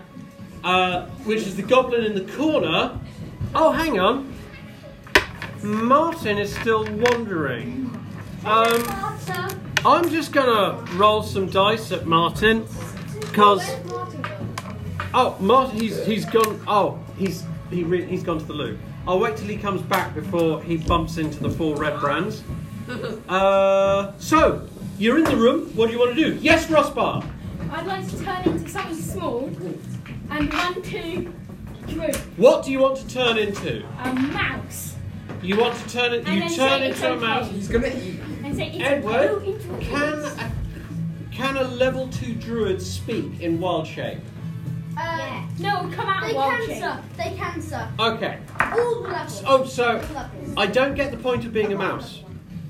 Uh, 0.65 1.07
which 1.27 1.41
is 1.41 1.57
the 1.57 1.63
goblin 1.63 2.05
in 2.05 2.15
the 2.15 2.33
corner. 2.33 2.99
Oh, 3.55 3.71
hang 3.73 3.99
on. 4.01 4.33
Martin 5.63 6.39
is 6.39 6.55
still 6.57 6.85
wandering. 6.97 7.91
Um, 8.45 8.83
I'm 9.85 10.09
just 10.11 10.33
gonna 10.33 10.83
roll 10.95 11.23
some 11.23 11.47
dice 11.49 11.93
at 11.93 12.07
Martin, 12.07 12.67
because 13.21 13.61
Where's 13.61 13.85
Martin 13.91 14.23
gone? 14.23 15.11
oh, 15.15 15.37
Martin, 15.41 15.79
he's 15.81 16.05
he's 16.05 16.25
gone. 16.25 16.61
Oh, 16.67 16.99
he's 17.17 17.45
he 17.71 17.85
re- 17.85 18.05
he's 18.05 18.23
gone 18.25 18.39
to 18.39 18.45
the 18.45 18.53
loo. 18.53 18.79
I'll 19.07 19.19
wait 19.21 19.37
till 19.37 19.47
he 19.49 19.57
comes 19.57 19.83
back 19.83 20.15
before 20.15 20.63
he 20.63 20.77
bumps 20.77 21.19
into 21.19 21.41
the 21.43 21.51
four 21.51 21.77
Redbrands. 21.77 22.41
Uh, 23.29 24.13
so 24.19 24.69
you're 24.99 25.17
in 25.17 25.25
the 25.25 25.37
room. 25.37 25.71
What 25.77 25.87
do 25.87 25.93
you 25.93 26.01
want 26.01 26.17
to 26.17 26.23
do? 26.31 26.35
Yes, 26.43 26.69
Rossbar. 26.69 27.25
I'd 27.71 27.87
like 27.87 28.07
to 28.11 28.25
turn 28.25 28.43
into 28.43 28.69
something 28.69 28.97
small 28.97 29.45
and 30.31 30.53
run 30.53 30.83
to 30.83 31.33
Drew, 31.89 32.13
What 32.37 32.65
do 32.65 32.71
you 32.73 32.79
want 32.81 32.97
to 32.99 33.09
turn 33.09 33.39
into? 33.39 33.85
a 34.03 34.13
mouse, 34.15 34.95
You 35.43 35.59
want 35.59 35.77
to 35.77 35.89
turn 35.89 36.13
it. 36.13 36.19
You 36.29 36.41
then 36.41 36.41
turn 36.43 36.51
say 36.81 36.89
into 36.91 37.09
a 37.11 37.13
it's 37.15 37.23
mouse. 37.23 37.51
He's 37.51 37.69
gonna 37.69 37.87
eat. 37.89 38.21
and 38.45 38.57
say 38.57 38.69
it's 38.71 38.83
Edward, 38.85 39.15
a 39.15 39.41
into 39.45 39.75
a 39.75 39.79
Can 39.79 40.25
a, 40.25 40.53
can 41.33 41.57
a 41.57 41.65
level 41.65 42.09
two 42.09 42.35
druid 42.35 42.81
speak 42.81 43.41
in 43.41 43.61
wild 43.61 43.87
shape? 43.87 44.19
Uh, 44.97 45.43
No, 45.59 45.91
come 45.95 46.07
out 46.09 46.23
They 46.23 46.31
of 46.31 46.37
wild 46.37 46.59
can, 46.61 46.67
shape. 46.69 46.79
sir. 46.81 47.03
They 47.17 47.35
can, 47.37 47.63
sir. 47.63 47.89
Okay. 47.99 48.39
All 48.61 49.03
the 49.03 49.09
levels. 49.09 49.43
Oh, 49.47 49.65
so 49.65 49.95
levels. 50.15 50.55
I 50.57 50.67
don't 50.67 50.95
get 50.95 51.11
the 51.11 51.17
point 51.17 51.45
of 51.45 51.53
being 51.53 51.73
a 51.73 51.77
mouse, 51.77 52.21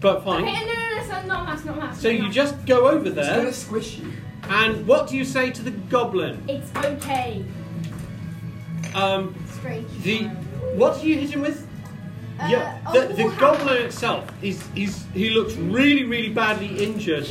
but 0.01 0.17
Okay, 0.19 0.25
fine. 0.25 0.45
no, 0.45 0.53
no, 0.53 0.97
no, 0.97 1.03
so 1.03 1.27
not 1.27 1.43
a 1.43 1.45
mouse, 1.45 1.65
not 1.65 1.77
a 1.77 1.81
mouse. 1.81 2.01
So 2.01 2.09
not 2.09 2.17
you 2.17 2.23
mouse. 2.25 2.35
just 2.35 2.65
go 2.67 2.89
over 2.89 3.05
He's 3.07 3.15
there, 3.15 3.37
gonna 3.37 3.53
squish 3.53 3.99
you. 3.99 4.13
and 4.49 4.87
what 4.87 5.09
do 5.09 5.17
you 5.19 5.25
say 5.25 5.51
to 5.51 5.63
the 5.63 5.73
goblin? 5.73 6.43
It's 6.49 6.71
okay. 6.77 7.45
Um, 8.95 9.34
the 10.03 10.28
what 10.74 11.01
do 11.01 11.09
you 11.09 11.18
hit 11.18 11.30
him 11.30 11.43
with? 11.43 11.66
Uh, 12.40 12.49
yeah, 12.51 12.93
the, 12.93 13.14
the 13.14 13.34
goblin 13.38 13.82
itself. 13.82 14.28
He's 14.40 14.66
he's 14.74 15.05
he 15.14 15.30
looks 15.30 15.55
really 15.55 16.05
really 16.05 16.30
badly 16.30 16.82
injured. 16.82 17.24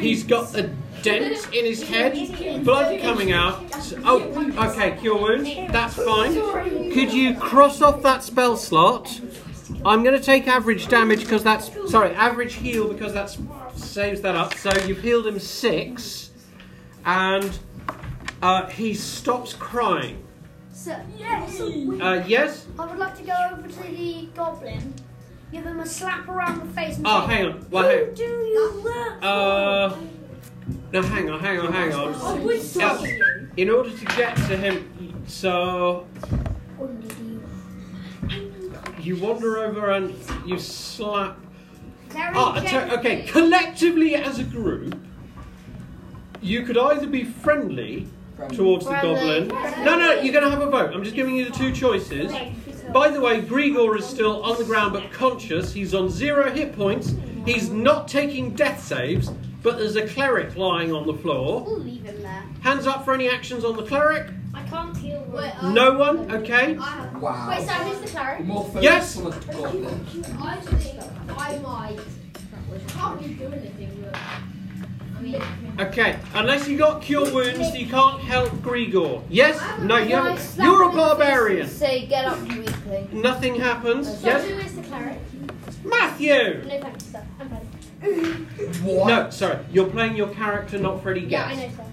He's 0.00 0.24
got 0.24 0.54
a 0.56 0.70
dent 1.02 1.48
in 1.54 1.64
his 1.64 1.82
head, 1.82 2.64
blood 2.64 3.00
coming 3.00 3.32
out. 3.32 3.64
Oh, 4.04 4.20
okay, 4.70 4.96
cure 5.00 5.16
wounds. 5.16 5.48
That's 5.72 5.94
fine. 5.94 6.34
Could 6.92 7.12
you 7.12 7.34
cross 7.36 7.80
off 7.80 8.02
that 8.02 8.22
spell 8.22 8.56
slot? 8.56 9.20
I'm 9.84 10.02
going 10.02 10.16
to 10.16 10.22
take 10.22 10.48
average 10.48 10.88
damage 10.88 11.20
because 11.20 11.44
that's 11.44 11.70
sorry, 11.90 12.14
average 12.14 12.54
heal 12.54 12.92
because 12.92 13.12
that 13.14 13.36
saves 13.74 14.20
that 14.22 14.34
up. 14.34 14.54
So 14.54 14.70
you've 14.86 15.00
healed 15.00 15.26
him 15.26 15.38
six, 15.38 16.30
and 17.04 17.56
uh, 18.42 18.66
he 18.66 18.94
stops 18.94 19.52
crying. 19.52 20.24
Sir, 20.88 21.02
Uh, 22.00 22.24
yes. 22.26 22.66
I 22.78 22.86
would 22.86 22.98
like 22.98 23.14
to 23.18 23.22
go 23.22 23.34
over 23.52 23.68
to 23.68 23.82
the 23.82 24.28
goblin, 24.34 24.94
give 25.52 25.64
him 25.64 25.80
a 25.80 25.86
slap 25.86 26.26
around 26.26 26.60
the 26.60 26.72
face 26.72 26.96
and 26.96 27.06
Oh, 27.06 27.26
say, 27.26 27.34
hang 27.34 27.44
on. 27.46 27.66
Well, 27.70 27.88
hang 27.90 28.14
Do 28.14 28.22
you 28.22 28.82
work 28.82 29.22
Uh, 29.22 29.94
no, 30.90 31.02
hang 31.02 31.28
on, 31.28 31.40
hang 31.40 31.58
on, 31.60 31.72
hang 31.74 31.92
on. 31.92 32.14
I 32.14 32.32
would 32.42 32.62
stop 32.62 33.02
Uh, 33.02 33.04
you. 33.04 33.48
in 33.58 33.68
order 33.68 33.90
to 33.90 34.04
get 34.16 34.34
to 34.48 34.56
him, 34.56 35.22
so 35.26 36.06
you 38.98 39.16
wander 39.16 39.58
over 39.58 39.90
and 39.90 40.14
you 40.46 40.58
slap. 40.58 41.36
Very 42.08 42.32
Ah, 42.34 42.54
I 42.56 42.94
okay, 42.98 43.26
collectively 43.28 44.14
as 44.14 44.38
a 44.38 44.44
group, 44.44 44.96
you 46.40 46.62
could 46.62 46.78
either 46.78 47.06
be 47.06 47.24
friendly 47.24 48.08
towards 48.52 48.84
the 48.84 48.92
goblin. 48.92 49.48
No, 49.48 49.98
no, 49.98 50.12
you're 50.20 50.32
going 50.32 50.44
to 50.44 50.50
have 50.50 50.60
a 50.60 50.70
vote. 50.70 50.92
I'm 50.94 51.02
just 51.04 51.16
giving 51.16 51.34
you 51.36 51.44
the 51.44 51.50
two 51.50 51.72
choices. 51.72 52.32
By 52.92 53.10
the 53.10 53.20
way, 53.20 53.42
Grigor 53.42 53.98
is 53.98 54.06
still 54.06 54.42
on 54.42 54.56
the 54.58 54.64
ground 54.64 54.92
but 54.94 55.10
conscious. 55.12 55.72
He's 55.72 55.94
on 55.94 56.08
zero 56.08 56.50
hit 56.50 56.74
points. 56.74 57.14
He's 57.44 57.70
not 57.70 58.08
taking 58.08 58.54
death 58.54 58.82
saves, 58.82 59.28
but 59.62 59.78
there's 59.78 59.96
a 59.96 60.06
cleric 60.06 60.56
lying 60.56 60.92
on 60.92 61.06
the 61.06 61.14
floor. 61.14 61.64
We'll 61.64 61.78
leave 61.80 62.04
him 62.04 62.22
there. 62.22 62.44
Hands 62.62 62.86
up 62.86 63.04
for 63.04 63.12
any 63.14 63.28
actions 63.28 63.64
on 63.64 63.76
the 63.76 63.82
cleric. 63.84 64.30
I 64.54 64.62
can't 64.64 64.96
heal. 64.96 65.24
Wait, 65.28 65.52
No 65.62 65.92
um, 65.92 65.98
one? 65.98 66.32
Okay. 66.32 66.76
I 66.76 66.82
have. 66.82 67.20
Wow. 67.20 67.48
Wait, 67.50 67.66
Sam, 67.66 67.86
who's 67.86 68.00
the 68.00 68.08
cleric? 68.08 68.44
More 68.44 68.64
focus 68.64 68.82
Yes. 68.82 69.18
on 69.18 69.24
the. 69.30 69.36
I 70.40 70.56
think 70.60 71.02
I 71.38 71.58
might. 71.58 71.98
I 71.98 72.90
can't 72.90 73.20
really 73.20 73.34
do 73.34 73.46
anything, 73.46 74.04
but. 74.10 74.18
I 75.18 75.22
mean. 75.22 75.42
Okay. 75.80 76.18
Unless 76.34 76.68
you 76.68 76.78
got 76.78 77.02
cure 77.02 77.32
wounds, 77.32 77.76
you 77.76 77.86
can't 77.86 78.20
help 78.20 78.50
Grigor. 78.62 79.22
Yes? 79.28 79.60
No, 79.80 79.96
you 79.98 80.14
haven't. 80.16 80.40
You're 80.62 80.82
a 80.82 80.90
him 80.90 80.90
in 80.92 80.96
the 80.96 81.16
face 81.16 81.18
and 81.18 81.18
barbarian. 81.18 81.68
Say, 81.68 82.06
get 82.06 82.24
up 82.26 82.40
weakly. 82.42 83.08
Nothing 83.12 83.54
happens. 83.60 84.06
So 84.20 84.26
Yes? 84.26 84.44
who 84.46 84.54
is 84.58 84.74
the 84.76 84.82
cleric? 84.82 85.18
Matthew! 85.84 86.62
No, 86.64 86.80
thank 86.80 86.94
you, 86.94 87.00
sir. 87.00 87.22
I'm 87.40 87.48
fine. 87.48 88.84
What? 88.84 89.06
No, 89.08 89.30
sorry. 89.30 89.58
You're 89.72 89.86
playing 89.88 90.16
your 90.16 90.28
character, 90.28 90.78
not 90.78 91.02
Freddy 91.02 91.20
Yeah, 91.22 91.46
I 91.46 91.54
Guest. 91.54 91.78
know, 91.78 91.84
sir. 91.84 91.90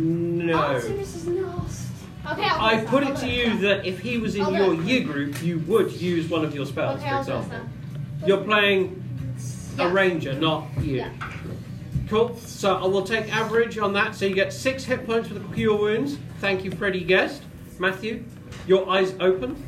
No. 0.00 0.80
This 0.80 1.16
is 1.16 1.26
nasty. 1.26 1.84
Okay, 2.30 2.42
I'll 2.44 2.76
I 2.80 2.84
put 2.84 3.04
it 3.04 3.16
to 3.16 3.26
you 3.28 3.58
that. 3.58 3.82
that 3.82 3.86
if 3.86 4.00
he 4.00 4.18
was 4.18 4.34
in 4.36 4.42
I'll 4.42 4.52
your 4.52 4.76
do 4.76 4.82
year 4.82 5.02
group, 5.04 5.42
you 5.42 5.60
would 5.60 5.90
use 5.92 6.28
one 6.28 6.44
of 6.44 6.54
your 6.54 6.66
spells, 6.66 7.00
Okay, 7.00 7.08
for 7.08 7.14
I'll 7.14 7.24
do 7.24 7.32
example. 7.32 7.58
that. 8.20 8.28
You're 8.28 8.44
playing 8.44 9.02
a 9.78 9.82
Yeah. 9.84 9.92
ranger, 9.92 10.32
not 10.34 10.66
you. 10.82 10.96
Yeah. 10.96 11.10
Cool. 12.08 12.36
So 12.36 12.76
I 12.76 12.86
will 12.86 13.02
take 13.02 13.34
average 13.34 13.76
on 13.78 13.92
that. 13.92 14.14
So 14.14 14.24
you 14.24 14.34
get 14.34 14.52
six 14.52 14.84
hit 14.84 15.06
points 15.06 15.28
for 15.28 15.34
the 15.34 15.54
cure 15.54 15.76
wounds. 15.76 16.16
Thank 16.40 16.64
you, 16.64 16.70
Freddy 16.70 17.04
Guest. 17.04 17.42
Matthew, 17.78 18.24
your 18.66 18.88
eyes 18.88 19.14
open. 19.20 19.62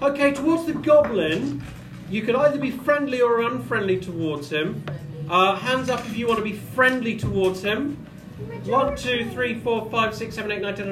Okay, 0.00 0.32
towards 0.32 0.64
the 0.64 0.72
goblin, 0.72 1.62
you 2.08 2.22
can 2.22 2.36
either 2.36 2.58
be 2.58 2.70
friendly 2.70 3.20
or 3.20 3.42
unfriendly 3.42 3.98
towards 4.00 4.50
him. 4.50 4.84
Uh, 5.28 5.56
hands 5.56 5.90
up 5.90 6.00
if 6.06 6.16
you 6.16 6.26
want 6.26 6.38
to 6.38 6.44
be 6.44 6.54
friendly 6.54 7.18
towards 7.18 7.62
him. 7.62 8.06
One, 8.64 8.96
two, 8.96 9.28
three, 9.30 9.60
four, 9.60 9.90
five, 9.90 10.14
six, 10.14 10.36
seven, 10.36 10.52
eight, 10.52 10.62
nine, 10.62 10.74
ten. 10.74 10.88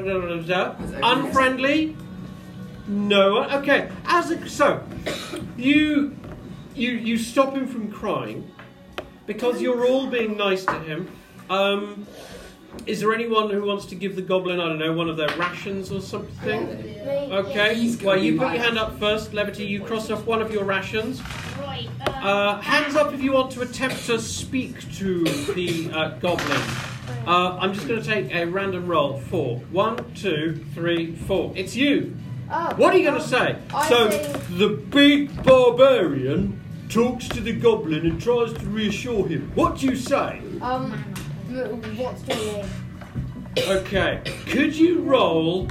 Unfriendly? 1.02 1.96
No. 2.86 3.44
Okay. 3.44 3.90
As 4.04 4.30
a, 4.30 4.48
so, 4.48 4.84
you 5.56 6.16
you 6.74 6.90
you 6.90 7.16
stop 7.16 7.54
him 7.54 7.66
from 7.66 7.90
crying 7.90 8.50
because 9.26 9.60
you're 9.60 9.86
all 9.86 10.06
being 10.06 10.36
nice 10.36 10.64
to 10.64 10.78
him. 10.80 11.10
Um, 11.50 12.06
is 12.84 13.00
there 13.00 13.14
anyone 13.14 13.50
who 13.50 13.64
wants 13.64 13.86
to 13.86 13.94
give 13.94 14.16
the 14.16 14.22
goblin, 14.22 14.60
I 14.60 14.68
don't 14.68 14.78
know, 14.78 14.92
one 14.92 15.08
of 15.08 15.16
their 15.16 15.34
rations 15.36 15.90
or 15.90 16.00
something? 16.00 16.68
Okay. 17.06 17.74
He's 17.74 18.00
Well, 18.02 18.18
you 18.18 18.38
put 18.38 18.52
your 18.52 18.62
hand 18.62 18.78
up 18.78 18.98
first, 18.98 19.32
Levity. 19.32 19.64
You 19.64 19.82
cross 19.82 20.10
off 20.10 20.26
one 20.26 20.42
of 20.42 20.52
your 20.52 20.64
rations. 20.64 21.22
Right. 21.58 21.88
Uh, 22.06 22.60
hands 22.60 22.94
up 22.94 23.12
if 23.12 23.22
you 23.22 23.32
want 23.32 23.50
to 23.52 23.62
attempt 23.62 24.06
to 24.06 24.20
speak 24.20 24.80
to 24.96 25.24
the 25.54 25.90
uh, 25.92 26.08
goblin. 26.18 26.60
Uh, 27.26 27.56
I'm 27.58 27.72
just 27.72 27.88
going 27.88 28.00
to 28.00 28.06
take 28.06 28.34
a 28.34 28.44
random 28.44 28.86
roll. 28.86 29.18
Four. 29.18 29.58
One, 29.70 30.12
two, 30.14 30.64
three, 30.74 31.14
four. 31.14 31.52
It's 31.56 31.74
you. 31.74 32.16
Oh. 32.50 32.74
What 32.76 32.94
are 32.94 32.98
you 32.98 33.08
going 33.08 33.20
to 33.20 33.26
say? 33.26 33.56
I 33.74 33.88
so, 33.88 34.10
say- 34.10 34.40
the 34.50 34.68
big 34.68 35.42
barbarian 35.42 36.60
talks 36.88 37.28
to 37.28 37.40
the 37.40 37.52
goblin 37.52 38.06
and 38.06 38.20
tries 38.20 38.52
to 38.52 38.66
reassure 38.66 39.26
him. 39.26 39.50
What 39.54 39.78
do 39.78 39.86
you 39.86 39.96
say? 39.96 40.40
Um, 40.60 40.92
what's 41.96 42.26
your 42.28 42.36
name? 42.36 42.66
Okay. 43.58 44.20
Could 44.46 44.76
you 44.76 45.00
roll 45.00 45.68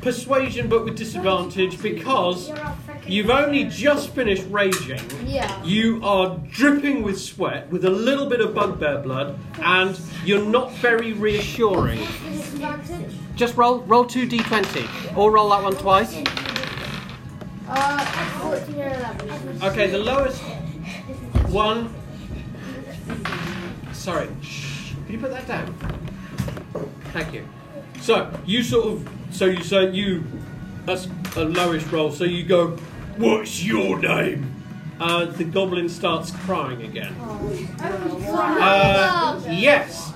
persuasion 0.00 0.68
but 0.68 0.84
with 0.84 0.96
disadvantage 0.96 1.80
because 1.80 2.52
you've 3.06 3.30
only 3.30 3.64
just 3.64 4.10
finished 4.10 4.44
raging? 4.50 5.00
Yeah. 5.24 5.62
You 5.62 6.00
are 6.02 6.38
dripping 6.50 7.02
with 7.02 7.20
sweat, 7.20 7.70
with 7.70 7.84
a 7.84 7.90
little 7.90 8.26
bit 8.26 8.40
of 8.40 8.54
bugbear 8.54 8.98
blood, 8.98 9.38
and 9.62 9.98
you're 10.24 10.44
not 10.44 10.72
very 10.74 11.12
reassuring. 11.12 12.00
Just 13.36 13.56
roll 13.56 13.80
roll 13.82 14.04
two 14.04 14.26
d20, 14.26 15.16
or 15.16 15.30
roll 15.30 15.50
that 15.50 15.62
one 15.62 15.76
twice. 15.76 16.16
14 19.16 19.30
or 19.30 19.34
11. 19.50 19.62
Okay, 19.62 19.86
the 19.90 19.98
lowest 19.98 20.42
one. 21.50 21.94
Sorry, 23.92 24.28
shh. 24.42 24.92
Can 25.04 25.12
you 25.14 25.18
put 25.20 25.30
that 25.30 25.46
down? 25.46 25.74
Thank 27.12 27.32
you. 27.34 27.48
So 28.00 28.30
you 28.46 28.62
sort 28.62 28.86
of, 28.86 29.08
so 29.30 29.46
you 29.46 29.62
say 29.62 29.90
you, 29.90 30.24
that's 30.84 31.08
a 31.36 31.44
lowest 31.44 31.90
roll. 31.90 32.12
So 32.12 32.24
you 32.24 32.44
go, 32.44 32.76
what's 33.16 33.64
your 33.64 33.98
name? 33.98 34.54
Uh, 35.00 35.26
the 35.26 35.44
goblin 35.44 35.88
starts 35.88 36.30
crying 36.30 36.82
again. 36.82 37.14
Uh, 38.30 39.40
yes. 39.48 40.12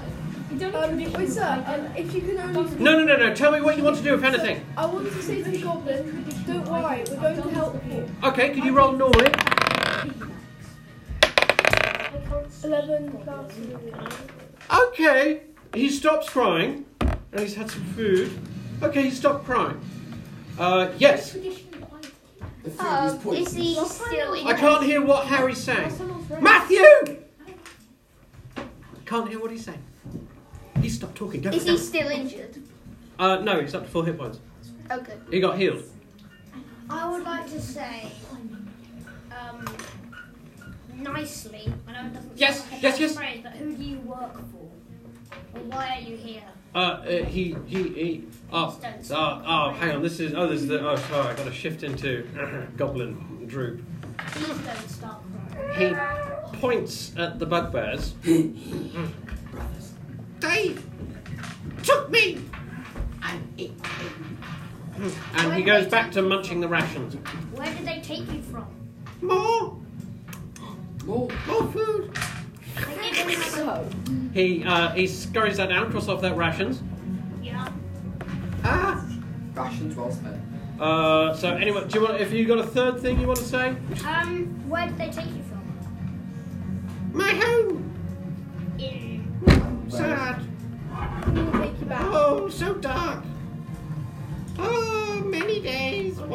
Um, 0.62 1.12
wait, 1.12 1.28
sir, 1.28 1.64
um, 1.66 1.96
if 1.96 2.14
you 2.14 2.20
can 2.20 2.38
only. 2.38 2.76
No, 2.76 2.96
no, 2.98 3.04
no, 3.04 3.16
no. 3.16 3.34
Tell 3.34 3.50
me 3.50 3.60
what 3.60 3.76
you 3.76 3.82
want 3.82 3.96
to 3.96 4.02
do, 4.02 4.14
if 4.14 4.22
anything. 4.22 4.64
I 4.76 4.86
want 4.86 5.10
to 5.10 5.22
say 5.22 5.42
to 5.42 5.50
the 5.50 5.58
goblin, 5.62 6.24
don't 6.46 6.68
worry, 6.68 7.04
we're 7.10 7.16
going 7.16 7.42
to 7.42 7.50
help 7.50 7.84
you. 7.90 8.08
Okay, 8.22 8.50
can 8.50 8.64
you 8.64 8.72
roll 8.72 8.92
normally? 8.92 9.32
11 12.64 13.10
plus. 13.24 13.52
Okay. 14.70 15.40
He 15.74 15.90
stops 15.90 16.28
crying, 16.28 16.84
and 17.00 17.40
he's 17.40 17.54
had 17.54 17.70
some 17.70 17.84
food. 17.86 18.30
Okay, 18.82 19.02
he 19.02 19.10
stopped 19.10 19.44
crying. 19.44 19.80
Uh, 20.58 20.90
yes. 20.98 21.32
The 21.32 21.40
food 21.40 21.82
was 22.64 23.26
Um, 23.26 23.34
is 23.34 23.52
he 23.54 23.74
still 23.74 24.46
I 24.46 24.54
can't 24.54 24.84
hear 24.84 25.04
what 25.04 25.26
Harry's 25.26 25.58
saying. 25.58 25.92
Matthew! 26.40 26.84
Can't 29.06 29.28
hear 29.28 29.40
what 29.40 29.50
he's 29.50 29.64
saying. 29.64 29.82
He 30.82 30.88
stopped 30.88 31.16
talking. 31.16 31.40
Go 31.40 31.50
Is 31.50 31.64
he 31.64 31.78
still 31.78 32.08
injured? 32.08 32.60
Uh, 33.18 33.36
no, 33.36 33.60
he's 33.60 33.74
up 33.74 33.84
to 33.84 33.88
four 33.88 34.04
hit 34.04 34.18
points. 34.18 34.40
Okay. 34.90 35.14
He 35.30 35.38
got 35.38 35.56
healed. 35.56 35.84
I 36.90 37.08
would 37.08 37.22
like 37.22 37.48
to 37.50 37.60
say, 37.60 38.10
um, 39.30 39.64
nicely. 40.96 41.72
I 41.86 41.92
know 41.92 42.06
it 42.08 42.14
doesn't. 42.14 42.32
Yes, 42.36 42.58
sound 42.58 42.72
like 42.72 42.80
a 42.80 42.82
yes, 42.82 42.92
nice 42.92 43.00
yes. 43.00 43.16
Phrase, 43.16 43.40
but 43.44 43.52
who 43.52 43.76
do 43.76 43.82
you 43.82 43.98
work 44.00 44.34
for? 44.34 44.70
Or 45.54 45.62
why 45.66 45.98
are 45.98 46.00
you 46.00 46.16
here? 46.16 46.42
Uh, 46.74 46.78
uh 46.78 47.24
he, 47.26 47.56
he, 47.66 47.82
he. 47.90 48.24
Oh, 48.52 48.76
uh, 48.82 49.42
oh, 49.46 49.72
hang 49.74 49.96
on. 49.96 50.02
This 50.02 50.18
is. 50.18 50.34
Oh, 50.34 50.48
this 50.48 50.62
is 50.62 50.68
the. 50.68 50.86
Oh, 50.86 50.96
sorry. 50.96 51.28
I 51.28 51.36
got 51.36 51.44
to 51.44 51.52
shift 51.52 51.84
into 51.84 52.26
Goblin 52.76 53.46
Droop. 53.46 53.82
Please 54.18 54.48
don't 54.48 54.88
start 54.88 55.22
crying. 55.52 55.96
He 56.52 56.58
points 56.58 57.16
at 57.16 57.38
the 57.38 57.46
bugbears. 57.46 58.14
they 60.42 60.76
took 61.82 62.10
me 62.10 62.38
and 63.22 63.54
ate 63.58 63.72
me. 63.80 65.12
And 65.34 65.54
he 65.54 65.62
goes 65.62 65.86
back 65.86 66.12
to 66.12 66.22
munching 66.22 66.60
the 66.60 66.68
rations. 66.68 67.14
Where 67.56 67.72
did 67.74 67.86
they 67.86 68.00
take 68.00 68.30
you 68.32 68.42
from? 68.42 68.66
More, 69.20 69.76
More. 71.04 71.28
more 71.46 71.72
food. 71.72 72.16
They 72.96 73.10
gave 73.10 73.30
you 73.30 73.36
So, 73.36 73.88
He 74.32 74.64
uh, 74.64 74.90
he 74.90 75.06
scurries 75.06 75.56
that 75.58 75.68
down, 75.68 75.90
cross 75.90 76.08
off 76.08 76.20
that 76.22 76.36
rations. 76.36 76.82
Yeah. 77.42 77.68
Ah. 78.64 79.04
Rations 79.54 79.94
well 79.96 80.10
spent. 80.10 80.40
Uh, 80.80 81.34
so 81.34 81.54
anyway, 81.54 81.86
do 81.88 81.98
you 82.00 82.04
want? 82.04 82.20
If 82.20 82.32
you 82.32 82.44
got 82.46 82.58
a 82.58 82.66
third 82.66 83.00
thing 83.00 83.20
you 83.20 83.26
want 83.26 83.38
to 83.38 83.44
say? 83.44 83.76
Um, 84.06 84.46
where 84.68 84.86
did 84.86 84.98
they 84.98 85.10
take 85.10 85.26
you 85.26 85.42
from? 85.44 87.10
My 87.12 87.28
home. 87.30 87.51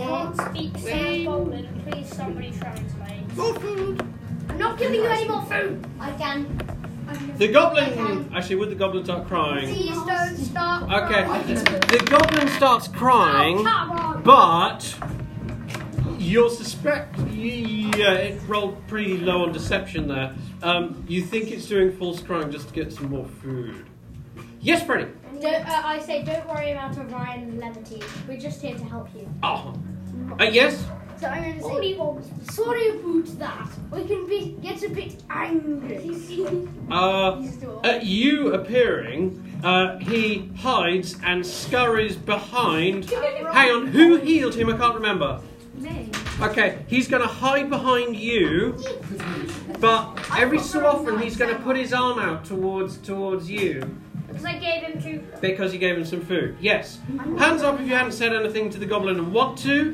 Can't 0.08 0.36
speak 0.38 0.78
South 0.78 1.26
Goblin. 1.26 1.82
Please, 1.90 2.16
somebody 2.16 2.52
translate. 2.52 3.36
more 3.36 3.54
food. 3.56 4.14
I'm 4.50 4.58
not 4.58 4.78
giving 4.78 4.96
you 5.02 5.06
any 5.06 5.28
more 5.28 5.44
food. 5.46 5.86
I 6.00 6.12
can. 6.12 6.78
The 7.38 7.48
goblin. 7.48 8.30
Actually, 8.36 8.56
would 8.58 8.70
the 8.70 8.76
goblin 8.76 9.06
start 9.06 9.28
crying? 9.28 9.74
Please 9.74 9.96
don't 9.96 10.36
start. 10.38 10.84
Okay. 10.92 11.24
crying. 11.24 11.48
The 11.56 12.06
goblin 12.10 12.48
starts 12.50 12.88
crying, 12.90 13.64
Oh, 13.66 14.22
but 14.26 14.94
you'll 16.18 16.50
suspect. 16.50 17.18
Yeah, 17.32 18.14
it 18.14 18.42
rolled 18.48 18.86
pretty 18.88 19.18
low 19.20 19.44
on 19.44 19.54
deception 19.54 20.08
there. 20.08 20.36
Um, 20.64 21.06
you 21.08 21.22
think 21.22 21.52
it's 21.52 21.68
doing 21.68 21.96
false 21.96 22.22
crying 22.22 22.52
just 22.52 22.68
to 22.70 22.74
get 22.74 22.92
some 22.92 23.10
more 23.10 23.26
food. 23.42 23.86
Yes, 24.60 24.84
Freddy. 24.84 25.10
Uh, 25.42 25.64
I 25.66 26.00
say, 26.00 26.24
don't 26.24 26.46
worry 26.48 26.72
about 26.72 26.98
Orion 26.98 27.60
levity. 27.60 28.02
We're 28.28 28.40
just 28.40 28.62
here 28.62 28.76
to 28.76 28.84
help 28.84 29.08
you. 29.16 29.30
Oh. 29.44 29.74
Uh, 30.40 30.44
yes. 30.44 30.86
So 31.20 31.28
I'm 31.28 31.60
going 31.60 32.24
to 32.24 32.24
say, 32.44 32.54
sorry 32.54 32.90
about 32.90 33.26
that. 33.40 33.70
We 33.92 34.06
can 34.06 34.28
be 34.28 34.56
get 34.62 34.84
a 34.84 34.90
bit 34.90 35.22
angry. 35.30 36.68
Uh, 36.90 37.46
at 37.84 38.06
you 38.06 38.54
appearing, 38.54 39.60
uh, 39.62 39.98
he 39.98 40.50
hides 40.56 41.18
and 41.22 41.46
scurries 41.46 42.16
behind. 42.16 43.10
Hang 43.10 43.72
on, 43.72 43.88
who 43.88 44.16
healed 44.16 44.56
him? 44.56 44.70
I 44.70 44.78
can't 44.78 44.96
remember. 44.96 45.42
Me. 45.76 46.10
Okay, 46.40 46.86
he's 46.88 47.10
going 47.10 47.22
to 47.22 47.28
hide 47.28 47.70
behind 47.70 48.16
you, 48.16 48.82
but 49.82 50.18
every 50.38 50.60
so 50.60 50.86
often 50.88 51.20
he's 51.20 51.36
going 51.36 51.54
to 51.54 51.62
put 51.62 51.76
his 51.76 51.92
arm 51.92 52.20
out 52.20 52.46
towards 52.46 52.98
towards 53.00 53.50
you 53.50 54.00
Because 54.38 54.46
I 54.46 54.58
gave 54.60 54.84
him 54.84 55.02
two. 55.02 55.24
because 55.42 55.74
you 55.74 55.80
gave 55.80 55.98
him 55.98 56.06
some 56.06 56.22
food. 56.22 56.58
Yes. 56.62 57.00
Hands 57.38 57.62
up 57.64 57.80
if 57.80 57.88
you 57.88 57.96
hadn't 57.96 58.12
said 58.14 58.34
anything 58.34 58.70
to 58.72 58.78
the 58.80 58.86
goblin 58.86 59.18
and 59.18 59.34
want 59.34 59.58
to. 59.60 59.94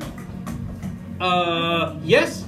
Uh, 1.20 1.96
yes. 2.02 2.44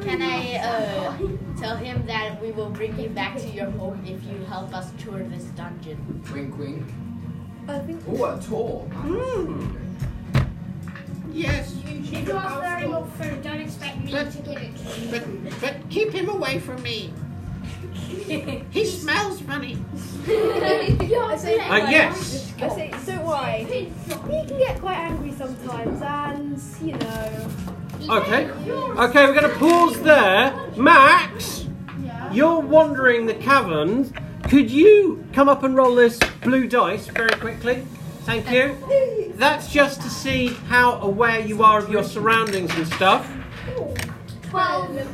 Can 0.00 0.22
I 0.22 0.54
uh, 0.56 1.16
tell 1.60 1.76
him 1.76 2.06
that 2.06 2.40
we 2.42 2.50
will 2.52 2.70
bring 2.70 2.98
you 2.98 3.08
back 3.10 3.36
to 3.38 3.48
your 3.48 3.70
home 3.72 4.02
if 4.06 4.22
you 4.24 4.44
help 4.46 4.74
us 4.74 4.90
tour 4.98 5.22
this 5.24 5.44
dungeon? 5.56 6.22
Wink, 6.32 6.58
wink. 6.58 6.84
I 7.68 7.78
think 7.80 8.02
Oh, 8.08 8.24
a 8.24 8.40
tour. 8.40 8.80
Hmm. 8.92 9.76
Yes, 11.30 11.76
If 11.86 12.26
you 12.26 12.32
ask 12.32 12.54
for 12.56 12.64
any 12.64 12.88
more 12.88 13.06
food, 13.18 13.42
don't 13.42 13.60
expect 13.60 14.02
me 14.02 14.10
But- 14.10 14.32
to 14.32 14.38
give 14.38 14.56
it 14.56 14.76
to 14.76 15.00
you. 15.00 15.10
but 15.10 15.60
but 15.60 15.74
keep 15.90 16.10
him 16.10 16.28
away 16.30 16.58
from 16.58 16.82
me. 16.82 17.12
He 18.70 18.84
smells 18.84 19.40
funny. 19.40 19.78
I 20.28 21.36
say, 21.38 21.58
Uh, 21.58 21.76
yes. 21.90 22.52
I 22.60 22.68
say, 22.68 22.94
don't 23.06 23.24
worry. 23.24 23.64
He 23.64 23.92
can 24.08 24.58
get 24.58 24.80
quite 24.80 24.98
angry 24.98 25.32
sometimes, 25.32 26.02
and 26.02 26.60
you 26.86 26.96
know. 26.98 27.50
Okay. 28.16 28.50
Okay, 28.50 29.26
we're 29.26 29.40
going 29.40 29.50
to 29.50 29.58
pause 29.58 30.00
there. 30.02 30.54
Max, 30.76 31.66
you're 32.32 32.60
wandering 32.60 33.26
the 33.26 33.34
caverns. 33.34 34.12
Could 34.48 34.70
you 34.70 35.24
come 35.32 35.48
up 35.48 35.62
and 35.62 35.74
roll 35.76 35.94
this 35.94 36.18
blue 36.42 36.66
dice 36.68 37.06
very 37.08 37.30
quickly? 37.30 37.86
Thank 38.22 38.50
you. 38.50 39.32
That's 39.36 39.72
just 39.72 40.02
to 40.02 40.10
see 40.10 40.48
how 40.68 41.00
aware 41.00 41.40
you 41.40 41.62
are 41.62 41.78
of 41.78 41.88
your 41.90 42.04
surroundings 42.04 42.74
and 42.76 42.86
stuff. 42.88 43.30
Twelve. 44.42 45.08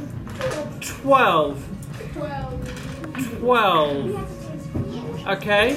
Twelve. 0.80 1.64
12. 2.12 2.63
12. 3.44 5.26
Okay. 5.28 5.76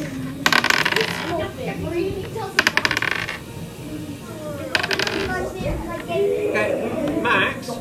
Okay, 6.50 7.22
Max. 7.22 7.72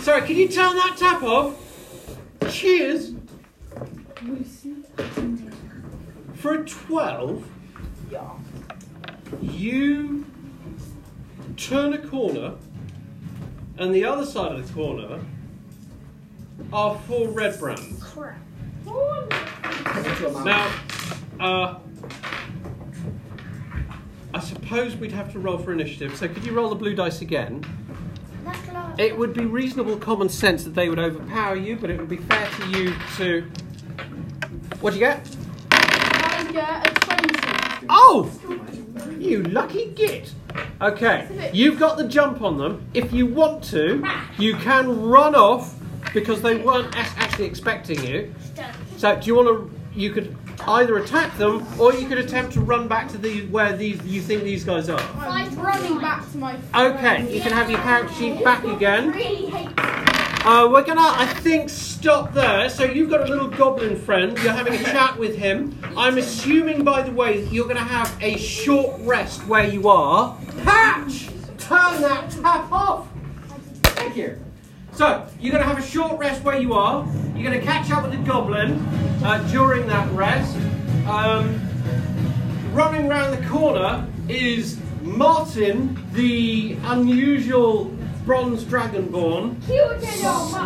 Sorry, 0.00 0.20
can 0.26 0.36
you 0.36 0.46
turn 0.48 0.76
that 0.76 0.96
tap 0.98 1.22
off? 1.22 1.56
Cheers. 2.50 3.14
For 6.34 6.60
a 6.60 6.64
12, 6.66 7.48
you 9.40 10.26
turn 11.56 11.94
a 11.94 11.98
corner, 12.08 12.56
and 13.78 13.94
the 13.94 14.04
other 14.04 14.26
side 14.26 14.52
of 14.52 14.68
the 14.68 14.74
corner 14.74 15.20
are 16.74 16.98
four 17.06 17.28
Redbrands. 17.28 18.02
Now, 20.44 20.72
uh, 21.40 21.78
I 24.34 24.40
suppose 24.40 24.96
we'd 24.96 25.12
have 25.12 25.32
to 25.32 25.38
roll 25.38 25.58
for 25.58 25.72
initiative. 25.72 26.16
So 26.16 26.28
could 26.28 26.44
you 26.44 26.52
roll 26.52 26.68
the 26.68 26.74
blue 26.74 26.94
dice 26.94 27.20
again? 27.20 27.64
It 28.98 29.16
would 29.18 29.34
be 29.34 29.44
reasonable 29.44 29.96
common 29.96 30.28
sense 30.28 30.64
that 30.64 30.74
they 30.74 30.88
would 30.88 30.98
overpower 30.98 31.56
you, 31.56 31.76
but 31.76 31.90
it 31.90 31.98
would 31.98 32.08
be 32.08 32.18
fair 32.18 32.48
to 32.48 32.68
you 32.70 32.94
to. 33.16 33.42
What'd 34.80 34.98
you 34.98 35.06
get? 35.06 35.36
I 35.70 36.48
get 36.52 36.86
a 36.86 36.94
20. 37.00 37.86
Oh! 37.88 38.30
You 39.18 39.42
lucky 39.44 39.90
git. 39.92 40.32
Okay, 40.80 41.50
you've 41.52 41.78
got 41.78 41.96
the 41.96 42.06
jump 42.06 42.42
on 42.42 42.58
them. 42.58 42.86
If 42.94 43.12
you 43.12 43.26
want 43.26 43.64
to, 43.64 44.04
you 44.38 44.54
can 44.56 45.02
run 45.02 45.34
off 45.34 45.74
because 46.14 46.40
they 46.40 46.56
weren't 46.56 46.96
as- 46.96 47.12
actually 47.18 47.44
expecting 47.46 48.02
you. 48.06 48.34
So, 48.96 49.14
do 49.20 49.26
you 49.26 49.34
want 49.34 49.48
to? 49.48 49.70
You 49.94 50.10
could 50.10 50.34
either 50.66 50.98
attack 50.98 51.36
them 51.38 51.64
or 51.78 51.92
you 51.94 52.08
could 52.08 52.18
attempt 52.18 52.52
to 52.54 52.60
run 52.60 52.88
back 52.88 53.08
to 53.10 53.18
the 53.18 53.46
where 53.46 53.76
these 53.76 54.02
you 54.04 54.20
think 54.22 54.42
these 54.42 54.64
guys 54.64 54.88
are. 54.88 54.98
I'm 55.18 55.54
running 55.56 55.98
back 56.00 56.28
to 56.32 56.38
my 56.38 56.56
Okay, 56.74 57.32
you 57.32 57.40
can 57.40 57.52
have 57.52 57.70
your 57.70 57.80
character 57.80 58.12
sheet 58.14 58.42
back 58.42 58.64
again. 58.64 59.10
Really 59.12 59.46
hate 59.46 59.68
Uh, 60.46 60.68
we're 60.70 60.82
gonna, 60.82 61.00
I 61.00 61.26
think, 61.40 61.70
stop 61.70 62.34
there. 62.34 62.68
So 62.68 62.84
you've 62.84 63.08
got 63.08 63.22
a 63.22 63.32
little 63.32 63.48
goblin 63.48 63.96
friend. 63.96 64.36
You're 64.42 64.52
having 64.52 64.74
a 64.74 64.82
chat 64.84 65.16
with 65.18 65.36
him. 65.36 65.78
I'm 65.96 66.18
assuming, 66.18 66.84
by 66.84 67.00
the 67.02 67.12
way, 67.12 67.40
that 67.40 67.52
you're 67.52 67.66
gonna 67.68 67.80
have 67.80 68.14
a 68.20 68.36
short 68.36 69.00
rest 69.00 69.46
where 69.46 69.66
you 69.66 69.88
are. 69.88 70.36
Patch, 70.64 71.28
turn 71.56 72.02
that 72.02 72.30
tap 72.30 72.70
off. 72.70 73.08
Thank 73.96 74.16
you. 74.16 74.43
So 74.96 75.26
you're 75.40 75.52
gonna 75.52 75.64
have 75.64 75.78
a 75.78 75.82
short 75.82 76.18
rest 76.18 76.42
where 76.44 76.58
you 76.58 76.72
are. 76.74 77.06
You're 77.34 77.50
gonna 77.50 77.64
catch 77.64 77.90
up 77.90 78.04
with 78.04 78.12
the 78.12 78.24
goblin 78.24 78.78
uh, 79.24 79.38
during 79.50 79.86
that 79.88 80.10
rest. 80.12 80.56
Um, 81.06 81.60
running 82.72 83.10
around 83.10 83.32
the 83.32 83.46
corner 83.48 84.06
is 84.28 84.78
Martin, 85.02 85.98
the 86.12 86.78
unusual 86.84 87.86
bronze 88.24 88.64
dragonborn. 88.64 89.62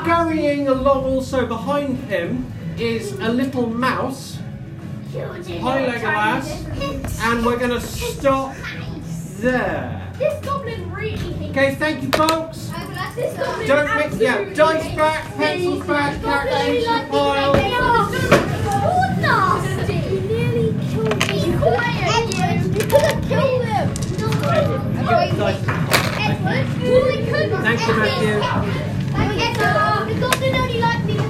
Scurrying 0.03 0.69
along 0.69 1.05
also 1.05 1.47
behind 1.47 1.99
him 2.05 2.53
is 2.79 3.13
a 3.15 3.29
little 3.29 3.67
mouse. 3.69 4.39
Hi 5.13 5.89
Legolas. 5.89 7.21
And 7.23 7.45
we're 7.45 7.59
going 7.59 7.71
to 7.71 7.81
stop 7.81 8.55
there. 9.41 10.08
This 10.19 10.45
goblin 10.45 10.93
really 10.93 11.17
hates 11.17 11.51
Okay, 11.51 11.75
thank 11.77 12.03
you 12.03 12.11
folks. 12.11 12.73
Don't 13.67 13.97
mix, 13.97 14.17
yeah, 14.19 14.53
dice 14.53 14.95
back, 14.97 15.35
pencils 15.37 15.87
back, 15.87 16.21
character 16.21 16.59
sheets 16.67 16.87
in 16.89 16.93
the 16.93 17.09
pile. 17.09 17.53
Oh, 18.71 19.17
nasty! 19.21 19.95
You 19.95 20.21
nearly 20.21 20.75
killed 20.89 21.19
me. 21.21 21.27
Be 21.29 21.39
you! 21.39 21.55
You 22.73 22.85
could 22.87 23.01
have 23.01 23.23
killed 23.29 23.65
him! 23.65 23.87
Edward, 26.19 26.67
you 26.83 26.89
really 26.89 27.25
couldn't. 27.27 27.63
Thank 27.63 27.81
you, 27.87 27.95
Matthew. 27.95 28.37
Edward, 29.15 30.09
the 30.09 30.21
goblin 30.21 30.55
only 30.57 30.81
liked 30.81 31.05
me 31.07 31.28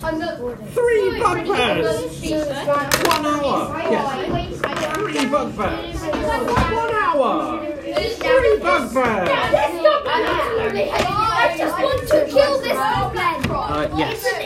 Three 0.00 1.20
bugbears. 1.20 2.00
One 3.04 3.26
hour. 3.26 3.76
Yes. 3.90 4.96
Three 4.96 5.26
bugbears. 5.26 6.00
One 6.00 6.94
hour. 6.94 7.60
Three 7.82 8.58
bugbears. 8.58 9.28
This 9.28 9.72
goblin 9.82 10.06
absolutely 10.08 10.84
hates 10.84 11.04
me. 11.04 11.16
I 11.20 11.54
just 11.58 11.76
want 11.82 12.08
to 12.08 12.18
kill 12.32 12.60
this 12.60 12.72
goblin. 12.72 13.50
Uh, 13.50 13.94
yes. 13.98 14.24
It's 14.24 14.32
an 14.34 14.40